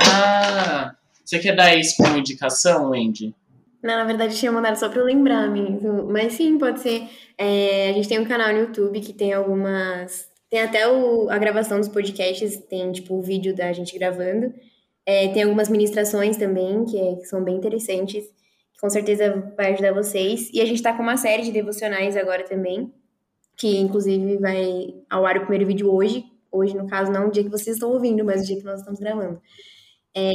ah, 0.00 0.94
você 1.24 1.38
quer 1.38 1.54
dar 1.54 1.76
isso 1.76 1.96
como 1.96 2.16
indicação, 2.16 2.90
Wendy? 2.90 3.34
Não, 3.82 3.96
na 3.96 4.04
verdade 4.04 4.36
tinha 4.36 4.50
mandado 4.50 4.76
só 4.76 4.88
para 4.88 5.02
lembrar 5.02 5.48
mesmo. 5.48 6.04
Mas 6.10 6.32
sim, 6.34 6.58
pode 6.58 6.80
ser. 6.80 7.08
É, 7.36 7.90
a 7.90 7.92
gente 7.92 8.08
tem 8.08 8.18
um 8.18 8.24
canal 8.24 8.52
no 8.52 8.60
YouTube 8.60 9.00
que 9.00 9.12
tem 9.12 9.32
algumas. 9.32 10.28
Tem 10.50 10.62
até 10.62 10.88
o, 10.88 11.28
a 11.30 11.38
gravação 11.38 11.78
dos 11.78 11.88
podcasts, 11.88 12.56
tem 12.68 12.90
tipo 12.90 13.14
o 13.14 13.22
vídeo 13.22 13.54
da 13.54 13.72
gente 13.72 13.96
gravando. 13.98 14.52
É, 15.06 15.28
tem 15.28 15.42
algumas 15.42 15.68
ministrações 15.68 16.36
também, 16.36 16.84
que, 16.84 16.98
é, 16.98 17.16
que, 17.16 17.24
são 17.26 17.42
bem 17.42 17.56
interessantes, 17.56 18.24
que 18.24 18.80
com 18.80 18.90
certeza 18.90 19.52
vai 19.56 19.72
ajudar 19.72 19.92
vocês. 19.92 20.50
E 20.52 20.60
a 20.60 20.64
gente 20.64 20.82
tá 20.82 20.92
com 20.92 21.02
uma 21.02 21.16
série 21.16 21.42
de 21.42 21.52
devocionais 21.52 22.16
agora 22.16 22.44
também, 22.44 22.92
que 23.56 23.78
inclusive 23.78 24.38
vai 24.38 24.94
ao 25.08 25.24
ar 25.24 25.36
o 25.36 25.40
primeiro 25.40 25.66
vídeo 25.66 25.92
hoje. 25.92 26.24
Hoje, 26.50 26.74
no 26.76 26.86
caso, 26.86 27.12
não 27.12 27.28
o 27.28 27.30
dia 27.30 27.44
que 27.44 27.50
vocês 27.50 27.76
estão 27.76 27.90
ouvindo, 27.92 28.24
mas 28.24 28.42
o 28.42 28.46
dia 28.46 28.56
que 28.56 28.64
nós 28.64 28.80
estamos 28.80 28.98
gravando. 28.98 29.40
É... 30.16 30.32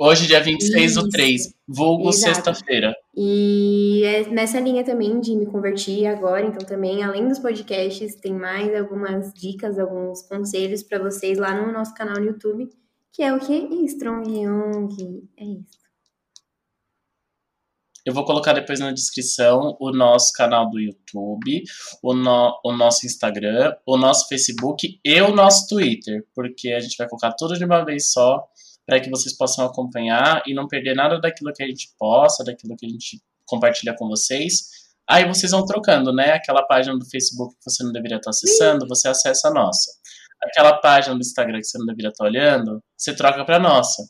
Hoje, 0.00 0.28
dia 0.28 0.40
26 0.40 0.94
do 0.94 1.08
3, 1.08 1.54
vulgo 1.66 2.12
sexta-feira. 2.12 2.94
E 3.16 4.02
é 4.04 4.28
nessa 4.28 4.60
linha 4.60 4.84
também 4.84 5.18
de 5.20 5.34
me 5.34 5.44
convertir 5.44 6.06
agora, 6.06 6.46
então 6.46 6.64
também, 6.64 7.02
além 7.02 7.26
dos 7.26 7.40
podcasts, 7.40 8.14
tem 8.14 8.32
mais 8.32 8.72
algumas 8.76 9.32
dicas, 9.34 9.76
alguns 9.76 10.22
conselhos 10.22 10.84
para 10.84 11.00
vocês 11.00 11.36
lá 11.36 11.52
no 11.60 11.72
nosso 11.72 11.92
canal 11.94 12.20
no 12.20 12.26
YouTube, 12.26 12.68
que 13.12 13.24
é 13.24 13.34
o 13.34 13.40
que? 13.40 13.54
Strong 13.86 14.30
Young. 14.30 15.28
É 15.36 15.44
isso. 15.44 15.77
Eu 18.08 18.14
vou 18.14 18.24
colocar 18.24 18.54
depois 18.54 18.80
na 18.80 18.90
descrição 18.90 19.76
o 19.78 19.90
nosso 19.90 20.32
canal 20.32 20.70
do 20.70 20.80
YouTube, 20.80 21.62
o, 22.02 22.14
no, 22.14 22.58
o 22.64 22.72
nosso 22.72 23.04
Instagram, 23.04 23.74
o 23.84 23.98
nosso 23.98 24.26
Facebook 24.28 24.98
e 25.04 25.20
o 25.20 25.30
nosso 25.30 25.68
Twitter, 25.68 26.26
porque 26.34 26.72
a 26.72 26.80
gente 26.80 26.96
vai 26.96 27.06
colocar 27.06 27.34
tudo 27.34 27.58
de 27.58 27.66
uma 27.66 27.84
vez 27.84 28.10
só 28.10 28.42
para 28.86 28.98
que 28.98 29.10
vocês 29.10 29.36
possam 29.36 29.66
acompanhar 29.66 30.42
e 30.46 30.54
não 30.54 30.66
perder 30.66 30.94
nada 30.94 31.20
daquilo 31.20 31.52
que 31.52 31.62
a 31.62 31.66
gente 31.66 31.90
posta, 31.98 32.42
daquilo 32.42 32.74
que 32.78 32.86
a 32.86 32.88
gente 32.88 33.20
compartilha 33.44 33.94
com 33.94 34.08
vocês. 34.08 34.70
Aí 35.06 35.28
vocês 35.28 35.52
vão 35.52 35.66
trocando, 35.66 36.10
né? 36.10 36.32
Aquela 36.32 36.62
página 36.62 36.98
do 36.98 37.04
Facebook 37.04 37.56
que 37.56 37.70
você 37.70 37.84
não 37.84 37.92
deveria 37.92 38.16
estar 38.16 38.30
acessando, 38.30 38.88
você 38.88 39.06
acessa 39.06 39.48
a 39.48 39.52
nossa. 39.52 39.90
aquela 40.42 40.80
página 40.80 41.14
do 41.14 41.20
Instagram 41.20 41.58
que 41.58 41.66
você 41.66 41.76
não 41.76 41.84
deveria 41.84 42.08
estar 42.08 42.24
olhando, 42.24 42.82
você 42.96 43.14
troca 43.14 43.44
pra 43.44 43.58
nossa. 43.58 44.02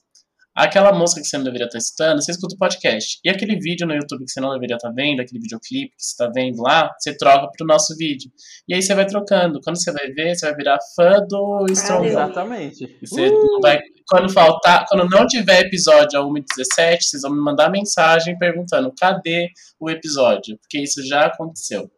Aquela 0.58 0.92
música 0.92 1.20
que 1.20 1.28
você 1.28 1.36
não 1.38 1.44
deveria 1.44 1.66
estar 1.66 1.78
escutando, 1.78 2.20
você 2.20 2.32
escuta 2.32 2.56
o 2.56 2.58
podcast. 2.58 3.20
E 3.24 3.30
aquele 3.30 3.56
vídeo 3.60 3.86
no 3.86 3.94
YouTube 3.94 4.24
que 4.24 4.32
você 4.32 4.40
não 4.40 4.52
deveria 4.52 4.74
estar 4.74 4.90
vendo, 4.90 5.20
aquele 5.20 5.40
videoclipe 5.40 5.94
que 5.94 6.02
você 6.02 6.10
está 6.10 6.28
vendo 6.34 6.60
lá, 6.60 6.90
você 6.98 7.16
troca 7.16 7.48
pro 7.56 7.64
nosso 7.64 7.96
vídeo. 7.96 8.28
E 8.68 8.74
aí 8.74 8.82
você 8.82 8.92
vai 8.92 9.06
trocando. 9.06 9.60
Quando 9.62 9.80
você 9.80 9.92
vai 9.92 10.08
ver, 10.08 10.34
você 10.34 10.46
vai 10.46 10.56
virar 10.56 10.78
fã 10.96 11.24
do 11.28 11.64
Strong. 11.70 12.08
Exatamente. 12.08 12.98
Você 13.00 13.28
uh! 13.28 13.60
vai, 13.62 13.78
quando 14.08 14.32
faltar, 14.32 14.84
quando 14.88 15.08
não 15.08 15.28
tiver 15.28 15.60
episódio 15.60 16.18
a 16.18 16.24
1h17, 16.24 17.02
vocês 17.02 17.22
vão 17.22 17.32
me 17.32 17.40
mandar 17.40 17.70
mensagem 17.70 18.36
perguntando 18.36 18.92
cadê 18.98 19.50
o 19.78 19.88
episódio? 19.88 20.58
Porque 20.58 20.80
isso 20.80 21.06
já 21.06 21.26
aconteceu. 21.26 21.88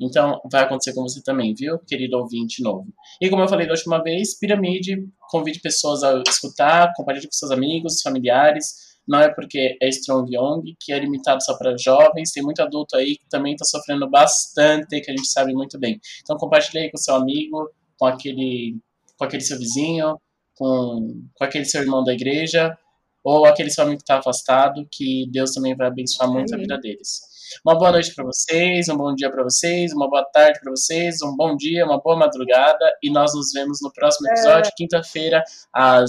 Então, 0.00 0.40
vai 0.50 0.64
acontecer 0.64 0.92
com 0.92 1.02
você 1.02 1.22
também, 1.22 1.54
viu, 1.54 1.78
querido 1.78 2.18
ouvinte 2.18 2.62
novo. 2.62 2.86
E 3.20 3.30
como 3.30 3.42
eu 3.42 3.48
falei 3.48 3.66
da 3.66 3.72
última 3.72 4.02
vez, 4.02 4.38
Piramide 4.38 5.08
convide 5.30 5.60
pessoas 5.60 6.02
a 6.02 6.20
escutar, 6.26 6.92
compartilhe 6.96 7.28
com 7.28 7.32
seus 7.32 7.52
amigos, 7.52 8.02
familiares. 8.02 8.94
Não 9.06 9.20
é 9.20 9.32
porque 9.32 9.76
é 9.80 9.88
Strong 9.90 10.34
Young, 10.34 10.74
que 10.80 10.92
é 10.92 10.98
limitado 10.98 11.42
só 11.44 11.56
para 11.56 11.76
jovens, 11.76 12.32
tem 12.32 12.42
muito 12.42 12.60
adulto 12.60 12.96
aí 12.96 13.16
que 13.16 13.28
também 13.28 13.52
está 13.52 13.64
sofrendo 13.64 14.08
bastante, 14.08 15.00
que 15.00 15.10
a 15.10 15.14
gente 15.14 15.28
sabe 15.28 15.52
muito 15.52 15.78
bem. 15.78 16.00
Então, 16.22 16.36
compartilhe 16.36 16.84
aí 16.84 16.90
com 16.90 16.96
seu 16.96 17.14
amigo, 17.14 17.70
com 17.98 18.06
aquele, 18.06 18.78
com 19.16 19.24
aquele 19.24 19.42
seu 19.42 19.58
vizinho, 19.58 20.18
com, 20.56 21.22
com 21.34 21.44
aquele 21.44 21.64
seu 21.66 21.82
irmão 21.82 22.02
da 22.02 22.12
igreja, 22.14 22.76
ou 23.22 23.46
aquele 23.46 23.70
seu 23.70 23.84
amigo 23.84 23.98
que 23.98 24.02
está 24.02 24.18
afastado, 24.18 24.86
que 24.90 25.26
Deus 25.30 25.52
também 25.52 25.76
vai 25.76 25.86
abençoar 25.86 26.30
muito 26.30 26.52
Amém. 26.54 26.64
a 26.64 26.68
vida 26.68 26.80
deles. 26.80 27.33
Uma 27.64 27.78
boa 27.78 27.92
noite 27.92 28.14
para 28.14 28.24
vocês, 28.24 28.88
um 28.88 28.96
bom 28.96 29.14
dia 29.14 29.30
para 29.30 29.42
vocês, 29.42 29.92
uma 29.92 30.08
boa 30.08 30.24
tarde 30.24 30.60
para 30.60 30.70
vocês, 30.70 31.22
um 31.22 31.36
bom 31.36 31.56
dia, 31.56 31.84
uma 31.84 32.00
boa 32.00 32.16
madrugada 32.16 32.84
e 33.02 33.10
nós 33.10 33.34
nos 33.34 33.52
vemos 33.52 33.78
no 33.82 33.92
próximo 33.92 34.28
episódio, 34.28 34.68
é. 34.68 34.74
quinta-feira, 34.76 35.42
às 35.72 36.08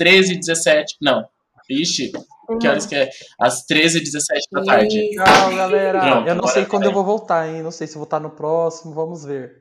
13h17. 0.00 0.84
Não, 1.00 1.24
ixi, 1.68 2.12
que 2.60 2.68
horas 2.68 2.86
que 2.86 2.94
é? 2.94 3.10
Às 3.38 3.66
13h17 3.66 4.22
da 4.52 4.64
tarde. 4.64 5.10
Tchau, 5.10 5.56
galera. 5.56 6.00
Pronto, 6.00 6.28
eu 6.28 6.34
não 6.34 6.46
sei 6.46 6.66
quando 6.66 6.84
eu 6.84 6.92
vou 6.92 7.04
voltar, 7.04 7.48
hein? 7.48 7.62
Não 7.62 7.70
sei 7.70 7.86
se 7.86 7.94
vou 7.94 8.04
estar 8.04 8.20
no 8.20 8.30
próximo, 8.30 8.92
vamos 8.92 9.24
ver. 9.24 9.59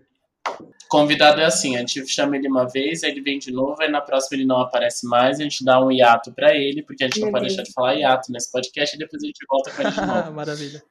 Convidado 0.90 1.40
é 1.40 1.46
assim, 1.46 1.76
a 1.76 1.80
gente 1.80 2.08
chama 2.08 2.36
ele 2.36 2.48
uma 2.48 2.68
vez, 2.68 3.04
aí 3.04 3.12
ele 3.12 3.22
vem 3.22 3.38
de 3.38 3.52
novo, 3.52 3.76
aí 3.80 3.92
na 3.92 4.02
próxima 4.02 4.38
ele 4.38 4.46
não 4.48 4.60
aparece 4.60 5.06
mais, 5.06 5.40
a 5.40 5.44
gente 5.44 5.64
dá 5.64 5.80
um 5.80 5.92
hiato 5.92 6.34
para 6.34 6.56
ele, 6.56 6.82
porque 6.82 7.04
a 7.04 7.08
gente 7.08 7.18
Meu 7.18 7.28
não 7.28 7.32
pode 7.32 7.46
Deus. 7.46 7.56
deixar 7.58 7.70
de 7.70 7.74
falar 7.74 7.94
hiato 7.96 8.32
nesse 8.32 8.52
podcast, 8.52 8.96
e 8.96 9.00
depois 9.00 9.24
a 9.24 9.28
gente 9.28 9.46
volta 9.48 9.72
com 9.72 9.82
ele 9.84 9.92
de 9.92 10.02
novo. 10.02 10.32
Maravilha. 10.32 10.82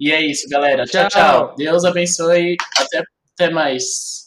E 0.00 0.10
é 0.10 0.20
isso, 0.20 0.48
galera. 0.48 0.84
Tchau, 0.84 1.08
tchau. 1.08 1.48
tchau. 1.48 1.54
Deus 1.56 1.84
abençoe. 1.84 2.56
Até, 2.76 3.04
até 3.34 3.50
mais. 3.50 4.23